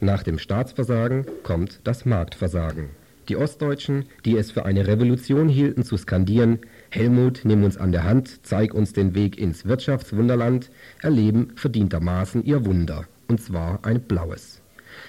Nach 0.00 0.22
dem 0.22 0.38
Staatsversagen 0.38 1.26
kommt 1.42 1.80
das 1.84 2.04
Marktversagen. 2.04 2.90
Die 3.28 3.36
Ostdeutschen, 3.36 4.04
die 4.24 4.36
es 4.36 4.52
für 4.52 4.64
eine 4.64 4.86
Revolution 4.86 5.48
hielten, 5.48 5.82
zu 5.82 5.96
skandieren, 5.96 6.60
Helmut, 6.90 7.40
nimm 7.44 7.64
uns 7.64 7.76
an 7.76 7.90
der 7.90 8.04
Hand, 8.04 8.46
zeig 8.46 8.72
uns 8.72 8.92
den 8.92 9.14
Weg 9.14 9.38
ins 9.38 9.66
Wirtschaftswunderland, 9.66 10.70
erleben 11.02 11.52
verdientermaßen 11.56 12.44
ihr 12.44 12.64
Wunder, 12.64 13.04
und 13.26 13.40
zwar 13.40 13.84
ein 13.84 14.02
blaues. 14.02 14.60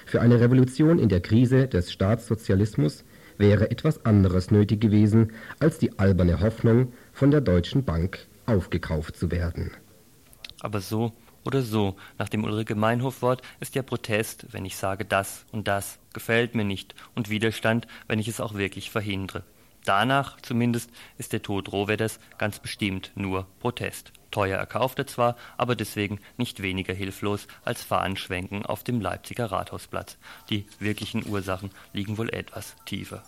Für 0.05 0.21
eine 0.21 0.39
Revolution 0.39 0.99
in 0.99 1.09
der 1.09 1.21
Krise 1.21 1.67
des 1.67 1.91
Staatssozialismus 1.91 3.03
wäre 3.37 3.69
etwas 3.69 4.03
anderes 4.05 4.49
nötig 4.49 4.81
gewesen 4.81 5.33
als 5.59 5.77
die 5.77 5.99
alberne 5.99 6.39
Hoffnung, 6.39 6.93
von 7.13 7.29
der 7.29 7.41
Deutschen 7.41 7.83
Bank 7.83 8.19
aufgekauft 8.45 9.15
zu 9.15 9.31
werden. 9.31 9.71
Aber 10.59 10.81
so 10.81 11.11
oder 11.47 11.61
so, 11.61 11.95
nach 12.17 12.27
dem 12.27 12.43
Ulrike 12.43 12.75
Meinhof-Wort 12.75 13.41
ist 13.61 13.73
ja 13.73 13.81
Protest, 13.81 14.47
wenn 14.51 14.65
ich 14.65 14.75
sage 14.75 15.05
das 15.05 15.45
und 15.53 15.69
das 15.69 15.97
gefällt 16.11 16.55
mir 16.55 16.65
nicht 16.65 16.93
und 17.15 17.29
Widerstand, 17.29 17.87
wenn 18.07 18.19
ich 18.19 18.27
es 18.27 18.41
auch 18.41 18.55
wirklich 18.55 18.91
verhindere. 18.91 19.43
Danach 19.85 20.41
zumindest 20.41 20.91
ist 21.17 21.31
der 21.31 21.41
Tod 21.41 21.71
Rohwedders 21.71 22.19
ganz 22.37 22.59
bestimmt 22.59 23.13
nur 23.15 23.47
Protest. 23.61 24.11
Teuer 24.29 24.57
erkauft 24.57 24.99
er 24.99 25.07
zwar, 25.07 25.37
aber 25.55 25.77
deswegen 25.77 26.19
nicht 26.35 26.61
weniger 26.61 26.93
hilflos 26.93 27.47
als 27.63 27.81
Fahnenschwenken 27.81 28.65
auf 28.65 28.83
dem 28.83 28.99
Leipziger 28.99 29.45
Rathausplatz. 29.49 30.17
Die 30.49 30.65
wirklichen 30.79 31.25
Ursachen 31.25 31.71
liegen 31.93 32.17
wohl 32.17 32.29
etwas 32.29 32.75
tiefer. 32.85 33.23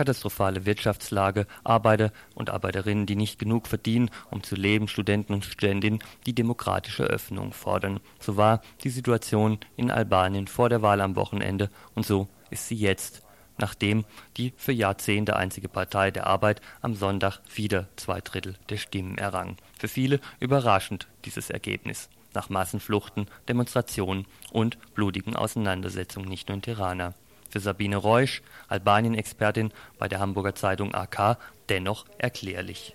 Katastrophale 0.00 0.64
Wirtschaftslage, 0.64 1.46
Arbeiter 1.62 2.10
und 2.34 2.48
Arbeiterinnen, 2.48 3.04
die 3.04 3.16
nicht 3.16 3.38
genug 3.38 3.66
verdienen, 3.66 4.10
um 4.30 4.42
zu 4.42 4.54
leben, 4.54 4.88
Studenten 4.88 5.34
und 5.34 5.44
Studentinnen, 5.44 6.02
die 6.24 6.34
demokratische 6.34 7.02
Öffnung 7.02 7.52
fordern. 7.52 8.00
So 8.18 8.38
war 8.38 8.62
die 8.82 8.88
Situation 8.88 9.58
in 9.76 9.90
Albanien 9.90 10.46
vor 10.46 10.70
der 10.70 10.80
Wahl 10.80 11.02
am 11.02 11.16
Wochenende 11.16 11.68
und 11.94 12.06
so 12.06 12.28
ist 12.48 12.66
sie 12.66 12.76
jetzt, 12.76 13.20
nachdem 13.58 14.06
die 14.38 14.54
für 14.56 14.72
Jahrzehnte 14.72 15.36
einzige 15.36 15.68
Partei 15.68 16.10
der 16.10 16.26
Arbeit 16.26 16.62
am 16.80 16.94
Sonntag 16.94 17.40
wieder 17.54 17.86
zwei 17.96 18.22
Drittel 18.22 18.54
der 18.70 18.78
Stimmen 18.78 19.18
errang. 19.18 19.58
Für 19.78 19.88
viele 19.88 20.18
überraschend 20.38 21.08
dieses 21.26 21.50
Ergebnis 21.50 22.08
nach 22.32 22.48
Massenfluchten, 22.48 23.26
Demonstrationen 23.50 24.24
und 24.50 24.78
blutigen 24.94 25.36
Auseinandersetzungen 25.36 26.30
nicht 26.30 26.48
nur 26.48 26.56
in 26.56 26.62
Tirana 26.62 27.12
für 27.50 27.60
Sabine 27.60 27.96
Reusch, 27.96 28.42
Albanien-Expertin 28.68 29.72
bei 29.98 30.08
der 30.08 30.20
Hamburger 30.20 30.54
Zeitung 30.54 30.94
AK, 30.94 31.38
dennoch 31.68 32.06
erklärlich. 32.18 32.94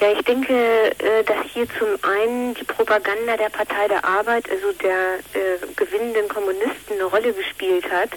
Ja, 0.00 0.10
ich 0.10 0.22
denke, 0.22 0.52
äh, 0.52 1.22
dass 1.24 1.46
hier 1.52 1.66
zum 1.78 1.88
einen 2.02 2.54
die 2.54 2.64
Propaganda 2.64 3.36
der 3.36 3.48
Partei 3.48 3.86
der 3.88 4.04
Arbeit, 4.04 4.50
also 4.50 4.72
der 4.72 5.18
äh, 5.34 5.74
gewinnenden 5.76 6.28
Kommunisten, 6.28 6.94
eine 6.94 7.04
Rolle 7.04 7.32
gespielt 7.32 7.88
hat. 7.90 8.10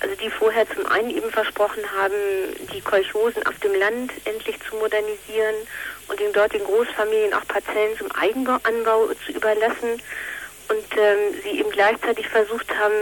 Also 0.00 0.16
die 0.16 0.28
vorher 0.28 0.68
zum 0.68 0.86
einen 0.86 1.10
eben 1.10 1.30
versprochen 1.30 1.82
haben, 1.96 2.14
die 2.74 2.80
Kolchosen 2.80 3.46
auf 3.46 3.58
dem 3.60 3.74
Land 3.74 4.12
endlich 4.24 4.58
zu 4.68 4.74
modernisieren 4.74 5.54
und 6.08 6.18
den 6.18 6.32
dortigen 6.32 6.66
Großfamilien 6.66 7.32
auch 7.32 7.46
Parzellen 7.46 7.96
zum 7.96 8.10
Eigenanbau 8.10 9.08
zu 9.24 9.32
überlassen 9.32 10.02
und 10.68 10.98
ähm, 10.98 11.40
sie 11.42 11.60
eben 11.60 11.70
gleichzeitig 11.70 12.28
versucht 12.28 12.68
haben, 12.76 12.92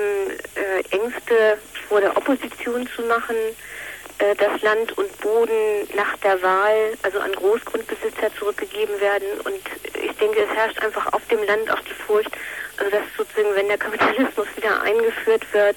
äh, 0.54 0.96
Ängste 0.96 1.58
vor 1.88 2.00
der 2.00 2.16
Opposition 2.16 2.88
zu 2.94 3.02
machen, 3.02 3.36
äh, 4.18 4.34
dass 4.36 4.60
Land 4.62 4.96
und 4.98 5.20
Boden 5.20 5.88
nach 5.94 6.16
der 6.18 6.40
Wahl, 6.42 6.96
also 7.02 7.18
an 7.20 7.32
Großgrundbesitzer 7.32 8.34
zurückgegeben 8.38 9.00
werden. 9.00 9.28
Und 9.44 9.60
ich 10.02 10.16
denke, 10.18 10.40
es 10.42 10.56
herrscht 10.56 10.82
einfach 10.82 11.12
auf 11.12 11.26
dem 11.28 11.42
Land 11.44 11.70
auch 11.70 11.80
die 11.80 11.94
Furcht, 11.94 12.30
also 12.78 12.90
dass 12.90 13.02
sozusagen, 13.16 13.54
wenn 13.54 13.68
der 13.68 13.78
Kapitalismus 13.78 14.46
wieder 14.56 14.80
eingeführt 14.82 15.44
wird, 15.52 15.76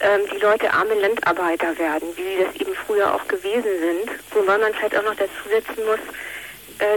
ähm, 0.00 0.22
die 0.32 0.38
Leute 0.38 0.72
arme 0.72 0.94
Landarbeiter 0.94 1.76
werden, 1.78 2.08
wie 2.16 2.22
sie 2.22 2.44
das 2.44 2.54
eben 2.56 2.74
früher 2.86 3.14
auch 3.14 3.26
gewesen 3.28 3.80
sind. 3.80 4.10
Wobei 4.32 4.56
man 4.58 4.72
vielleicht 4.74 4.96
auch 4.96 5.02
noch 5.02 5.16
dazu 5.16 5.48
setzen 5.50 5.84
muss, 5.84 6.00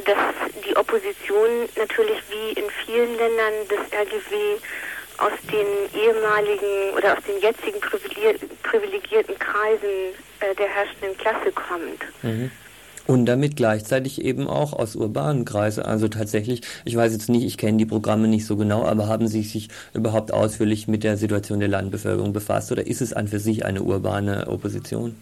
dass 0.06 0.64
die 0.66 0.76
Opposition 0.76 1.68
natürlich 1.78 2.22
wie 2.30 2.60
in 2.60 2.70
vielen 2.86 3.18
Ländern 3.18 3.54
des 3.70 3.80
RGW 3.92 4.58
aus 5.18 5.32
den 5.52 6.02
ehemaligen 6.02 6.98
oder 6.98 7.18
aus 7.18 7.24
den 7.24 7.40
jetzigen 7.42 7.80
privilegierten 7.80 9.38
Kreisen 9.40 10.16
äh, 10.40 10.56
der 10.56 10.68
herrschenden 10.68 11.18
Klasse 11.18 11.52
kommt. 11.52 12.02
Mhm. 12.24 12.52
Und 13.06 13.26
damit 13.26 13.58
gleichzeitig 13.58 14.24
eben 14.24 14.48
auch 14.48 14.72
aus 14.72 14.96
urbanen 14.96 15.44
Kreisen. 15.44 15.84
Also 15.84 16.08
tatsächlich, 16.08 16.62
ich 16.86 16.96
weiß 16.96 17.12
jetzt 17.12 17.30
nicht, 17.30 17.44
ich 17.44 17.58
kenne 17.58 17.78
die 17.78 17.86
Programme 17.86 18.30
nicht 18.30 18.46
so 18.46 18.56
genau, 18.56 18.86
aber 18.86 19.08
haben 19.08 19.28
Sie 19.28 19.44
sich 19.44 19.68
überhaupt 19.94 20.32
ausführlich 20.32 20.88
mit 20.88 21.04
der 21.04 21.18
Situation 21.18 21.60
der 21.60 21.68
Landbevölkerung 21.68 22.32
befasst 22.32 22.72
oder 22.72 22.88
ist 22.88 23.02
es 23.02 23.12
an 23.12 23.28
für 23.28 23.40
sich 23.40 23.66
eine 23.66 23.82
urbane 23.82 24.48
Opposition? 24.48 25.16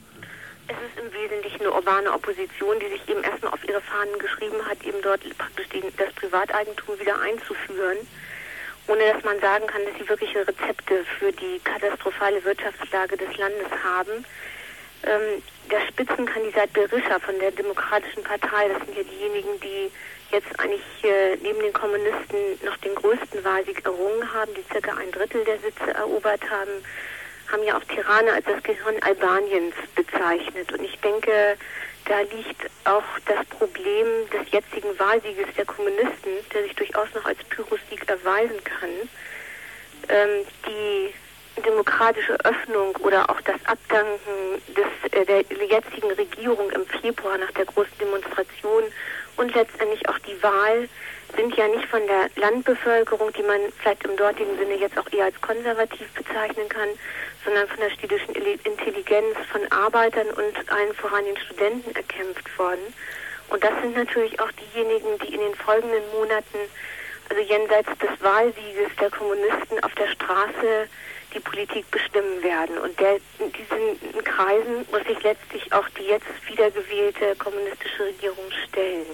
Urbane 1.72 2.12
Opposition, 2.12 2.80
die 2.80 2.90
sich 2.90 3.08
eben 3.10 3.24
erstmal 3.24 3.54
auf 3.54 3.64
ihre 3.68 3.82
Fahnen 3.82 4.18
geschrieben 4.20 4.66
hat, 4.68 4.84
eben 4.84 5.02
dort 5.02 5.22
praktisch 5.38 5.70
die, 5.70 5.84
das 5.98 6.14
Privateigentum 6.14 7.00
wieder 7.00 7.20
einzuführen, 7.20 7.98
ohne 8.88 9.14
dass 9.14 9.24
man 9.24 9.40
sagen 9.40 9.68
kann, 9.68 9.82
dass 9.86 9.96
sie 9.98 10.08
wirkliche 10.08 10.48
Rezepte 10.48 11.06
für 11.20 11.32
die 11.32 11.60
katastrophale 11.64 12.44
Wirtschaftslage 12.44 13.18
des 13.18 13.38
Landes 13.38 13.72
haben. 13.84 14.26
Ähm, 15.04 15.42
der 15.70 15.82
Spitzenkandidat 15.88 16.74
Berisha 16.74 17.20
von 17.20 17.38
der 17.40 17.52
Demokratischen 17.52 18.24
Partei, 18.24 18.68
das 18.68 18.86
sind 18.86 18.98
ja 18.98 19.04
diejenigen, 19.04 19.60
die 19.62 19.92
jetzt 20.32 20.60
eigentlich 20.60 20.82
äh, 21.04 21.38
neben 21.42 21.60
den 21.60 21.74
Kommunisten 21.74 22.38
noch 22.64 22.78
den 22.78 22.96
größten 22.96 23.44
Wahlsieg 23.44 23.84
errungen 23.86 24.34
haben, 24.34 24.54
die 24.54 24.64
circa 24.72 24.96
ein 24.96 25.12
Drittel 25.12 25.44
der 25.44 25.60
Sitze 25.60 25.94
erobert 25.94 26.50
haben, 26.50 26.72
haben 27.52 27.64
ja 27.64 27.78
auch 27.78 27.84
Tirana 27.84 28.32
als 28.32 28.46
das 28.46 28.64
Gehirn 28.64 28.96
Albaniens 29.02 29.76
bezeichnet. 29.96 30.72
Und 30.72 30.84
ich 30.84 31.00
denke, 31.00 31.58
da 32.06 32.22
liegt 32.22 32.70
auch 32.86 33.04
das 33.26 33.46
Problem 33.58 34.08
des 34.32 34.52
jetzigen 34.52 34.98
Wahlsieges 34.98 35.48
der 35.56 35.66
Kommunisten, 35.66 36.32
der 36.54 36.64
sich 36.64 36.76
durchaus 36.76 37.08
noch 37.14 37.26
als 37.26 37.44
Pyrrhussieg 37.46 38.08
erweisen 38.08 38.64
kann. 38.64 38.90
Ähm, 40.10 40.46
die 40.66 41.14
demokratische 41.62 42.34
Öffnung 42.44 42.96
oder 42.98 43.30
auch 43.30 43.40
das 43.42 43.64
Abdanken 43.66 44.62
des, 44.70 45.12
äh, 45.12 45.26
der 45.26 45.42
jetzigen 45.68 46.12
Regierung 46.12 46.72
im 46.72 46.86
Februar 46.86 47.38
nach 47.38 47.52
der 47.52 47.66
großen 47.66 47.98
Demonstration 48.00 48.84
und 49.38 49.54
letztendlich 49.54 50.08
auch 50.10 50.18
die 50.20 50.42
Wahl 50.42 50.90
sind 51.36 51.56
ja 51.56 51.68
nicht 51.68 51.86
von 51.88 52.06
der 52.08 52.30
Landbevölkerung, 52.36 53.32
die 53.34 53.44
man 53.44 53.60
vielleicht 53.80 54.04
im 54.06 54.16
dortigen 54.18 54.58
Sinne 54.58 54.76
jetzt 54.76 54.98
auch 54.98 55.12
eher 55.12 55.26
als 55.26 55.42
konservativ 55.42 56.12
bezeichnen 56.14 56.68
kann, 56.70 56.90
sondern 57.44 57.68
von 57.68 57.80
der 57.80 57.90
städtischen 57.92 58.36
Intelligenz, 58.36 59.38
von 59.52 59.62
Arbeitern 59.72 60.28
und 60.28 60.72
allen 60.72 60.94
voran 60.94 61.26
den 61.26 61.38
Studenten 61.38 61.96
erkämpft 61.96 62.58
worden. 62.58 62.94
Und 63.50 63.64
das 63.64 63.74
sind 63.82 63.96
natürlich 63.96 64.40
auch 64.40 64.52
diejenigen, 64.52 65.18
die 65.20 65.34
in 65.34 65.42
den 65.42 65.56
folgenden 65.56 66.04
Monaten, 66.14 66.58
also 67.30 67.42
jenseits 67.42 67.90
des 68.00 68.22
Wahlsieges 68.22 68.90
der 69.00 69.10
Kommunisten 69.10 69.84
auf 69.84 69.94
der 69.96 70.08
Straße 70.08 70.88
die 71.34 71.40
Politik 71.40 71.90
bestimmen 71.92 72.44
werden. 72.44 72.78
Und 72.78 73.00
der, 73.00 73.18
in 73.40 73.52
diesen 73.52 74.24
Kreisen 74.24 74.86
muss 74.92 75.04
sich 75.06 75.22
letztlich 75.24 75.72
auch 75.74 75.88
die 75.98 76.04
jetzt 76.04 76.28
wiedergewählte 76.48 77.36
kommunistische 77.38 78.06
Regierung 78.06 78.52
stellen. 78.68 79.06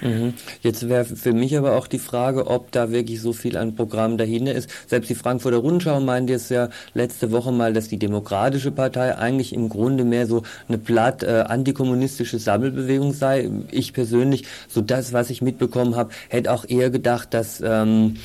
Mhm. 0.00 0.34
Jetzt 0.62 0.88
wäre 0.88 1.04
für 1.04 1.32
mich 1.32 1.56
aber 1.56 1.76
auch 1.76 1.86
die 1.86 1.98
Frage, 1.98 2.46
ob 2.46 2.72
da 2.72 2.90
wirklich 2.90 3.20
so 3.20 3.32
viel 3.32 3.56
an 3.56 3.74
Programm 3.74 4.18
dahinter 4.18 4.54
ist. 4.54 4.70
Selbst 4.86 5.10
die 5.10 5.14
Frankfurter 5.14 5.58
Rundschau 5.58 6.00
meinte 6.00 6.32
jetzt 6.32 6.50
ja 6.50 6.68
letzte 6.94 7.32
Woche 7.32 7.52
mal, 7.52 7.72
dass 7.72 7.88
die 7.88 7.98
Demokratische 7.98 8.70
Partei 8.70 9.16
eigentlich 9.16 9.52
im 9.52 9.68
Grunde 9.68 10.04
mehr 10.04 10.26
so 10.26 10.42
eine 10.68 10.78
platt 10.78 11.22
äh, 11.22 11.44
antikommunistische 11.46 12.38
Sammelbewegung 12.38 13.12
sei. 13.12 13.50
Ich 13.70 13.92
persönlich, 13.92 14.44
so 14.68 14.80
das, 14.80 15.12
was 15.12 15.30
ich 15.30 15.42
mitbekommen 15.42 15.96
habe, 15.96 16.10
hätte 16.28 16.52
auch 16.52 16.64
eher 16.68 16.90
gedacht, 16.90 17.34
dass 17.34 17.62
ähm, 17.64 18.16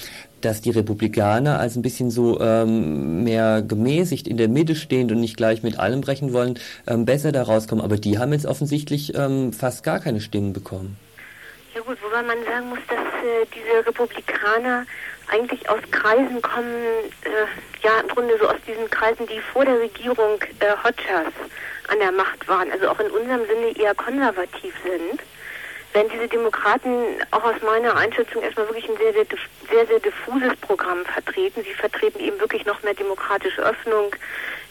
dass 0.42 0.62
die 0.62 0.70
Republikaner 0.70 1.60
als 1.60 1.76
ein 1.76 1.82
bisschen 1.82 2.12
so 2.12 2.40
ähm, 2.40 3.24
mehr 3.24 3.64
gemäßigt 3.64 4.28
in 4.28 4.38
der 4.38 4.48
Mitte 4.48 4.76
stehend 4.76 5.12
und 5.12 5.20
nicht 5.20 5.38
gleich 5.38 5.64
mit 5.64 5.80
allem 5.80 6.02
brechen 6.02 6.34
wollen, 6.34 6.60
ähm, 6.86 7.06
besser 7.06 7.32
da 7.32 7.42
rauskommen. 7.42 7.84
Aber 7.84 7.98
die 7.98 8.20
haben 8.20 8.32
jetzt 8.32 8.46
offensichtlich 8.46 9.16
ähm, 9.16 9.54
fast 9.54 9.84
gar 9.84 10.00
keine 10.00 10.22
Stimmen 10.22 10.54
bekommen. 10.54 10.98
Ja 11.76 11.82
gut, 11.82 12.02
wobei 12.02 12.22
man 12.24 12.42
sagen 12.46 12.70
muss, 12.70 12.80
dass 12.88 12.98
äh, 12.98 13.46
diese 13.54 13.86
Republikaner 13.86 14.86
eigentlich 15.28 15.68
aus 15.68 15.82
Kreisen 15.92 16.42
kommen, 16.42 16.86
äh, 17.26 17.84
ja 17.84 18.00
im 18.00 18.08
Grunde 18.08 18.38
so 18.38 18.48
aus 18.48 18.62
diesen 18.66 18.90
Kreisen, 18.90 19.28
die 19.28 19.42
vor 19.42 19.66
der 19.66 19.78
Regierung 19.82 20.40
äh, 20.62 20.72
Hodgers 20.86 21.34
an 21.90 22.00
der 22.00 22.14
Macht 22.14 22.48
waren, 22.48 22.72
also 22.72 22.88
auch 22.88 23.00
in 23.02 23.12
unserem 23.12 23.46
Sinne 23.46 23.78
eher 23.78 23.94
konservativ 23.94 24.74
sind. 24.86 25.20
Wenn 25.92 26.08
diese 26.08 26.30
Demokraten 26.30 27.22
auch 27.32 27.44
aus 27.44 27.62
meiner 27.62 27.98
Einschätzung 27.98 28.42
erstmal 28.42 28.68
wirklich 28.68 28.88
ein 28.88 28.96
sehr, 28.96 29.12
sehr, 29.12 29.26
sehr, 29.70 29.86
sehr 29.86 30.00
diffuses 30.00 30.56
Programm 30.62 31.04
vertreten. 31.04 31.62
Sie 31.62 31.74
vertreten 31.74 32.22
eben 32.22 32.40
wirklich 32.40 32.66
noch 32.66 32.84
mehr 32.84 32.94
demokratische 32.94 33.62
Öffnung, 33.62 34.16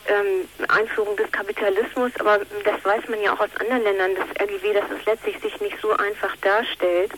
ähm, 0.07 0.49
Einführung 0.69 1.17
des 1.17 1.31
Kapitalismus, 1.33 2.13
aber 2.19 2.41
das 2.65 2.85
weiß 2.85 3.09
man 3.09 3.21
ja 3.23 3.33
auch 3.33 3.41
aus 3.41 3.51
anderen 3.59 3.83
Ländern 3.83 4.15
des 4.15 4.41
RGW, 4.41 4.73
dass 4.75 4.91
es 4.91 5.05
letztlich 5.07 5.39
sich 5.41 5.61
nicht 5.61 5.77
so 5.81 5.93
einfach 5.93 6.35
darstellt. 6.37 7.13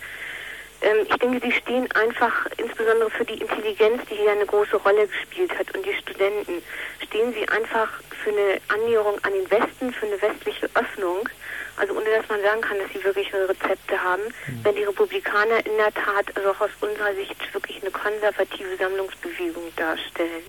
Ähm, 0.83 1.07
ich 1.09 1.17
denke, 1.17 1.41
sie 1.41 1.53
stehen 1.53 1.91
einfach 1.93 2.47
insbesondere 2.57 3.11
für 3.11 3.25
die 3.25 3.41
Intelligenz, 3.41 4.03
die 4.11 4.17
hier 4.17 4.33
eine 4.33 4.47
große 4.47 4.77
Rolle 4.77 5.07
gespielt 5.07 5.57
hat 5.59 5.75
und 5.75 5.85
die 5.85 5.95
Studenten, 5.95 6.63
stehen 7.03 7.33
sie 7.33 7.49
einfach 7.49 7.89
für 8.23 8.31
eine 8.31 8.61
Annäherung 8.69 9.19
an 9.23 9.33
den 9.33 9.51
Westen, 9.51 9.93
für 9.93 10.07
eine 10.07 10.21
westliche 10.21 10.69
Öffnung. 10.75 11.29
Also 11.77 11.95
ohne 11.95 12.07
dass 12.07 12.29
man 12.29 12.41
sagen 12.41 12.61
kann, 12.63 12.79
dass 12.79 12.91
sie 12.93 13.05
wirklich 13.05 13.33
Rezepte 13.35 14.03
haben, 14.03 14.23
mhm. 14.23 14.65
wenn 14.65 14.77
die 14.77 14.85
Republikaner 14.85 15.59
in 15.67 15.77
der 15.77 15.93
Tat, 15.93 16.35
also 16.35 16.51
auch 16.51 16.61
aus 16.61 16.71
unserer 16.81 17.15
Sicht, 17.15 17.37
wirklich 17.53 17.83
eine 17.83 17.91
konservative 17.91 18.77
Sammlungsbewegung 18.79 19.75
darstellen. 19.77 20.45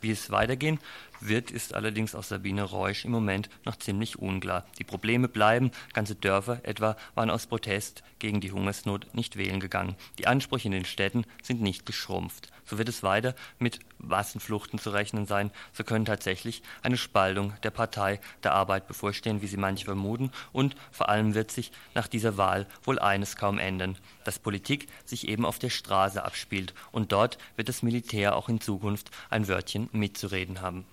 Wie 0.00 0.10
es 0.10 0.30
weitergehen 0.30 0.80
wird, 1.20 1.50
ist 1.50 1.74
allerdings 1.74 2.14
aus 2.14 2.28
Sabine 2.28 2.62
Reusch 2.62 3.04
im 3.04 3.10
Moment 3.10 3.48
noch 3.64 3.76
ziemlich 3.76 4.18
unklar. 4.18 4.66
Die 4.78 4.84
Probleme 4.84 5.28
bleiben. 5.28 5.70
Ganze 5.92 6.14
Dörfer 6.14 6.60
etwa 6.62 6.96
waren 7.14 7.30
aus 7.30 7.46
Protest 7.46 8.02
gegen 8.18 8.40
die 8.40 8.52
Hungersnot 8.52 9.14
nicht 9.14 9.36
wählen 9.36 9.60
gegangen. 9.60 9.96
Die 10.18 10.26
Ansprüche 10.26 10.68
in 10.68 10.72
den 10.72 10.84
Städten 10.84 11.24
sind 11.42 11.60
nicht 11.60 11.86
geschrumpft. 11.86 12.50
So 12.64 12.78
wird 12.78 12.88
es 12.88 13.02
weiter 13.02 13.34
mit 13.58 13.78
Massenfluchten 13.98 14.78
zu 14.78 14.90
rechnen 14.90 15.26
sein. 15.26 15.50
So 15.72 15.84
können 15.84 16.04
tatsächlich 16.04 16.62
eine 16.82 16.96
Spaltung 16.96 17.54
der 17.62 17.70
Partei 17.70 18.20
der 18.42 18.52
Arbeit 18.52 18.88
bevorstehen, 18.88 19.40
wie 19.40 19.46
sie 19.46 19.56
manche 19.56 19.84
vermuten. 19.84 20.32
Und 20.52 20.74
vor 20.90 21.08
allem 21.08 21.34
wird 21.34 21.50
sich 21.50 21.70
nach 21.94 22.08
dieser 22.08 22.36
Wahl 22.36 22.66
wohl 22.82 22.98
eines 22.98 23.36
kaum 23.36 23.58
ändern, 23.58 23.96
dass 24.24 24.38
Politik 24.38 24.88
sich 25.04 25.28
eben 25.28 25.44
auf 25.44 25.58
der 25.58 25.70
Straße 25.70 26.24
abspielt. 26.24 26.74
Und 26.90 27.12
dort 27.12 27.38
wird 27.54 27.68
das 27.68 27.82
Militär 27.82 28.36
auch 28.36 28.48
in 28.48 28.60
Zukunft 28.60 29.10
ein 29.30 29.46
Wörtchen 29.46 29.88
mitzureden 29.92 30.60
haben. 30.60 30.84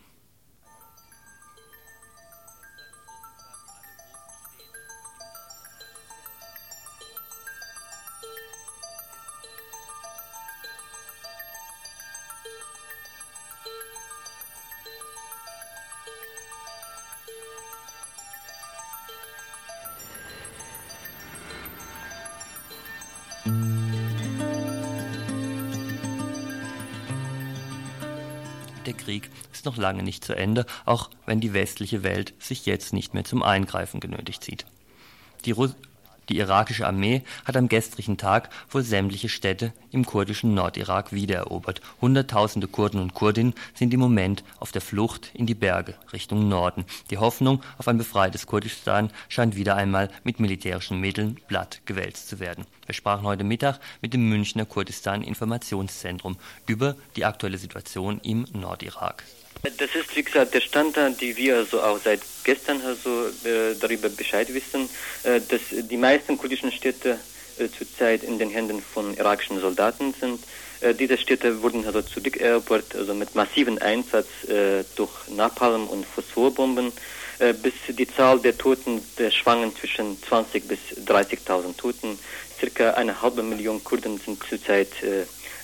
Noch 29.74 29.82
lange 29.82 30.04
nicht 30.04 30.24
zu 30.24 30.36
Ende, 30.36 30.66
auch 30.86 31.10
wenn 31.26 31.40
die 31.40 31.54
westliche 31.54 32.04
Welt 32.04 32.34
sich 32.40 32.66
jetzt 32.66 32.94
nicht 32.94 33.14
mehr 33.14 33.24
zum 33.24 33.44
Eingreifen 33.44 34.00
genötigt 34.00 34.44
sieht. 34.44 34.66
Die, 35.46 35.52
Ru 35.52 35.70
die 36.30 36.38
irakische 36.38 36.88
Armee 36.88 37.24
hat 37.44 37.58
am 37.58 37.68
gestrigen 37.68 38.18
Tag 38.18 38.50
wohl 38.70 38.84
sämtliche 38.84 39.28
Städte 39.28 39.74
im 39.92 40.06
kurdischen 40.06 40.54
Nordirak 40.54 41.12
wiedererobert. 41.12 41.82
Hunderttausende 42.00 42.68
Kurden 42.68 43.02
und 43.02 43.14
Kurdinnen 43.14 43.54
sind 43.74 43.94
im 43.94 44.00
Moment 44.00 44.44
auf 44.60 44.72
der 44.72 44.82
Flucht 44.82 45.32
in 45.34 45.48
die 45.48 45.56
Berge 45.56 45.96
Richtung 46.14 46.48
Norden. 46.48 46.86
Die 47.10 47.18
Hoffnung 47.18 47.62
auf 47.78 47.90
ein 47.90 47.98
befreites 47.98 48.48
Kurdistan 48.48 49.10
scheint 49.28 49.58
wieder 49.58 49.76
einmal 49.76 50.10
mit 50.24 50.40
militärischen 50.40 51.02
Mitteln 51.02 51.40
platt 51.48 51.82
gewälzt 51.86 52.30
zu 52.30 52.40
werden. 52.40 52.66
Wir 52.86 52.96
sprachen 52.96 53.26
heute 53.26 53.44
Mittag 53.44 53.80
mit 54.02 54.14
dem 54.14 54.28
Münchner 54.28 54.66
Kurdistan 54.66 55.22
Informationszentrum 55.22 56.38
über 56.68 56.96
die 57.16 57.24
aktuelle 57.24 57.58
Situation 57.58 58.20
im 58.24 58.46
Nordirak. 58.54 59.24
Das 59.62 59.96
ist, 59.96 60.14
wie 60.16 60.24
gesagt, 60.24 60.54
der 60.54 60.60
Standard, 60.60 61.22
die 61.22 61.38
wir 61.38 61.58
also 61.58 61.82
auch 61.82 61.98
seit 61.98 62.20
gestern 62.44 62.82
also, 62.82 63.28
äh, 63.46 63.76
darüber 63.80 64.10
Bescheid 64.10 64.54
wissen, 64.54 64.90
äh, 65.24 65.40
dass 65.40 65.62
die 65.72 65.96
meisten 65.96 66.38
kurdischen 66.38 66.72
Städte 66.74 67.18
äh, 67.58 67.70
zurzeit 67.70 68.24
in 68.24 68.40
den 68.40 68.50
Händen 68.50 68.82
von 68.82 69.16
irakischen 69.16 69.62
Soldaten 69.62 70.14
sind. 70.20 70.44
Äh, 70.82 70.94
diese 70.94 71.18
Städte 71.18 71.62
wurden 71.62 71.86
also 71.86 72.02
zurückerobert, 72.02 72.94
also 72.96 73.14
mit 73.14 73.36
massiven 73.36 73.78
Einsatz 73.82 74.28
äh, 74.50 74.84
durch 74.96 75.12
Napalm 75.30 75.88
und 75.88 76.06
Phosphorbomben. 76.06 76.92
Äh, 77.40 77.54
bis 77.54 77.74
die 77.90 78.08
Zahl 78.08 78.40
der 78.40 78.58
Toten 78.58 79.02
schwangen 79.32 79.76
zwischen 79.76 80.22
20 80.22 80.68
bis 80.68 80.80
30.000 81.06 81.78
Toten. 81.78 82.20
Circa 82.64 82.92
eine 82.92 83.22
halbe 83.22 83.44
Million 83.44 83.84
Kurden 83.84 84.18
sind 84.20 84.42
zurzeit 84.48 84.88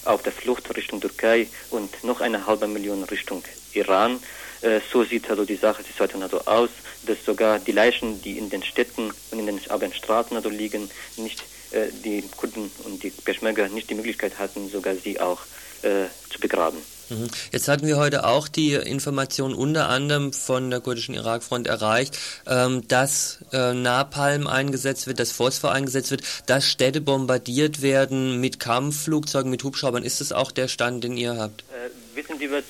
auf 0.04 0.22
der 0.22 0.34
Flucht 0.34 0.76
Richtung 0.76 1.00
Türkei 1.00 1.47
und 1.70 2.04
noch 2.04 2.20
eine 2.20 2.45
halbe 2.45 2.68
Million 2.68 3.04
Richtung 3.06 3.41
Iran. 3.74 4.20
Äh, 4.60 4.82
so 4.91 5.06
sieht 5.06 5.30
also 5.30 5.45
die 5.45 5.56
Sache, 5.56 5.82
Situation 5.82 6.24
also 6.24 6.41
aus, 6.41 6.70
dass 7.04 7.24
sogar 7.24 7.60
die 7.60 7.72
Leichen, 7.72 8.22
die 8.22 8.38
in 8.38 8.50
den 8.50 8.64
Städten 8.64 9.14
und 9.32 9.39
in 9.39 9.45
den 9.45 9.93
Straßen 9.93 10.36
also 10.36 10.50
liegen, 10.50 10.91
nicht 11.16 11.41
äh, 11.72 11.88
die 12.04 12.22
Kurden 12.36 12.70
und 12.84 13.02
die 13.02 13.12
Peschmerga 13.12 13.70
nicht 13.70 13.89
die 13.89 13.95
Möglichkeit 13.95 14.38
hatten, 14.38 14.70
sogar 14.70 14.95
sie 14.95 15.22
auch 15.22 15.39
äh, 15.84 16.08
zu 16.30 16.39
begraben. 16.41 16.80
Mhm. 17.10 17.28
Jetzt 17.51 17.68
hatten 17.68 17.88
wir 17.88 17.97
heute 17.97 18.26
auch 18.26 18.47
die 18.47 18.74
Information 18.74 19.53
unter 19.53 19.89
anderem 19.89 20.34
von 20.34 20.70
der 20.70 20.80
kurdischen 20.80 21.16
Irakfront 21.16 21.68
erreicht, 21.68 22.18
ähm, 22.47 22.88
dass 22.88 23.39
äh, 23.51 23.74
Napalm 23.74 24.47
eingesetzt 24.47 25.07
wird, 25.07 25.20
dass 25.20 25.32
Phosphor 25.32 25.72
eingesetzt 25.72 26.12
wird, 26.12 26.24
dass 26.45 26.66
Städte 26.66 27.01
bombardiert 27.01 27.82
werden 27.82 28.39
mit 28.39 28.60
Kampfflugzeugen, 28.60 29.49
mit 29.49 29.64
Hubschraubern. 29.64 30.03
Ist 30.03 30.22
das 30.22 30.32
auch 30.32 30.51
der 30.51 30.68
Stand, 30.68 31.03
den 31.03 31.18
ihr 31.18 31.38
habt? 31.38 31.64
Äh, 31.72 31.89
wissen 32.16 32.38
Sie 32.39 32.49
was? 32.51 32.64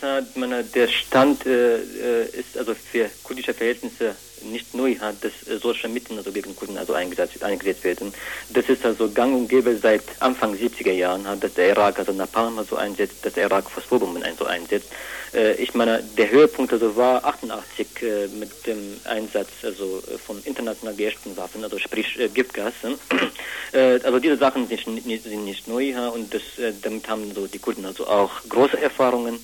Der 0.73 0.87
Stand 0.87 1.45
äh, 1.45 1.77
äh, 1.77 2.29
ist 2.31 2.57
also 2.57 2.73
für 2.73 3.09
kurdische 3.23 3.53
Verhältnisse 3.53 4.15
nicht 4.43 4.73
neu 4.73 4.95
hat, 4.99 5.15
dass 5.23 5.31
äh, 5.47 5.57
solche 5.59 5.87
Mittel 5.87 6.17
also 6.17 6.31
gegen 6.31 6.55
Kurden 6.55 6.77
also 6.77 6.93
eingesetzt, 6.93 7.43
eingesetzt 7.43 7.83
werden. 7.83 8.13
Das 8.49 8.69
ist 8.69 8.85
also 8.85 9.09
gang 9.09 9.35
und 9.35 9.47
gäbe 9.47 9.77
seit 9.77 10.03
Anfang 10.19 10.53
70er 10.53 10.91
Jahren, 10.91 11.25
dass 11.39 11.53
der 11.53 11.69
Irak 11.69 11.99
also 11.99 12.11
Napalm 12.11 12.57
also 12.57 12.75
einsetzt, 12.75 13.25
dass 13.25 13.33
der 13.33 13.45
Irak 13.45 13.69
Phosphorbomben 13.69 14.23
so 14.37 14.45
einsetzt. 14.45 14.89
Äh, 15.33 15.53
ich 15.55 15.73
meine, 15.73 16.03
der 16.17 16.29
Höhepunkt 16.31 16.73
also 16.73 16.95
war 16.95 17.23
88 17.25 17.87
äh, 18.01 18.27
mit 18.27 18.65
dem 18.65 18.99
Einsatz 19.05 19.49
also 19.63 20.01
von 20.25 20.41
international 20.43 20.95
geächten 20.95 21.35
Waffen, 21.37 21.63
also 21.63 21.77
sprich 21.79 22.17
Giftgas. 22.33 22.73
Also 23.71 24.17
diese 24.17 24.35
Sachen 24.35 24.67
sind 24.67 25.05
nicht, 25.05 25.23
sind 25.25 25.45
nicht 25.45 25.67
neu 25.67 25.93
und 26.11 26.33
das, 26.33 26.41
damit 26.81 27.07
haben 27.07 27.31
so 27.35 27.45
die 27.45 27.59
Kurden 27.59 27.85
also 27.85 28.07
auch 28.07 28.31
große 28.49 28.81
Erfahrungen. 28.81 29.39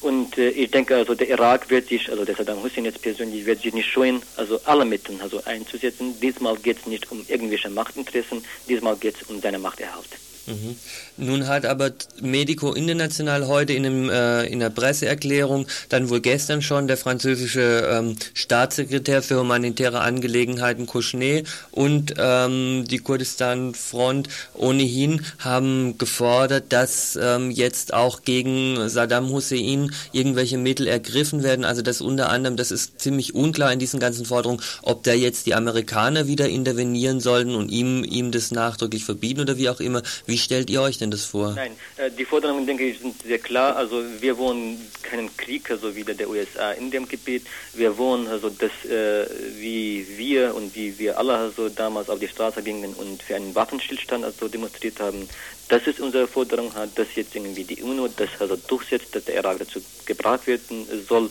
Und 0.00 0.38
äh, 0.38 0.50
ich 0.50 0.70
denke, 0.70 0.96
also 0.96 1.14
der 1.14 1.28
Irak 1.28 1.70
wird 1.70 1.88
sich, 1.88 2.10
also 2.10 2.24
der 2.24 2.34
Saddam 2.34 2.62
Hussein 2.62 2.84
jetzt 2.84 3.02
persönlich, 3.02 3.46
wird 3.46 3.62
sich 3.62 3.74
nicht 3.74 3.88
scheuen, 3.88 4.22
also 4.36 4.60
alle 4.64 4.84
Mittel 4.84 5.18
also 5.20 5.42
einzusetzen. 5.44 6.18
Diesmal 6.20 6.56
geht 6.56 6.78
es 6.78 6.86
nicht 6.86 7.10
um 7.10 7.24
irgendwelche 7.28 7.70
Machtinteressen, 7.70 8.44
diesmal 8.68 8.96
geht 8.96 9.16
es 9.16 9.28
um 9.28 9.40
seine 9.40 9.58
Machterhalt. 9.58 10.08
Mhm. 10.46 10.76
Nun 11.16 11.48
hat 11.48 11.66
aber 11.66 11.92
Medico 12.20 12.72
International 12.72 13.48
heute 13.48 13.72
in, 13.72 13.86
einem, 13.86 14.10
äh, 14.10 14.44
in 14.46 14.62
einer 14.62 14.70
Presseerklärung, 14.70 15.66
dann 15.88 16.08
wohl 16.08 16.20
gestern 16.20 16.62
schon, 16.62 16.86
der 16.86 16.96
französische 16.96 17.88
ähm, 17.90 18.16
Staatssekretär 18.34 19.22
für 19.22 19.40
humanitäre 19.40 20.00
Angelegenheiten 20.00 20.86
Kouchner 20.86 21.42
und 21.70 22.14
ähm, 22.18 22.84
die 22.88 22.98
Kurdistan-Front 22.98 24.28
ohnehin 24.54 25.24
haben 25.38 25.98
gefordert, 25.98 26.66
dass 26.68 27.18
ähm, 27.20 27.50
jetzt 27.50 27.92
auch 27.92 28.22
gegen 28.22 28.88
Saddam 28.88 29.30
Hussein 29.30 29.90
irgendwelche 30.12 30.58
Mittel 30.58 30.86
ergriffen 30.86 31.42
werden. 31.42 31.64
Also 31.64 31.82
das 31.82 32.00
unter 32.00 32.28
anderem, 32.28 32.56
das 32.56 32.70
ist 32.70 33.00
ziemlich 33.00 33.34
unklar 33.34 33.72
in 33.72 33.78
diesen 33.78 34.00
ganzen 34.00 34.26
Forderungen, 34.26 34.62
ob 34.82 35.02
da 35.02 35.12
jetzt 35.12 35.46
die 35.46 35.54
Amerikaner 35.54 36.28
wieder 36.28 36.48
intervenieren 36.48 37.20
sollten 37.20 37.54
und 37.54 37.70
ihm, 37.70 38.04
ihm 38.04 38.30
das 38.30 38.50
nachdrücklich 38.50 39.04
verbieten 39.04 39.40
oder 39.40 39.56
wie 39.56 39.68
auch 39.68 39.80
immer. 39.80 40.02
Wie 40.26 40.35
stellt 40.36 40.70
ihr 40.70 40.82
euch 40.82 40.98
denn 40.98 41.10
das 41.10 41.24
vor? 41.24 41.52
Nein, 41.54 41.72
äh, 41.96 42.10
die 42.10 42.24
Forderungen, 42.24 42.66
denke 42.66 42.84
ich, 42.84 42.98
sind 43.00 43.22
sehr 43.22 43.38
klar. 43.38 43.76
Also 43.76 44.02
wir 44.20 44.38
wollen 44.38 44.80
keinen 45.02 45.34
Krieg, 45.36 45.70
also 45.70 45.94
wieder 45.94 46.14
der 46.14 46.28
USA 46.28 46.72
in 46.72 46.90
dem 46.90 47.08
Gebiet. 47.08 47.46
Wir 47.74 47.96
wollen 47.98 48.26
also, 48.26 48.50
dass 48.50 48.70
äh, 48.84 49.26
wie 49.58 50.06
wir 50.16 50.54
und 50.54 50.74
wie 50.74 50.98
wir 50.98 51.18
alle 51.18 51.36
also 51.36 51.68
damals 51.68 52.10
auf 52.10 52.18
die 52.18 52.28
Straße 52.28 52.62
gingen 52.62 52.94
und 52.94 53.22
für 53.22 53.36
einen 53.36 53.54
Waffenstillstand 53.54 54.24
also 54.24 54.48
demonstriert 54.48 55.00
haben, 55.00 55.28
das 55.68 55.86
ist 55.86 55.98
unsere 55.98 56.28
Forderung, 56.28 56.72
dass 56.94 57.08
jetzt 57.16 57.34
irgendwie 57.34 57.64
die 57.64 57.82
UNO 57.82 58.08
das 58.08 58.28
also 58.38 58.56
durchsetzt, 58.56 59.14
dass 59.14 59.24
der 59.24 59.36
Irak 59.36 59.58
dazu 59.58 59.80
gebracht 60.04 60.46
werden 60.46 60.86
soll, 61.08 61.30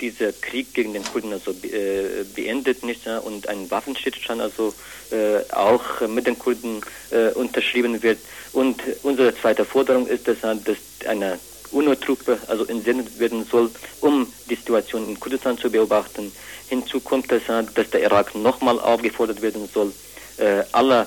dieser 0.00 0.32
Krieg 0.32 0.74
gegen 0.74 0.92
den 0.92 1.04
Kurden 1.04 1.32
also 1.32 1.50
äh, 1.50 2.24
beendet 2.34 2.82
nicht 2.82 3.06
ja, 3.06 3.18
und 3.18 3.48
ein 3.48 3.70
Waffenstillstand 3.70 4.40
also 4.40 4.74
äh, 5.10 5.40
auch 5.52 6.06
mit 6.08 6.26
den 6.26 6.38
Kurden 6.38 6.80
äh, 7.10 7.30
unterschrieben 7.32 8.02
wird. 8.02 8.18
Und 8.52 8.82
unsere 9.02 9.34
zweite 9.34 9.64
Forderung 9.64 10.06
ist, 10.06 10.28
dass, 10.28 10.40
dass 10.40 10.76
eine 11.06 11.38
UNO-Truppe 11.72 12.38
also 12.46 12.64
entsendet 12.64 13.18
werden 13.18 13.44
soll, 13.44 13.70
um 14.00 14.32
die 14.48 14.56
Situation 14.56 15.08
in 15.08 15.18
Kurdistan 15.18 15.56
zu 15.58 15.70
beobachten. 15.70 16.32
Hinzu 16.68 17.00
kommt, 17.00 17.30
dass, 17.30 17.42
dass 17.74 17.90
der 17.90 18.02
Irak 18.02 18.34
nochmal 18.34 18.78
aufgefordert 18.78 19.42
werden 19.42 19.68
soll, 19.72 19.92
äh, 20.38 20.62
alle 20.72 21.06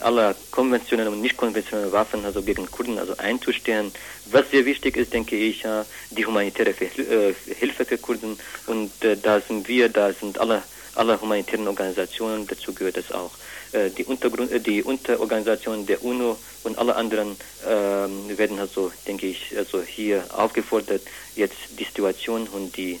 aller 0.00 0.34
konventionellen 0.50 1.12
und 1.12 1.20
nicht 1.20 1.36
konventionellen 1.36 1.92
Waffen 1.92 2.24
also 2.24 2.42
gegen 2.42 2.70
Kurden 2.70 2.98
also 2.98 3.16
einzustehen. 3.16 3.92
Was 4.30 4.50
sehr 4.50 4.64
wichtig 4.64 4.96
ist, 4.96 5.12
denke 5.12 5.36
ich, 5.36 5.64
die 6.10 6.26
humanitäre 6.26 6.70
äh, 6.70 7.34
Hilfe 7.58 7.84
für 7.84 7.98
Kurden 7.98 8.38
und 8.66 8.90
äh, 9.04 9.16
da 9.16 9.40
sind 9.40 9.68
wir, 9.68 9.88
da 9.88 10.12
sind 10.12 10.38
alle 10.38 10.62
alle 10.96 11.20
humanitären 11.20 11.66
Organisationen, 11.66 12.46
dazu 12.46 12.72
gehört 12.72 12.96
es 12.96 13.10
auch. 13.12 13.32
Äh, 13.72 13.90
die, 13.90 14.04
Untergrund, 14.04 14.50
die 14.66 14.82
Unterorganisationen 14.82 15.86
der 15.86 16.04
UNO 16.04 16.36
und 16.62 16.78
alle 16.78 16.94
anderen 16.94 17.36
äh, 17.64 18.38
werden 18.38 18.58
also, 18.58 18.92
denke 19.06 19.26
ich, 19.26 19.54
also 19.56 19.82
hier 19.82 20.24
aufgefordert, 20.36 21.02
jetzt 21.34 21.56
die 21.78 21.84
Situation 21.84 22.46
und 22.48 22.76
die, 22.76 23.00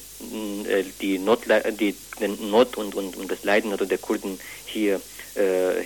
die, 1.00 1.18
Not, 1.18 1.42
die 1.78 1.94
Not 2.40 2.76
und, 2.76 2.94
und, 2.94 3.16
und 3.16 3.30
das 3.30 3.44
Leiden 3.44 3.72
also 3.72 3.84
der 3.84 3.98
Kurden 3.98 4.40
hier 4.66 4.96
äh, 4.96 5.00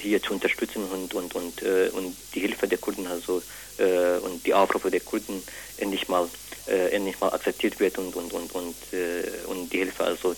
hier 0.01 0.23
zu 0.23 0.35
unterstützen 0.35 0.85
und, 0.93 1.15
und, 1.15 1.35
und, 1.35 1.63
äh, 1.63 1.89
und 1.93 2.17
die 2.35 2.41
Hilfe 2.41 2.69
der 2.69 2.79
Kurden 2.79 3.07
also 3.07 3.43
äh, 3.79 4.19
und 4.19 4.45
die 4.45 4.55
Aufrufe 4.55 4.91
der 4.91 5.01
Kurden 5.01 5.43
endlich 5.79 6.09
mal 6.09 6.29
äh, 6.67 6.91
endlich 6.91 7.19
mal 7.21 7.33
akzeptiert 7.33 7.81
wird 7.81 7.99
und 7.99 8.15
und 8.15 8.33
und 8.33 8.55
und, 8.55 8.75
äh, 8.93 9.47
und 9.47 9.73
die 9.73 9.79
Hilfe 9.79 10.05
also 10.05 10.35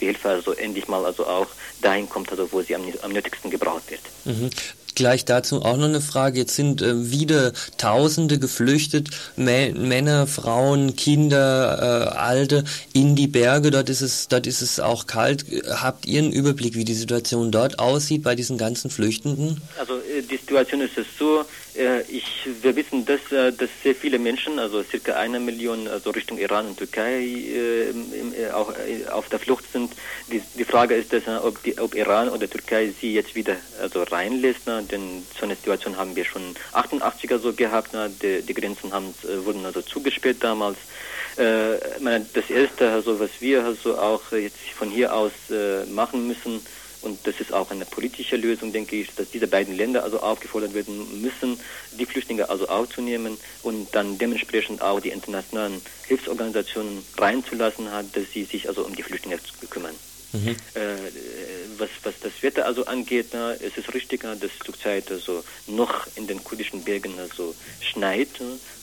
die 0.00 0.06
Hilfe 0.06 0.28
also 0.28 0.52
endlich 0.52 0.88
mal 0.88 1.04
also 1.04 1.26
auch 1.26 1.48
dahin 1.80 2.08
kommt 2.08 2.30
also 2.30 2.50
wo 2.50 2.62
sie 2.62 2.74
am, 2.74 2.82
am 3.02 3.12
nötigsten 3.12 3.50
gebraucht 3.50 3.90
wird. 3.90 4.02
Mhm. 4.24 4.50
Gleich 4.94 5.24
dazu 5.24 5.62
auch 5.62 5.76
noch 5.76 5.86
eine 5.86 6.00
Frage. 6.00 6.38
Jetzt 6.38 6.56
sind 6.56 6.82
äh, 6.82 7.10
wieder 7.10 7.52
Tausende 7.78 8.38
geflüchtet, 8.38 9.08
Mä 9.36 9.72
Männer, 9.74 10.26
Frauen, 10.26 10.96
Kinder, 10.96 12.10
äh, 12.12 12.16
Alte 12.16 12.64
in 12.92 13.16
die 13.16 13.26
Berge. 13.26 13.70
Dort 13.70 13.88
ist 13.88 14.02
es, 14.02 14.28
dort 14.28 14.46
ist 14.46 14.60
es 14.60 14.80
auch 14.80 15.06
kalt. 15.06 15.44
Habt 15.70 16.06
ihr 16.06 16.20
einen 16.20 16.32
Überblick, 16.32 16.74
wie 16.74 16.84
die 16.84 16.94
Situation 16.94 17.50
dort 17.50 17.78
aussieht 17.78 18.22
bei 18.22 18.34
diesen 18.34 18.58
ganzen 18.58 18.90
Flüchtenden? 18.90 19.60
Also 19.78 19.94
äh, 19.94 20.22
die 20.22 20.36
Situation 20.36 20.80
ist 20.82 20.98
es 20.98 21.06
so. 21.18 21.44
Äh, 21.74 22.02
ich, 22.02 22.48
wir 22.60 22.76
wissen, 22.76 23.06
dass, 23.06 23.32
äh, 23.32 23.52
dass 23.52 23.70
sehr 23.82 23.94
viele 23.94 24.18
Menschen, 24.18 24.58
also 24.58 24.82
circa 24.82 25.14
eine 25.14 25.40
Million, 25.40 25.88
also 25.88 26.10
Richtung 26.10 26.38
Iran 26.38 26.66
und 26.66 26.76
Türkei, 26.76 27.22
äh, 27.22 28.50
auch 28.52 28.74
auf 29.10 29.28
der 29.28 29.38
Flucht 29.38 29.64
sind. 29.72 29.92
Die, 30.30 30.42
die 30.58 30.64
Frage 30.64 30.94
ist, 30.94 31.12
dass, 31.12 31.22
ob, 31.42 31.62
die, 31.62 31.78
ob 31.78 31.94
Iran 31.94 32.28
oder 32.28 32.48
Türkei 32.48 32.92
sie 33.00 33.14
jetzt 33.14 33.34
wieder 33.34 33.56
also 33.80 34.02
reinlässt. 34.02 34.66
Ne? 34.66 34.81
Denn 34.90 35.26
so 35.38 35.44
eine 35.44 35.56
Situation 35.56 35.96
haben 35.96 36.16
wir 36.16 36.24
schon 36.24 36.54
88er 36.72 37.38
so 37.38 37.52
gehabt. 37.52 37.92
Ne? 37.92 38.10
Die, 38.22 38.42
die 38.42 38.54
Grenzen 38.54 38.92
haben, 38.92 39.14
wurden 39.44 39.64
also 39.64 39.82
zugesperrt 39.82 40.38
damals. 40.40 40.78
Äh, 41.36 41.78
das 42.34 42.50
Erste, 42.50 42.90
also, 42.90 43.18
was 43.18 43.30
wir 43.40 43.64
also 43.64 43.98
auch 43.98 44.32
jetzt 44.32 44.58
von 44.76 44.90
hier 44.90 45.14
aus 45.14 45.32
äh, 45.50 45.84
machen 45.86 46.26
müssen, 46.26 46.60
und 47.02 47.26
das 47.26 47.40
ist 47.40 47.52
auch 47.52 47.70
eine 47.70 47.84
politische 47.84 48.36
Lösung, 48.36 48.72
denke 48.72 48.96
ich, 48.96 49.12
dass 49.14 49.30
diese 49.30 49.48
beiden 49.48 49.76
Länder 49.76 50.04
also 50.04 50.20
aufgefordert 50.20 50.72
werden 50.72 51.20
müssen, 51.20 51.58
die 51.98 52.06
Flüchtlinge 52.06 52.48
also 52.48 52.68
aufzunehmen 52.68 53.38
und 53.62 53.88
dann 53.92 54.18
dementsprechend 54.18 54.82
auch 54.82 55.00
die 55.00 55.08
internationalen 55.08 55.82
Hilfsorganisationen 56.06 57.04
reinzulassen 57.18 57.90
hat, 57.90 58.06
dass 58.14 58.30
sie 58.32 58.44
sich 58.44 58.68
also 58.68 58.84
um 58.84 58.94
die 58.94 59.02
Flüchtlinge 59.02 59.38
kümmern. 59.68 59.94
Mhm. 60.32 60.56
Äh, 60.74 60.96
was, 61.78 61.90
was 62.02 62.14
das 62.22 62.32
Wetter 62.42 62.66
also 62.66 62.86
angeht, 62.86 63.28
na, 63.32 63.52
es 63.52 63.76
ist 63.76 63.92
richtig, 63.92 64.22
dass 64.22 64.50
zurzeit 64.64 65.10
also 65.10 65.44
noch 65.66 66.06
in 66.16 66.26
den 66.26 66.42
kurdischen 66.42 66.82
Bergen 66.84 67.18
also 67.18 67.54
schneit 67.80 68.28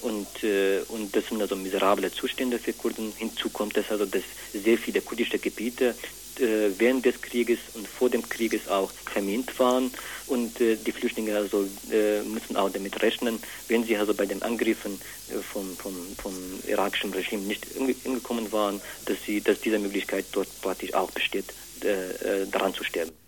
und, 0.02 0.44
äh, 0.44 0.82
und 0.90 1.16
das 1.16 1.28
sind 1.28 1.42
also 1.42 1.56
miserable 1.56 2.12
Zustände 2.12 2.60
für 2.60 2.74
Kurden. 2.74 3.14
Hinzu 3.18 3.50
kommt 3.50 3.78
es 3.78 3.90
also, 3.90 4.06
dass 4.06 4.24
sehr 4.54 4.78
viele 4.78 5.02
kurdische 5.02 5.40
Gebiete 5.40 5.96
äh, 6.40 6.72
während 6.78 7.06
des 7.06 7.22
Krieges 7.22 7.60
und 7.74 7.88
vor 7.88 8.10
dem 8.10 8.28
Krieges 8.28 8.68
auch 8.68 8.92
vermint 8.92 9.58
waren. 9.60 9.92
Und 10.28 10.60
äh, 10.62 10.76
die 10.76 10.92
Flüchtlinge 10.92 11.36
also 11.36 11.68
äh, 11.92 12.22
müssen 12.24 12.56
auch 12.56 12.70
damit 12.70 13.02
rechnen, 13.02 13.40
wenn 13.68 13.84
sie 13.84 13.98
also 13.98 14.14
bei 14.14 14.26
den 14.26 14.42
Angriffen 14.42 15.00
äh, 15.30 15.42
vom, 15.42 15.76
vom, 15.76 15.94
vom 16.22 16.34
irakischen 16.68 17.14
Regime 17.14 17.44
nicht 17.44 17.66
hingekommen 18.04 18.52
waren, 18.52 18.82
dass 19.06 19.18
sie, 19.26 19.42
dass 19.42 19.60
diese 19.62 19.80
Möglichkeit 19.80 20.26
dort 20.32 20.48
praktisch 20.62 20.94
auch 20.94 21.12
besteht, 21.12 21.46
äh, 21.84 22.42
äh, 22.42 22.48
daran 22.48 22.74
zu 22.74 22.84
sterben 22.84 23.19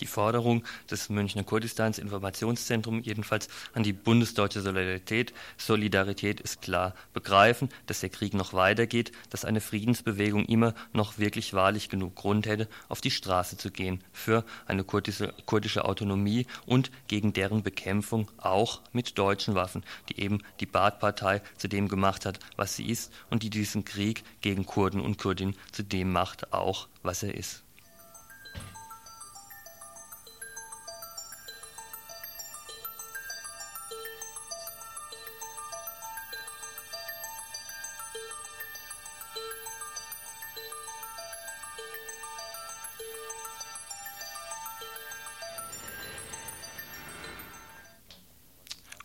die 0.00 0.06
Forderung 0.06 0.64
des 0.90 1.08
Münchner 1.08 1.44
Kurdistans 1.44 1.98
Informationszentrum 1.98 3.02
jedenfalls 3.02 3.48
an 3.72 3.82
die 3.82 3.92
bundesdeutsche 3.92 4.60
Solidarität. 4.60 5.32
Solidarität 5.56 6.40
ist 6.40 6.62
klar 6.62 6.94
begreifen, 7.12 7.68
dass 7.86 8.00
der 8.00 8.10
Krieg 8.10 8.34
noch 8.34 8.52
weitergeht, 8.52 9.12
dass 9.30 9.44
eine 9.44 9.60
Friedensbewegung 9.60 10.44
immer 10.46 10.74
noch 10.92 11.18
wirklich 11.18 11.54
wahrlich 11.54 11.88
genug 11.88 12.14
Grund 12.14 12.46
hätte, 12.46 12.68
auf 12.88 13.00
die 13.00 13.10
Straße 13.10 13.56
zu 13.56 13.70
gehen 13.70 14.02
für 14.12 14.44
eine 14.66 14.84
kurdische, 14.84 15.34
kurdische 15.46 15.84
Autonomie 15.84 16.46
und 16.66 16.90
gegen 17.08 17.32
deren 17.32 17.62
Bekämpfung 17.62 18.30
auch 18.38 18.82
mit 18.92 19.18
deutschen 19.18 19.54
Waffen, 19.54 19.84
die 20.08 20.20
eben 20.20 20.42
die 20.60 20.66
Baath-Partei 20.66 21.42
zu 21.56 21.68
dem 21.68 21.88
gemacht 21.88 22.26
hat, 22.26 22.38
was 22.56 22.76
sie 22.76 22.88
ist 22.88 23.12
und 23.30 23.42
die 23.42 23.50
diesen 23.50 23.84
Krieg 23.84 24.22
gegen 24.40 24.66
Kurden 24.66 25.00
und 25.00 25.18
Kurdinnen 25.18 25.56
zu 25.72 25.82
dem 25.82 26.12
macht, 26.12 26.52
auch 26.52 26.88
was 27.02 27.22
er 27.22 27.34
ist. 27.34 27.63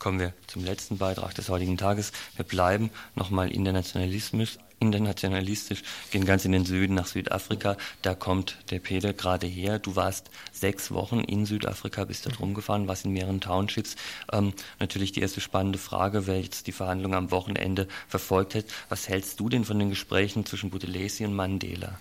Kommen 0.09 0.19
wir 0.19 0.33
zum 0.47 0.65
letzten 0.65 0.97
Beitrag 0.97 1.35
des 1.35 1.49
heutigen 1.49 1.77
Tages. 1.77 2.11
Wir 2.35 2.43
bleiben 2.43 2.89
nochmal 3.13 3.51
internationalistisch, 3.51 4.57
internationalistisch, 4.79 5.83
gehen 6.09 6.25
ganz 6.25 6.45
in 6.45 6.51
den 6.51 6.65
Süden 6.65 6.95
nach 6.95 7.05
Südafrika. 7.05 7.77
Da 8.01 8.15
kommt 8.15 8.57
der 8.71 8.79
Peter 8.79 9.13
gerade 9.13 9.45
her. 9.45 9.77
Du 9.77 9.95
warst 9.95 10.31
sechs 10.51 10.89
Wochen 10.89 11.19
in 11.19 11.45
Südafrika, 11.45 12.05
bist 12.05 12.25
da 12.25 12.31
rumgefahren, 12.39 12.87
warst 12.87 13.05
in 13.05 13.11
mehreren 13.11 13.39
Townships. 13.39 13.97
Ähm, 14.31 14.53
natürlich 14.79 15.11
die 15.11 15.21
erste 15.21 15.41
spannende 15.41 15.77
Frage, 15.77 16.25
wer 16.25 16.41
jetzt 16.41 16.65
die 16.65 16.71
Verhandlungen 16.71 17.13
am 17.15 17.29
Wochenende 17.29 17.87
verfolgt 18.07 18.55
hat. 18.55 18.65
Was 18.89 19.09
hältst 19.09 19.39
du 19.39 19.47
denn 19.47 19.63
von 19.63 19.77
den 19.77 19.91
Gesprächen 19.91 20.43
zwischen 20.43 20.71
Buthelezi 20.71 21.23
und 21.23 21.35
Mandela? 21.35 21.99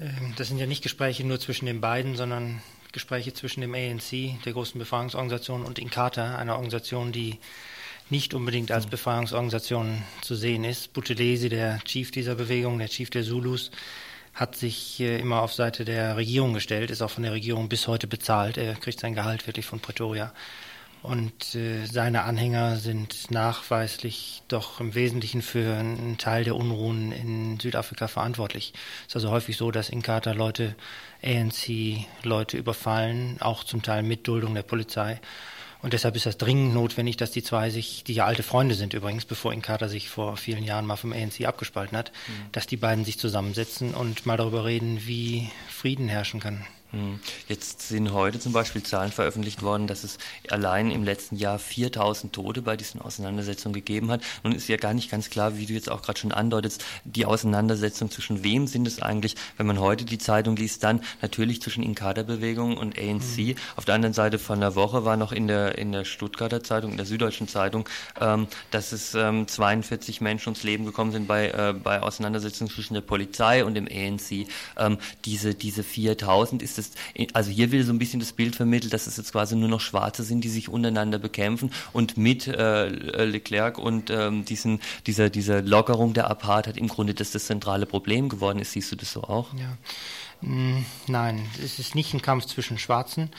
Ähm, 0.00 0.34
das 0.36 0.48
sind 0.48 0.58
ja 0.58 0.66
nicht 0.66 0.82
Gespräche 0.82 1.24
nur 1.24 1.38
zwischen 1.38 1.66
den 1.66 1.80
beiden, 1.80 2.16
sondern 2.16 2.60
Gespräche 2.94 3.34
zwischen 3.34 3.60
dem 3.60 3.74
ANC, 3.74 4.42
der 4.44 4.52
großen 4.54 4.78
Befreiungsorganisation, 4.78 5.64
und 5.64 5.78
Inkatha, 5.78 6.36
einer 6.36 6.54
Organisation, 6.54 7.12
die 7.12 7.38
nicht 8.08 8.32
unbedingt 8.32 8.70
als 8.70 8.86
Befreiungsorganisation 8.86 10.02
zu 10.22 10.34
sehen 10.34 10.64
ist. 10.64 10.92
Buthelezi, 10.92 11.48
der 11.48 11.80
Chief 11.84 12.10
dieser 12.10 12.36
Bewegung, 12.36 12.78
der 12.78 12.88
Chief 12.88 13.10
der 13.10 13.24
Zulus, 13.24 13.70
hat 14.32 14.56
sich 14.56 15.00
äh, 15.00 15.18
immer 15.18 15.42
auf 15.42 15.52
Seite 15.52 15.84
der 15.84 16.16
Regierung 16.16 16.54
gestellt, 16.54 16.90
ist 16.90 17.02
auch 17.02 17.10
von 17.10 17.22
der 17.22 17.32
Regierung 17.32 17.68
bis 17.68 17.86
heute 17.88 18.06
bezahlt. 18.06 18.56
Er 18.56 18.74
kriegt 18.74 19.00
sein 19.00 19.14
Gehalt 19.14 19.46
wirklich 19.46 19.66
von 19.66 19.80
Pretoria. 19.80 20.32
Und 21.04 21.54
äh, 21.54 21.84
seine 21.84 22.22
Anhänger 22.22 22.76
sind 22.76 23.30
nachweislich 23.30 24.42
doch 24.48 24.80
im 24.80 24.94
Wesentlichen 24.94 25.42
für 25.42 25.74
einen 25.74 26.16
Teil 26.16 26.44
der 26.44 26.56
Unruhen 26.56 27.12
in 27.12 27.60
Südafrika 27.60 28.08
verantwortlich. 28.08 28.72
Es 29.02 29.08
ist 29.08 29.16
also 29.16 29.30
häufig 29.30 29.58
so, 29.58 29.70
dass 29.70 29.90
Inkatha 29.90 30.32
Leute, 30.32 30.74
ANC 31.22 32.06
Leute 32.22 32.56
überfallen, 32.56 33.36
auch 33.40 33.64
zum 33.64 33.82
Teil 33.82 34.02
mit 34.02 34.26
Duldung 34.26 34.54
der 34.54 34.62
Polizei. 34.62 35.20
Und 35.82 35.92
deshalb 35.92 36.16
ist 36.16 36.24
das 36.24 36.38
dringend 36.38 36.72
notwendig, 36.72 37.18
dass 37.18 37.32
die 37.32 37.42
zwei 37.42 37.68
sich, 37.68 38.02
die 38.04 38.14
ja 38.14 38.24
alte 38.24 38.42
Freunde 38.42 38.74
sind 38.74 38.94
übrigens, 38.94 39.26
bevor 39.26 39.52
Inkatha 39.52 39.88
sich 39.88 40.08
vor 40.08 40.38
vielen 40.38 40.64
Jahren 40.64 40.86
mal 40.86 40.96
vom 40.96 41.12
ANC 41.12 41.44
abgespalten 41.44 41.98
hat, 41.98 42.12
mhm. 42.28 42.52
dass 42.52 42.66
die 42.66 42.78
beiden 42.78 43.04
sich 43.04 43.18
zusammensetzen 43.18 43.92
und 43.92 44.24
mal 44.24 44.38
darüber 44.38 44.64
reden, 44.64 45.02
wie 45.04 45.50
Frieden 45.68 46.08
herrschen 46.08 46.40
kann. 46.40 46.64
Hm. 46.94 47.18
Jetzt 47.48 47.88
sind 47.88 48.12
heute 48.12 48.38
zum 48.38 48.52
Beispiel 48.52 48.82
Zahlen 48.82 49.10
veröffentlicht 49.10 49.62
worden, 49.62 49.88
dass 49.88 50.04
es 50.04 50.18
allein 50.48 50.92
im 50.92 51.02
letzten 51.02 51.34
Jahr 51.36 51.58
4000 51.58 52.32
Tote 52.32 52.62
bei 52.62 52.76
diesen 52.76 53.00
Auseinandersetzungen 53.00 53.74
gegeben 53.74 54.12
hat. 54.12 54.22
Nun 54.44 54.54
ist 54.54 54.68
ja 54.68 54.76
gar 54.76 54.94
nicht 54.94 55.10
ganz 55.10 55.28
klar, 55.28 55.58
wie 55.58 55.66
du 55.66 55.72
jetzt 55.72 55.90
auch 55.90 56.02
gerade 56.02 56.20
schon 56.20 56.30
andeutest, 56.30 56.84
die 57.04 57.26
Auseinandersetzung 57.26 58.10
zwischen 58.10 58.44
wem 58.44 58.68
sind 58.68 58.86
es 58.86 59.02
eigentlich, 59.02 59.34
wenn 59.56 59.66
man 59.66 59.80
heute 59.80 60.04
die 60.04 60.18
Zeitung 60.18 60.54
liest, 60.54 60.84
dann 60.84 61.00
natürlich 61.20 61.60
zwischen 61.62 61.82
Inkada-Bewegung 61.82 62.76
und 62.76 62.96
ANC. 62.96 63.38
Mhm. 63.38 63.54
Auf 63.74 63.84
der 63.84 63.96
anderen 63.96 64.14
Seite 64.14 64.38
von 64.38 64.60
der 64.60 64.76
Woche 64.76 65.04
war 65.04 65.16
noch 65.16 65.32
in 65.32 65.48
der, 65.48 65.76
in 65.78 65.90
der 65.90 66.04
Stuttgarter 66.04 66.62
Zeitung, 66.62 66.92
in 66.92 66.96
der 66.96 67.06
Süddeutschen 67.06 67.48
Zeitung, 67.48 67.88
ähm, 68.20 68.46
dass 68.70 68.92
es 68.92 69.14
ähm, 69.14 69.48
42 69.48 70.20
Menschen 70.20 70.50
ums 70.50 70.62
Leben 70.62 70.84
gekommen 70.84 71.10
sind 71.10 71.26
bei, 71.26 71.48
äh, 71.48 71.74
bei 71.74 72.00
Auseinandersetzungen 72.00 72.70
zwischen 72.70 72.94
der 72.94 73.00
Polizei 73.00 73.64
und 73.64 73.74
dem 73.74 73.88
ANC. 73.88 74.46
Ähm, 74.76 74.98
diese, 75.24 75.54
diese 75.54 75.82
4000 75.82 76.62
ist 76.62 76.78
es 76.78 76.83
ist, 76.86 77.34
also 77.34 77.50
hier 77.50 77.72
will 77.72 77.84
so 77.84 77.92
ein 77.92 77.98
bisschen 77.98 78.20
das 78.20 78.32
Bild 78.32 78.56
vermittelt, 78.56 78.92
dass 78.92 79.06
es 79.06 79.16
jetzt 79.16 79.32
quasi 79.32 79.56
nur 79.56 79.68
noch 79.68 79.80
Schwarze 79.80 80.22
sind, 80.22 80.42
die 80.42 80.48
sich 80.48 80.68
untereinander 80.68 81.18
bekämpfen 81.18 81.70
und 81.92 82.16
mit 82.16 82.46
äh, 82.46 83.24
Leclerc 83.24 83.78
und 83.78 84.10
ähm, 84.10 84.44
diesen, 84.44 84.80
dieser, 85.06 85.30
dieser 85.30 85.62
Lockerung 85.62 86.14
der 86.14 86.30
Apartheid 86.30 86.76
im 86.76 86.88
Grunde 86.88 87.14
das 87.14 87.30
das 87.30 87.46
zentrale 87.46 87.86
Problem 87.86 88.28
geworden 88.28 88.58
ist. 88.58 88.72
Siehst 88.72 88.92
du 88.92 88.96
das 88.96 89.12
so 89.12 89.22
auch? 89.22 89.52
Ja. 89.54 89.76
Hm, 90.40 90.84
nein, 91.06 91.46
es 91.62 91.78
ist 91.78 91.94
nicht 91.94 92.12
ein 92.14 92.22
Kampf 92.22 92.46
zwischen 92.46 92.78
Schwarzen. 92.78 93.30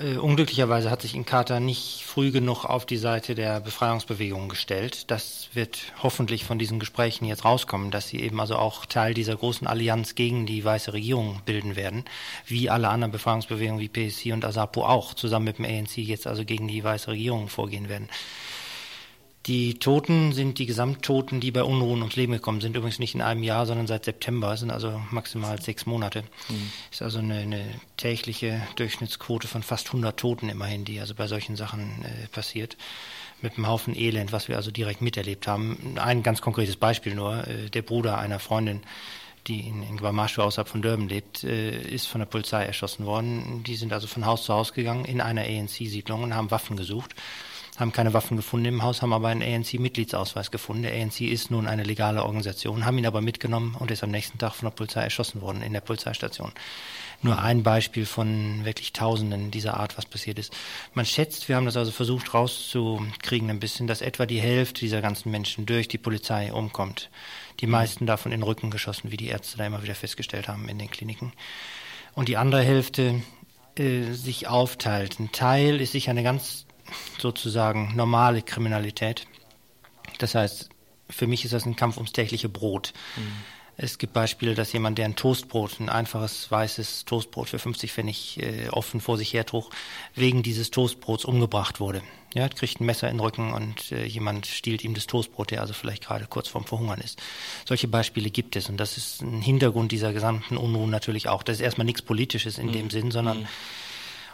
Äh, 0.00 0.16
unglücklicherweise 0.16 0.90
hat 0.90 1.02
sich 1.02 1.14
Inkatha 1.14 1.60
nicht 1.60 2.04
früh 2.06 2.30
genug 2.30 2.64
auf 2.64 2.86
die 2.86 2.96
Seite 2.96 3.34
der 3.34 3.60
Befreiungsbewegung 3.60 4.48
gestellt. 4.48 5.10
Das 5.10 5.50
wird 5.52 5.92
hoffentlich 6.02 6.44
von 6.44 6.58
diesen 6.58 6.80
Gesprächen 6.80 7.26
jetzt 7.26 7.44
rauskommen, 7.44 7.90
dass 7.90 8.08
sie 8.08 8.20
eben 8.20 8.40
also 8.40 8.56
auch 8.56 8.86
Teil 8.86 9.12
dieser 9.12 9.36
großen 9.36 9.66
Allianz 9.66 10.14
gegen 10.14 10.46
die 10.46 10.64
weiße 10.64 10.94
Regierung 10.94 11.42
bilden 11.44 11.76
werden, 11.76 12.04
wie 12.46 12.70
alle 12.70 12.88
anderen 12.88 13.12
Befreiungsbewegungen 13.12 13.80
wie 13.80 13.88
PSC 13.88 14.32
und 14.32 14.46
ASAPO 14.46 14.86
auch 14.86 15.12
zusammen 15.12 15.44
mit 15.44 15.58
dem 15.58 15.66
ANC 15.66 15.98
jetzt 15.98 16.26
also 16.26 16.46
gegen 16.46 16.66
die 16.66 16.82
weiße 16.82 17.08
Regierung 17.08 17.48
vorgehen 17.48 17.90
werden. 17.90 18.08
Die 19.46 19.78
Toten 19.78 20.32
sind 20.32 20.58
die 20.58 20.66
Gesamttoten, 20.66 21.40
die 21.40 21.50
bei 21.50 21.64
Unruhen 21.64 22.00
ums 22.00 22.16
Leben 22.16 22.32
gekommen 22.32 22.60
sind. 22.60 22.76
Übrigens 22.76 22.98
nicht 22.98 23.14
in 23.14 23.22
einem 23.22 23.42
Jahr, 23.42 23.64
sondern 23.64 23.86
seit 23.86 24.04
September. 24.04 24.54
sind 24.58 24.70
also 24.70 25.00
maximal 25.10 25.60
sechs 25.60 25.86
Monate. 25.86 26.24
Mhm. 26.50 26.70
Ist 26.90 27.00
also 27.00 27.20
eine, 27.20 27.38
eine, 27.38 27.64
tägliche 27.96 28.60
Durchschnittsquote 28.76 29.48
von 29.48 29.62
fast 29.62 29.88
100 29.88 30.18
Toten 30.18 30.50
immerhin, 30.50 30.84
die 30.84 31.00
also 31.00 31.14
bei 31.14 31.26
solchen 31.26 31.56
Sachen 31.56 32.04
äh, 32.04 32.28
passiert. 32.28 32.76
Mit 33.40 33.56
einem 33.56 33.66
Haufen 33.66 33.96
Elend, 33.96 34.32
was 34.32 34.48
wir 34.48 34.56
also 34.56 34.70
direkt 34.70 35.00
miterlebt 35.00 35.46
haben. 35.46 35.96
Ein 35.96 36.22
ganz 36.22 36.42
konkretes 36.42 36.76
Beispiel 36.76 37.14
nur. 37.14 37.46
Äh, 37.46 37.70
der 37.70 37.82
Bruder 37.82 38.18
einer 38.18 38.40
Freundin, 38.40 38.82
die 39.46 39.60
in, 39.60 39.82
in 39.82 39.96
Guamashu 39.96 40.42
außerhalb 40.42 40.68
von 40.68 40.82
Durban 40.82 41.08
lebt, 41.08 41.44
äh, 41.44 41.80
ist 41.80 42.06
von 42.08 42.18
der 42.18 42.26
Polizei 42.26 42.64
erschossen 42.64 43.06
worden. 43.06 43.64
Die 43.64 43.76
sind 43.76 43.94
also 43.94 44.06
von 44.06 44.26
Haus 44.26 44.44
zu 44.44 44.52
Haus 44.52 44.74
gegangen 44.74 45.06
in 45.06 45.22
einer 45.22 45.44
ANC-Siedlung 45.44 46.24
und 46.24 46.34
haben 46.34 46.50
Waffen 46.50 46.76
gesucht 46.76 47.14
haben 47.80 47.92
keine 47.92 48.12
Waffen 48.12 48.36
gefunden 48.36 48.66
im 48.66 48.82
Haus, 48.82 49.02
haben 49.02 49.12
aber 49.12 49.28
einen 49.28 49.42
ANC-Mitgliedsausweis 49.42 50.50
gefunden. 50.50 50.82
Der 50.82 50.92
ANC 50.92 51.22
ist 51.22 51.50
nun 51.50 51.66
eine 51.66 51.82
legale 51.82 52.22
Organisation, 52.22 52.84
haben 52.84 52.98
ihn 52.98 53.06
aber 53.06 53.20
mitgenommen 53.20 53.74
und 53.78 53.90
ist 53.90 54.04
am 54.04 54.10
nächsten 54.10 54.38
Tag 54.38 54.54
von 54.54 54.66
der 54.66 54.76
Polizei 54.76 55.02
erschossen 55.02 55.40
worden 55.40 55.62
in 55.62 55.72
der 55.72 55.80
Polizeistation. 55.80 56.52
Nur 57.22 57.42
ein 57.42 57.62
Beispiel 57.62 58.06
von 58.06 58.64
wirklich 58.64 58.92
Tausenden 58.92 59.50
dieser 59.50 59.74
Art, 59.74 59.98
was 59.98 60.06
passiert 60.06 60.38
ist. 60.38 60.56
Man 60.94 61.04
schätzt, 61.04 61.48
wir 61.48 61.56
haben 61.56 61.66
das 61.66 61.76
also 61.76 61.90
versucht 61.90 62.32
rauszukriegen 62.32 63.50
ein 63.50 63.60
bisschen, 63.60 63.86
dass 63.86 64.00
etwa 64.00 64.24
die 64.24 64.40
Hälfte 64.40 64.80
dieser 64.80 65.02
ganzen 65.02 65.30
Menschen 65.30 65.66
durch 65.66 65.88
die 65.88 65.98
Polizei 65.98 66.52
umkommt. 66.52 67.10
Die 67.60 67.66
meisten 67.66 68.06
davon 68.06 68.32
in 68.32 68.40
den 68.40 68.46
Rücken 68.46 68.70
geschossen, 68.70 69.10
wie 69.10 69.18
die 69.18 69.28
Ärzte 69.28 69.58
da 69.58 69.66
immer 69.66 69.82
wieder 69.82 69.94
festgestellt 69.94 70.48
haben 70.48 70.68
in 70.68 70.78
den 70.78 70.90
Kliniken. 70.90 71.32
Und 72.14 72.28
die 72.28 72.36
andere 72.36 72.62
Hälfte 72.62 73.22
äh, 73.76 74.12
sich 74.12 74.48
aufteilt. 74.48 75.20
Ein 75.20 75.30
Teil 75.32 75.80
ist 75.80 75.92
sicher 75.92 76.10
eine 76.10 76.22
ganz 76.22 76.66
sozusagen 77.18 77.94
normale 77.96 78.42
Kriminalität. 78.42 79.26
Das 80.18 80.34
heißt, 80.34 80.70
für 81.08 81.26
mich 81.26 81.44
ist 81.44 81.54
das 81.54 81.66
ein 81.66 81.76
Kampf 81.76 81.96
ums 81.96 82.12
tägliche 82.12 82.48
Brot. 82.48 82.92
Mhm. 83.16 83.32
Es 83.82 83.96
gibt 83.96 84.12
Beispiele, 84.12 84.54
dass 84.54 84.74
jemand, 84.74 84.98
der 84.98 85.06
ein 85.06 85.16
Toastbrot, 85.16 85.80
ein 85.80 85.88
einfaches 85.88 86.50
weißes 86.50 87.06
Toastbrot 87.06 87.48
für 87.48 87.58
50 87.58 87.90
Pfennig 87.90 88.38
äh, 88.38 88.68
offen 88.68 89.00
vor 89.00 89.16
sich 89.16 89.32
hertrug, 89.32 89.70
wegen 90.14 90.42
dieses 90.42 90.70
Toastbrots 90.70 91.24
umgebracht 91.24 91.80
wurde. 91.80 92.02
Ja, 92.34 92.48
kriegt 92.50 92.78
ein 92.78 92.84
Messer 92.84 93.08
in 93.08 93.16
den 93.16 93.20
Rücken 93.20 93.54
und 93.54 93.90
äh, 93.90 94.04
jemand 94.04 94.46
stiehlt 94.46 94.84
ihm 94.84 94.92
das 94.92 95.06
Toastbrot, 95.06 95.50
der 95.50 95.62
also 95.62 95.72
vielleicht 95.72 96.04
gerade 96.04 96.26
kurz 96.26 96.48
vorm 96.48 96.66
Verhungern 96.66 97.00
ist. 97.00 97.22
Solche 97.66 97.88
Beispiele 97.88 98.28
gibt 98.28 98.54
es 98.54 98.68
und 98.68 98.76
das 98.76 98.98
ist 98.98 99.22
ein 99.22 99.40
Hintergrund 99.40 99.92
dieser 99.92 100.12
gesamten 100.12 100.58
Unruhen 100.58 100.90
natürlich 100.90 101.28
auch. 101.28 101.42
Das 101.42 101.56
ist 101.56 101.62
erstmal 101.62 101.86
nichts 101.86 102.02
Politisches 102.02 102.58
in 102.58 102.66
mhm. 102.66 102.72
dem 102.72 102.90
Sinn, 102.90 103.10
sondern 103.10 103.40
mhm 103.40 103.48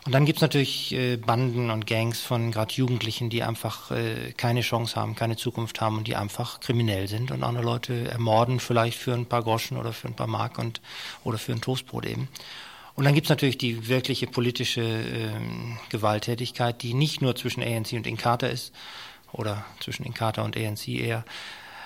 und 0.06 0.12
dann 0.12 0.24
gibt's 0.24 0.40
natürlich 0.40 0.92
äh, 0.92 1.16
Banden 1.16 1.70
und 1.70 1.86
Gangs 1.86 2.20
von 2.20 2.52
gerade 2.52 2.72
Jugendlichen, 2.72 3.28
die 3.28 3.42
einfach 3.42 3.90
äh, 3.90 4.32
keine 4.36 4.60
Chance 4.60 4.94
haben, 4.94 5.16
keine 5.16 5.36
Zukunft 5.36 5.80
haben 5.80 5.98
und 5.98 6.06
die 6.06 6.14
einfach 6.14 6.60
kriminell 6.60 7.08
sind 7.08 7.32
und 7.32 7.42
andere 7.42 7.64
Leute 7.64 8.08
ermorden, 8.08 8.60
vielleicht 8.60 8.98
für 8.98 9.14
ein 9.14 9.26
paar 9.26 9.42
Groschen 9.42 9.76
oder 9.76 9.92
für 9.92 10.06
ein 10.06 10.14
paar 10.14 10.28
Mark 10.28 10.58
und 10.58 10.80
oder 11.24 11.38
für 11.38 11.52
ein 11.52 11.60
Toastbrot 11.60 12.06
eben. 12.06 12.28
Und 12.94 13.04
dann 13.04 13.14
gibt's 13.14 13.28
natürlich 13.28 13.58
die 13.58 13.88
wirkliche 13.88 14.26
politische 14.26 14.80
äh, 14.80 15.30
Gewalttätigkeit, 15.90 16.82
die 16.82 16.94
nicht 16.94 17.20
nur 17.20 17.34
zwischen 17.34 17.62
ANC 17.62 17.92
und 17.92 18.06
Inkatha 18.06 18.46
ist, 18.46 18.72
oder 19.32 19.64
zwischen 19.80 20.04
Inkatha 20.04 20.42
und 20.42 20.56
ANC 20.56 20.88
eher, 20.88 21.24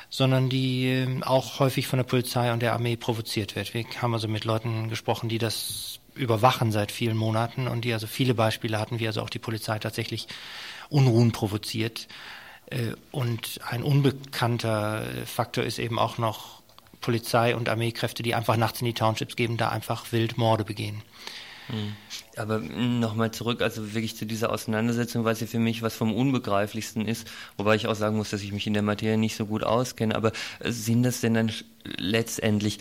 sondern 0.09 0.49
die 0.49 0.87
äh, 0.87 1.23
auch 1.23 1.59
häufig 1.59 1.87
von 1.87 1.99
der 1.99 2.05
Polizei 2.05 2.53
und 2.53 2.61
der 2.61 2.75
Armee 2.75 2.97
provoziert 2.97 3.57
wird. 3.57 3.73
Wir 3.75 3.85
haben 4.03 4.13
also 4.13 4.29
mit 4.29 4.45
Leuten 4.45 4.89
gesprochen, 4.89 5.29
die 5.29 5.39
das 5.39 6.00
überwachen 6.15 6.73
seit 6.73 6.93
vielen 6.93 7.17
Monaten 7.17 7.69
und 7.69 7.85
die 7.85 7.93
also 7.93 8.07
viele 8.07 8.35
Beispiele 8.35 8.79
hatten, 8.79 9.01
wie 9.01 9.07
also 9.07 9.23
auch 9.23 9.31
die 9.31 9.39
Polizei 9.39 9.79
tatsächlich 9.79 10.29
Unruhen 10.89 11.33
provoziert. 11.33 12.09
Äh, 12.67 12.93
und 13.11 13.61
ein 13.69 13.83
unbekannter 13.83 15.05
Faktor 15.27 15.65
ist 15.65 15.79
eben 15.79 15.99
auch 15.99 16.19
noch 16.19 16.61
Polizei 17.01 17.57
und 17.57 17.69
Armeekräfte, 17.69 18.23
die 18.23 18.35
einfach 18.35 18.57
nachts 18.57 18.81
in 18.81 18.87
die 18.87 18.95
Townships 18.95 19.37
gehen, 19.37 19.57
da 19.57 19.71
einfach 19.71 20.13
wild 20.13 20.37
Morde 20.37 20.65
begehen. 20.65 21.03
Aber 22.41 22.59
nochmal 22.59 23.31
zurück, 23.33 23.61
also 23.61 23.93
wirklich 23.95 24.17
zu 24.17 24.25
dieser 24.25 24.51
Auseinandersetzung, 24.51 25.25
weil 25.25 25.37
sie 25.37 25.47
für 25.47 25.59
mich 25.59 25.83
was 25.83 25.95
vom 25.95 26.15
Unbegreiflichsten 26.15 27.07
ist, 27.07 27.29
wobei 27.59 27.75
ich 27.75 27.87
auch 27.87 27.95
sagen 27.95 28.17
muss, 28.17 28.31
dass 28.31 28.43
ich 28.43 28.53
mich 28.53 28.67
in 28.67 28.73
der 28.73 28.83
Materie 28.83 29.19
nicht 29.19 29.37
so 29.37 29.45
gut 29.45 29.63
auskenne, 29.63 30.15
aber 30.15 30.33
sind 30.65 31.03
das 31.03 31.21
denn 31.21 31.35
dann 31.35 31.53
letztendlich 31.85 32.79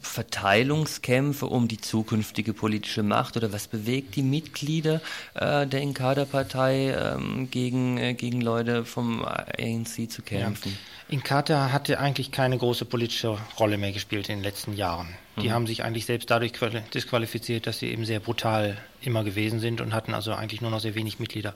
Verteilungskämpfe 0.00 1.46
um 1.46 1.68
die 1.68 1.78
zukünftige 1.78 2.52
politische 2.54 3.02
Macht 3.02 3.36
oder 3.36 3.52
was 3.52 3.68
bewegt 3.68 4.16
die 4.16 4.22
Mitglieder 4.22 5.00
äh, 5.34 5.66
der 5.66 5.80
Inkada-Partei 5.80 6.94
ähm, 6.94 7.50
gegen, 7.50 7.98
äh, 7.98 8.14
gegen 8.14 8.40
Leute 8.40 8.84
vom 8.84 9.24
ANC 9.24 10.10
zu 10.10 10.22
kämpfen? 10.22 10.72
Ja. 10.72 11.14
Inkatha 11.14 11.72
hatte 11.72 11.98
eigentlich 12.00 12.32
keine 12.32 12.58
große 12.58 12.84
politische 12.84 13.38
Rolle 13.58 13.78
mehr 13.78 13.92
gespielt 13.92 14.28
in 14.28 14.36
den 14.36 14.44
letzten 14.44 14.74
Jahren. 14.74 15.08
Die 15.40 15.48
mhm. 15.48 15.52
haben 15.52 15.66
sich 15.66 15.82
eigentlich 15.82 16.04
selbst 16.04 16.30
dadurch 16.30 16.52
disqualifiziert, 16.92 17.66
dass 17.66 17.78
sie 17.78 17.88
eben 17.88 18.04
sehr 18.04 18.20
brutal 18.20 18.76
immer 19.02 19.24
gewesen 19.24 19.60
sind 19.60 19.80
und 19.80 19.94
hatten 19.94 20.14
also 20.14 20.32
eigentlich 20.32 20.60
nur 20.60 20.70
noch 20.70 20.80
sehr 20.80 20.94
wenig 20.94 21.18
Mitglieder. 21.18 21.54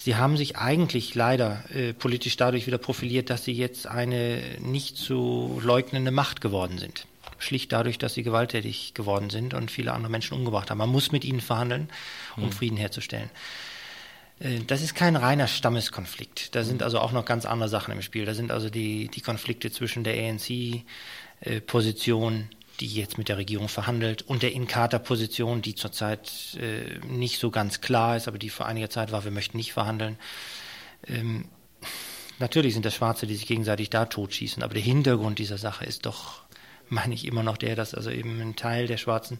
Sie 0.00 0.14
haben 0.14 0.36
sich 0.36 0.56
eigentlich 0.56 1.16
leider 1.16 1.64
äh, 1.74 1.92
politisch 1.92 2.36
dadurch 2.36 2.66
wieder 2.66 2.78
profiliert, 2.78 3.30
dass 3.30 3.44
sie 3.44 3.52
jetzt 3.52 3.86
eine 3.86 4.40
nicht 4.60 4.96
zu 4.96 5.60
leugnende 5.62 6.12
Macht 6.12 6.40
geworden 6.40 6.78
sind. 6.78 7.06
Schlicht 7.38 7.72
dadurch, 7.72 7.98
dass 7.98 8.14
sie 8.14 8.22
gewalttätig 8.22 8.94
geworden 8.94 9.30
sind 9.30 9.54
und 9.54 9.70
viele 9.70 9.92
andere 9.92 10.10
Menschen 10.10 10.34
umgebracht 10.34 10.70
haben. 10.70 10.78
Man 10.78 10.90
muss 10.90 11.12
mit 11.12 11.24
ihnen 11.24 11.40
verhandeln, 11.40 11.88
um 12.36 12.44
mhm. 12.44 12.52
Frieden 12.52 12.76
herzustellen. 12.76 13.30
Äh, 14.40 14.60
das 14.66 14.82
ist 14.82 14.94
kein 14.94 15.16
reiner 15.16 15.48
Stammeskonflikt. 15.48 16.54
Da 16.54 16.64
sind 16.64 16.82
also 16.82 17.00
auch 17.00 17.12
noch 17.12 17.24
ganz 17.24 17.46
andere 17.46 17.68
Sachen 17.68 17.92
im 17.92 18.02
Spiel. 18.02 18.24
Da 18.24 18.34
sind 18.34 18.50
also 18.50 18.70
die, 18.70 19.08
die 19.08 19.20
Konflikte 19.20 19.70
zwischen 19.70 20.02
der 20.04 20.14
ANC-Position, 20.14 22.34
äh, 22.34 22.46
die 22.80 22.86
jetzt 22.86 23.18
mit 23.18 23.28
der 23.28 23.38
Regierung 23.38 23.68
verhandelt, 23.68 24.22
und 24.22 24.42
der 24.42 24.52
Inkatha-Position, 24.52 25.62
die 25.62 25.74
zurzeit 25.74 26.30
äh, 26.60 26.98
nicht 27.06 27.38
so 27.38 27.50
ganz 27.50 27.80
klar 27.80 28.16
ist, 28.16 28.28
aber 28.28 28.38
die 28.38 28.50
vor 28.50 28.66
einiger 28.66 28.90
Zeit 28.90 29.12
war, 29.12 29.24
wir 29.24 29.30
möchten 29.30 29.56
nicht 29.56 29.72
verhandeln. 29.72 30.16
Ähm, 31.06 31.46
natürlich 32.38 32.74
sind 32.74 32.84
das 32.84 32.94
Schwarze, 32.94 33.26
die 33.26 33.34
sich 33.34 33.46
gegenseitig 33.46 33.90
da 33.90 34.06
totschießen, 34.06 34.62
aber 34.62 34.74
der 34.74 34.82
Hintergrund 34.82 35.38
dieser 35.38 35.58
Sache 35.58 35.84
ist 35.84 36.06
doch 36.06 36.42
meine 36.90 37.14
ich 37.14 37.26
immer 37.26 37.42
noch 37.42 37.56
der, 37.56 37.76
dass 37.76 37.94
also 37.94 38.10
eben 38.10 38.40
ein 38.40 38.56
Teil 38.56 38.86
der 38.86 38.96
Schwarzen 38.96 39.38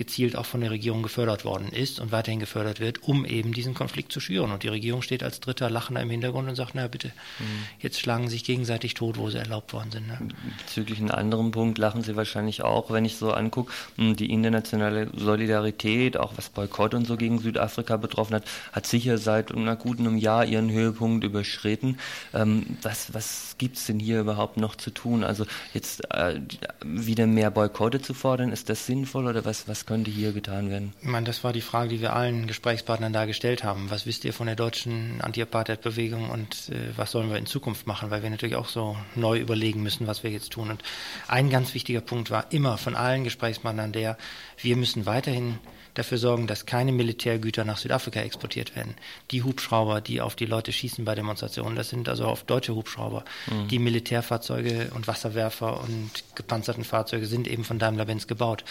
gezielt 0.00 0.34
auch 0.34 0.46
von 0.46 0.62
der 0.62 0.70
Regierung 0.70 1.02
gefördert 1.02 1.44
worden 1.44 1.68
ist 1.68 2.00
und 2.00 2.10
weiterhin 2.10 2.40
gefördert 2.40 2.80
wird, 2.80 3.02
um 3.02 3.26
eben 3.26 3.52
diesen 3.52 3.74
Konflikt 3.74 4.10
zu 4.10 4.18
schüren. 4.18 4.50
Und 4.50 4.62
die 4.62 4.68
Regierung 4.68 5.02
steht 5.02 5.22
als 5.22 5.40
dritter 5.40 5.68
Lachender 5.68 6.00
im 6.00 6.08
Hintergrund 6.08 6.48
und 6.48 6.54
sagt, 6.54 6.74
na 6.74 6.88
bitte, 6.88 7.08
mhm. 7.08 7.44
jetzt 7.80 8.00
schlagen 8.00 8.24
sie 8.24 8.36
sich 8.36 8.44
gegenseitig 8.44 8.94
tot, 8.94 9.18
wo 9.18 9.28
sie 9.28 9.36
erlaubt 9.36 9.74
worden 9.74 9.90
sind. 9.90 10.08
Ne? 10.08 10.18
Bezüglich 10.56 11.00
einem 11.00 11.10
anderen 11.10 11.50
Punkt 11.50 11.76
lachen 11.76 12.02
sie 12.02 12.16
wahrscheinlich 12.16 12.62
auch, 12.62 12.90
wenn 12.90 13.04
ich 13.04 13.18
so 13.18 13.32
angucke, 13.32 13.74
hm, 13.96 14.16
die 14.16 14.30
internationale 14.30 15.10
Solidarität, 15.14 16.16
auch 16.16 16.32
was 16.36 16.48
Boykott 16.48 16.94
und 16.94 17.06
so 17.06 17.18
gegen 17.18 17.38
Südafrika 17.38 17.98
betroffen 17.98 18.36
hat, 18.36 18.44
hat 18.72 18.86
sicher 18.86 19.18
seit 19.18 19.52
einer 19.52 19.76
guten 19.76 20.16
Jahr 20.16 20.46
ihren 20.46 20.70
Höhepunkt 20.70 21.24
überschritten. 21.24 21.98
Ähm, 22.32 22.78
was 22.80 23.12
was 23.12 23.56
gibt 23.58 23.76
es 23.76 23.84
denn 23.84 23.98
hier 23.98 24.20
überhaupt 24.20 24.56
noch 24.56 24.76
zu 24.76 24.90
tun? 24.90 25.24
Also 25.24 25.44
jetzt 25.74 26.10
äh, 26.10 26.40
wieder 26.82 27.26
mehr 27.26 27.50
Boykotte 27.50 28.00
zu 28.00 28.14
fordern, 28.14 28.50
ist 28.50 28.70
das 28.70 28.86
sinnvoll 28.86 29.26
oder 29.26 29.44
was, 29.44 29.68
was 29.68 29.89
könnte 29.90 30.10
hier 30.12 30.30
getan 30.30 30.70
werden? 30.70 30.92
Ich 31.02 31.08
meine, 31.08 31.26
das 31.26 31.42
war 31.42 31.52
die 31.52 31.60
Frage, 31.60 31.88
die 31.88 32.00
wir 32.00 32.14
allen 32.14 32.46
Gesprächspartnern 32.46 33.12
da 33.12 33.24
gestellt 33.24 33.64
haben. 33.64 33.90
Was 33.90 34.06
wisst 34.06 34.24
ihr 34.24 34.32
von 34.32 34.46
der 34.46 34.54
deutschen 34.54 35.20
Anti-Apartheid-Bewegung 35.20 36.30
und 36.30 36.68
äh, 36.68 36.96
was 36.96 37.10
sollen 37.10 37.28
wir 37.28 37.38
in 37.38 37.46
Zukunft 37.46 37.88
machen? 37.88 38.08
Weil 38.08 38.22
wir 38.22 38.30
natürlich 38.30 38.54
auch 38.54 38.68
so 38.68 38.96
neu 39.16 39.40
überlegen 39.40 39.82
müssen, 39.82 40.06
was 40.06 40.22
wir 40.22 40.30
jetzt 40.30 40.52
tun. 40.52 40.70
Und 40.70 40.84
ein 41.26 41.50
ganz 41.50 41.74
wichtiger 41.74 42.02
Punkt 42.02 42.30
war 42.30 42.52
immer 42.52 42.78
von 42.78 42.94
allen 42.94 43.24
Gesprächspartnern 43.24 43.90
der, 43.90 44.16
wir 44.58 44.76
müssen 44.76 45.06
weiterhin 45.06 45.58
dafür 45.94 46.18
sorgen, 46.18 46.46
dass 46.46 46.66
keine 46.66 46.92
Militärgüter 46.92 47.64
nach 47.64 47.78
Südafrika 47.78 48.20
exportiert 48.20 48.76
werden. 48.76 48.94
Die 49.32 49.42
Hubschrauber, 49.42 50.00
die 50.00 50.20
auf 50.20 50.36
die 50.36 50.46
Leute 50.46 50.72
schießen 50.72 51.04
bei 51.04 51.16
Demonstrationen, 51.16 51.74
das 51.74 51.88
sind 51.88 52.08
also 52.08 52.26
auf 52.26 52.44
deutsche 52.44 52.76
Hubschrauber. 52.76 53.24
Mhm. 53.50 53.66
Die 53.66 53.80
Militärfahrzeuge 53.80 54.92
und 54.94 55.08
Wasserwerfer 55.08 55.80
und 55.80 56.10
gepanzerten 56.36 56.84
Fahrzeuge 56.84 57.26
sind 57.26 57.48
eben 57.48 57.64
von 57.64 57.80
Daimler-Benz 57.80 58.28
gebaut. 58.28 58.64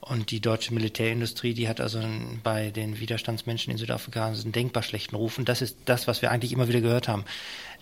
Und 0.00 0.30
die 0.30 0.40
deutsche 0.40 0.72
Militärindustrie, 0.72 1.54
die 1.54 1.68
hat 1.68 1.80
also 1.80 2.00
bei 2.42 2.70
den 2.70 3.00
Widerstandsmenschen 3.00 3.72
in 3.72 3.78
Südafrika 3.78 4.26
einen 4.26 4.52
denkbar 4.52 4.82
schlechten 4.82 5.16
Ruf. 5.16 5.38
Und 5.38 5.48
das 5.48 5.60
ist 5.60 5.76
das, 5.84 6.06
was 6.06 6.22
wir 6.22 6.30
eigentlich 6.30 6.52
immer 6.52 6.68
wieder 6.68 6.80
gehört 6.80 7.08
haben. 7.08 7.24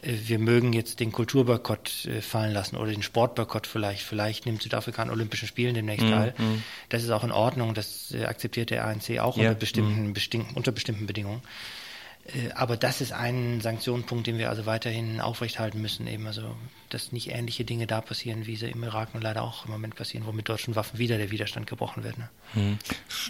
Äh, 0.02 0.12
wir 0.26 0.38
mögen 0.38 0.72
jetzt 0.72 1.00
den 1.00 1.12
Kulturboykott 1.12 2.06
äh, 2.06 2.22
fallen 2.22 2.52
lassen 2.52 2.76
oder 2.76 2.90
den 2.90 3.02
Sportboykott 3.02 3.66
vielleicht. 3.66 4.02
Vielleicht 4.02 4.46
nimmt 4.46 4.62
Südafrika 4.62 5.02
an 5.02 5.10
Olympischen 5.10 5.48
Spielen 5.48 5.74
demnächst 5.74 6.06
mhm. 6.06 6.10
teil. 6.10 6.34
Mm. 6.38 6.62
Das 6.88 7.02
ist 7.02 7.10
auch 7.10 7.24
in 7.24 7.32
Ordnung. 7.32 7.74
Das 7.74 8.12
äh, 8.12 8.24
akzeptiert 8.24 8.70
der 8.70 8.86
ANC 8.86 9.18
auch 9.18 9.36
ja. 9.36 9.50
unter, 9.50 9.54
bestimmten, 9.54 10.12
mm. 10.12 10.54
unter 10.54 10.72
bestimmten 10.72 11.06
Bedingungen. 11.06 11.42
Äh, 12.34 12.52
aber 12.54 12.76
das 12.76 13.00
ist 13.00 13.12
ein 13.12 13.60
Sanktionspunkt, 13.60 14.26
den 14.26 14.38
wir 14.38 14.50
also 14.50 14.66
weiterhin 14.66 15.20
aufrechthalten 15.20 15.80
müssen, 15.80 16.06
eben 16.06 16.26
also, 16.26 16.54
dass 16.90 17.12
nicht 17.12 17.30
ähnliche 17.30 17.64
Dinge 17.64 17.86
da 17.86 18.00
passieren, 18.00 18.46
wie 18.46 18.56
sie 18.56 18.68
im 18.68 18.82
Irak 18.82 19.10
und 19.14 19.22
leider 19.22 19.42
auch 19.42 19.64
im 19.66 19.72
Moment 19.72 19.96
passieren, 19.96 20.26
wo 20.26 20.32
mit 20.32 20.48
deutschen 20.48 20.76
Waffen 20.76 20.98
wieder 20.98 21.18
der 21.18 21.30
Widerstand 21.30 21.66
gebrochen 21.66 22.04
wird. 22.04 22.18
Ne? 22.18 22.28
Hm. 22.54 22.78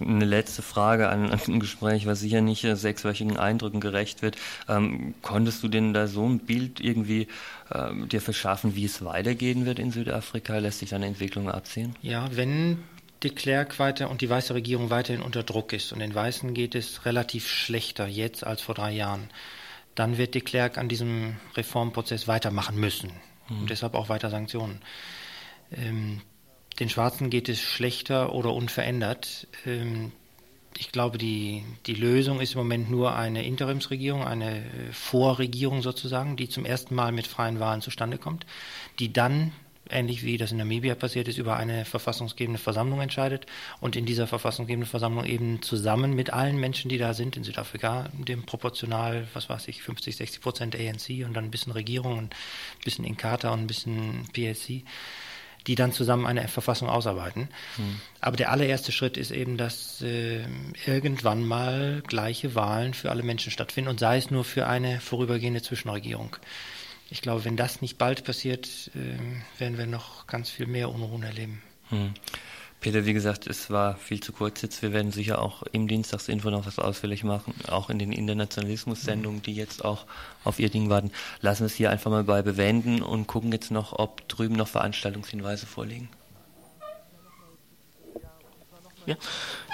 Eine 0.01 0.25
letzte 0.25 0.63
Frage 0.63 1.09
an, 1.09 1.31
an 1.31 1.41
ein 1.47 1.61
Gespräch, 1.61 2.07
was 2.07 2.21
sicher 2.21 2.41
nicht 2.41 2.65
äh, 2.65 2.77
sechswöchigen 2.77 3.37
Eindrücken 3.37 3.81
gerecht 3.81 4.23
wird. 4.23 4.37
Ähm, 4.69 5.15
konntest 5.23 5.63
du 5.63 5.69
denn 5.69 5.93
da 5.93 6.07
so 6.07 6.27
ein 6.27 6.41
Bild 6.41 6.81
irgendwie 6.81 7.29
ähm, 7.73 8.09
dir 8.09 8.21
verschaffen, 8.21 8.77
wie 8.77 8.85
es 8.85 9.05
weitergehen 9.05 9.67
wird 9.67 9.79
in 9.79 9.91
Südafrika? 9.91 10.59
Lässt 10.59 10.81
sich 10.81 10.95
eine 10.95 11.07
Entwicklung 11.07 11.51
absehen? 11.51 11.97
Ja, 12.03 12.29
wenn 12.35 12.79
de 13.27 13.35
Klerk 13.35 13.81
weiter 13.81 14.09
und 14.09 14.21
die 14.21 14.31
weiße 14.31 14.55
Regierung 14.55 14.89
weiterhin 14.91 15.21
unter 15.21 15.43
Druck 15.43 15.73
ist 15.73 15.93
und 15.93 15.99
den 15.99 16.15
Weißen 16.15 16.55
geht 16.55 16.77
es 16.77 17.05
relativ 17.05 17.49
schlechter 17.49 18.07
jetzt 18.07 18.47
als 18.47 18.63
vor 18.63 18.77
drei 18.77 18.93
Jahren, 18.93 19.31
dann 19.97 20.17
wird 20.17 20.37
de 20.37 20.43
Klerk 20.43 20.79
an 20.79 20.89
diesem 20.89 21.37
Reformprozess 21.57 22.29
weitermachen 22.29 22.79
müssen 22.79 23.11
mhm. 23.49 23.63
und 23.63 23.71
deshalb 23.71 23.95
auch 23.95 24.09
weiter 24.09 24.31
Sanktionen. 24.31 24.81
Ähm, 25.73 26.23
den 26.79 26.89
Schwarzen 26.89 27.29
geht 27.29 27.49
es 27.49 27.61
schlechter 27.61 28.33
oder 28.33 28.53
unverändert. 28.53 29.49
Ähm, 29.65 30.13
ich 30.79 30.93
glaube, 30.93 31.19
die, 31.19 31.65
die 31.87 31.95
Lösung 31.95 32.41
ist 32.41 32.53
im 32.53 32.59
Moment 32.59 32.91
nur 32.91 33.17
eine 33.17 33.45
Interimsregierung, 33.45 34.25
eine 34.25 34.59
äh, 34.59 34.93
Vorregierung 34.93 35.83
sozusagen, 35.83 36.37
die 36.37 36.49
zum 36.49 36.65
ersten 36.65 36.95
Mal 36.95 37.11
mit 37.11 37.27
freien 37.27 37.59
Wahlen 37.59 37.81
zustande 37.81 38.19
kommt, 38.19 38.47
die 39.01 39.13
dann 39.13 39.51
ähnlich 39.91 40.25
wie 40.25 40.37
das 40.37 40.53
in 40.53 40.59
Namibia 40.59 40.95
passiert 40.95 41.29
ist, 41.29 41.39
über 41.39 41.57
eine 41.57 41.85
verfassungsgebende 41.85 42.59
Versammlung 42.59 43.01
entscheidet 43.01 43.47
und 43.81 43.97
in 43.97 44.07
dieser 44.07 44.27
verfassungsgebenden 44.27 44.89
Versammlung 44.89 45.25
eben 45.25 45.63
zusammen 45.63 46.15
mit 46.15 46.33
allen 46.33 46.59
Menschen, 46.59 46.89
die 46.89 46.99
da 46.99 47.15
sind 47.15 47.37
in 47.37 47.45
Südafrika, 47.45 48.09
dem 48.13 48.45
proportional, 48.45 49.27
was 49.35 49.49
weiß 49.49 49.69
ich, 49.69 49.83
50, 49.83 50.17
60 50.17 50.41
Prozent 50.41 50.77
ANC 50.77 51.25
und 51.25 51.35
dann 51.35 51.45
ein 51.45 51.51
bisschen 51.51 51.73
Regierung 51.73 52.19
und 52.19 52.35
ein 52.35 52.85
bisschen 52.85 53.05
Inkatha 53.05 53.51
und 53.51 53.61
ein 53.61 53.67
bisschen 53.67 54.29
PLC, 54.33 54.85
die 55.67 55.75
dann 55.75 55.93
zusammen 55.93 56.27
eine 56.27 56.47
Verfassung 56.49 56.89
ausarbeiten. 56.89 57.49
Hm. 57.77 58.01
Aber 58.21 58.37
der 58.37 58.51
allererste 58.51 58.93
Schritt 58.93 59.17
ist 59.17 59.31
eben, 59.31 59.57
dass 59.57 60.01
äh, 60.03 60.45
irgendwann 60.87 61.45
mal 61.45 62.03
gleiche 62.07 62.55
Wahlen 62.55 62.95
für 62.95 63.11
alle 63.11 63.23
Menschen 63.23 63.51
stattfinden 63.51 63.91
und 63.91 64.01
sei 64.01 64.19
es 64.19 64.31
nur 64.31 64.45
für 64.45 64.67
eine 64.67 65.01
vorübergehende 65.01 65.63
Zwischenregierung 65.63 66.37
ich 67.09 67.23
glaube, 67.23 67.45
wenn 67.45 67.57
das 67.57 67.83
nicht 67.83 67.99
bald 67.99 68.25
passiert, 68.25 68.91
äh, 68.95 69.61
werden 69.61 69.79
wir 69.79 69.87
noch 69.87 70.27
ganz 70.27 70.51
viel 70.51 70.67
mehr 70.67 70.91
Unruhen 70.91 71.23
erleben. 71.23 71.63
Hm. 71.91 72.15
Peter, 72.81 73.07
wie 73.07 73.15
gesagt, 73.15 73.47
es 73.47 73.71
war 73.71 73.97
viel 73.97 74.21
zu 74.23 74.33
kurz 74.33 74.63
jetzt. 74.63 74.83
Wir 74.83 74.93
werden 74.93 75.11
sicher 75.11 75.41
auch 75.41 75.63
im 75.73 75.89
Dienstagsinfo 75.89 76.51
noch 76.51 76.67
was 76.67 76.79
ausführlich 76.79 77.25
machen, 77.25 77.55
auch 77.69 77.91
in 77.91 77.99
den 77.99 78.13
Internationalismus-Sendungen, 78.13 79.43
die 79.43 79.55
jetzt 79.55 79.85
auch 79.85 80.05
auf 80.45 80.59
ihr 80.59 80.69
Ding 80.69 80.91
warten. 80.91 81.11
Lassen 81.41 81.61
wir 81.61 81.67
es 81.67 81.75
hier 81.75 81.91
einfach 81.91 82.11
mal 82.11 82.25
bei 82.25 82.43
bewenden 82.43 83.03
und 83.03 83.27
gucken 83.27 83.51
jetzt 83.51 83.71
noch, 83.71 83.93
ob 83.93 84.29
drüben 84.29 84.55
noch 84.55 84.69
Veranstaltungshinweise 84.69 85.67
vorliegen. 85.67 86.09
Ja, 89.07 89.17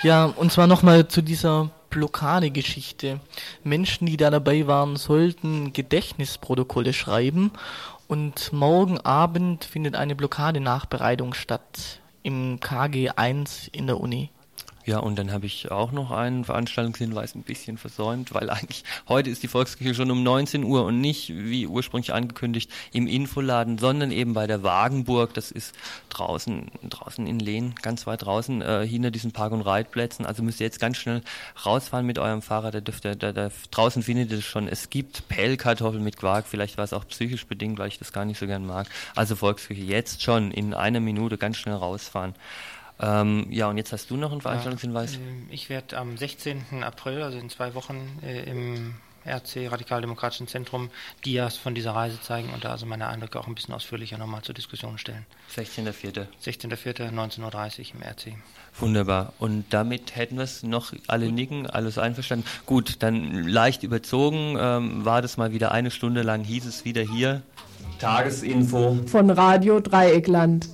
ja 0.02 0.24
und 0.26 0.52
zwar 0.52 0.66
nochmal 0.66 1.08
zu 1.08 1.22
dieser 1.22 1.70
Blockadegeschichte. 1.92 3.20
Menschen, 3.62 4.06
die 4.06 4.16
da 4.16 4.30
dabei 4.30 4.66
waren, 4.66 4.96
sollten 4.96 5.72
Gedächtnisprotokolle 5.72 6.92
schreiben 6.92 7.52
und 8.08 8.52
morgen 8.52 8.98
Abend 8.98 9.64
findet 9.64 9.94
eine 9.94 10.16
Blockadenachbereitung 10.16 11.34
statt 11.34 12.00
im 12.22 12.58
KG 12.60 13.10
1 13.10 13.68
in 13.68 13.86
der 13.86 14.00
Uni. 14.00 14.30
Ja, 14.84 14.98
und 14.98 15.16
dann 15.16 15.30
habe 15.30 15.46
ich 15.46 15.70
auch 15.70 15.92
noch 15.92 16.10
einen 16.10 16.44
Veranstaltungshinweis 16.44 17.36
ein 17.36 17.42
bisschen 17.42 17.78
versäumt, 17.78 18.34
weil 18.34 18.50
eigentlich 18.50 18.82
heute 19.08 19.30
ist 19.30 19.44
die 19.44 19.48
Volkskirche 19.48 19.94
schon 19.94 20.10
um 20.10 20.24
19 20.24 20.64
Uhr 20.64 20.84
und 20.84 21.00
nicht, 21.00 21.28
wie 21.28 21.68
ursprünglich 21.68 22.12
angekündigt, 22.12 22.68
im 22.92 23.06
Infoladen, 23.06 23.78
sondern 23.78 24.10
eben 24.10 24.34
bei 24.34 24.48
der 24.48 24.64
Wagenburg. 24.64 25.34
Das 25.34 25.52
ist 25.52 25.72
draußen, 26.08 26.66
draußen 26.82 27.28
in 27.28 27.38
Lehn, 27.38 27.76
ganz 27.80 28.08
weit 28.08 28.22
draußen, 28.22 28.60
äh, 28.60 28.86
hinter 28.86 29.12
diesen 29.12 29.30
Park- 29.30 29.52
und 29.52 29.62
Reitplätzen. 29.62 30.26
Also 30.26 30.42
müsst 30.42 30.60
ihr 30.60 30.66
jetzt 30.66 30.80
ganz 30.80 30.96
schnell 30.96 31.22
rausfahren 31.64 32.04
mit 32.04 32.18
eurem 32.18 32.42
Fahrrad. 32.42 32.74
Da 32.74 32.80
dürft 32.80 33.04
ihr, 33.04 33.14
da, 33.14 33.32
da, 33.32 33.50
draußen 33.70 34.02
findet 34.02 34.32
ihr 34.32 34.38
es 34.38 34.44
schon. 34.44 34.66
Es 34.66 34.90
gibt 34.90 35.28
Pellkartoffeln 35.28 36.02
mit 36.02 36.16
Quark. 36.16 36.46
Vielleicht 36.48 36.76
war 36.76 36.84
es 36.84 36.92
auch 36.92 37.06
psychisch 37.06 37.46
bedingt, 37.46 37.78
weil 37.78 37.88
ich 37.88 38.00
das 38.00 38.12
gar 38.12 38.24
nicht 38.24 38.40
so 38.40 38.48
gern 38.48 38.66
mag. 38.66 38.88
Also 39.14 39.36
Volkskirche 39.36 39.82
jetzt 39.82 40.22
schon 40.22 40.50
in 40.50 40.74
einer 40.74 41.00
Minute 41.00 41.38
ganz 41.38 41.56
schnell 41.56 41.76
rausfahren. 41.76 42.34
Ähm, 43.02 43.46
ja, 43.50 43.68
und 43.68 43.76
jetzt 43.78 43.92
hast 43.92 44.10
du 44.10 44.16
noch 44.16 44.32
einen 44.32 44.40
Veranstaltungshinweis. 44.40 45.14
Ja, 45.14 45.18
äh, 45.18 45.54
ich 45.54 45.68
werde 45.68 45.98
am 45.98 46.16
16. 46.16 46.84
April, 46.84 47.22
also 47.22 47.38
in 47.38 47.50
zwei 47.50 47.74
Wochen, 47.74 48.18
äh, 48.24 48.44
im 48.44 48.94
RC 49.26 49.70
Radikaldemokratischen 49.70 50.48
Zentrum 50.48 50.90
Dias 51.24 51.56
von 51.56 51.74
dieser 51.74 51.92
Reise 51.92 52.20
zeigen 52.20 52.50
und 52.52 52.64
da 52.64 52.70
also 52.70 52.86
meine 52.86 53.06
Eindrücke 53.08 53.38
auch 53.38 53.46
ein 53.46 53.54
bisschen 53.54 53.74
ausführlicher 53.74 54.18
nochmal 54.18 54.42
zur 54.42 54.54
Diskussion 54.54 54.98
stellen. 54.98 55.26
16.04. 55.54 56.26
16.04. 56.44 57.12
19.30 57.12 57.40
Uhr 57.40 57.86
im 57.94 58.02
RC. 58.02 58.36
Wunderbar. 58.78 59.32
Und 59.38 59.66
damit 59.70 60.16
hätten 60.16 60.36
wir 60.36 60.44
es 60.44 60.62
noch 60.62 60.92
alle 61.06 61.26
Gut. 61.26 61.34
nicken, 61.34 61.66
alles 61.66 61.98
einverstanden. 61.98 62.46
Gut, 62.66 62.96
dann 63.02 63.44
leicht 63.46 63.82
überzogen 63.82 64.56
ähm, 64.58 65.04
war 65.04 65.22
das 65.22 65.36
mal 65.36 65.52
wieder 65.52 65.72
eine 65.72 65.90
Stunde 65.90 66.22
lang, 66.22 66.42
hieß 66.42 66.66
es 66.66 66.84
wieder 66.84 67.02
hier. 67.02 67.42
Tagesinfo 67.98 68.98
von 69.06 69.30
Radio 69.30 69.80
Dreieckland. 69.80 70.68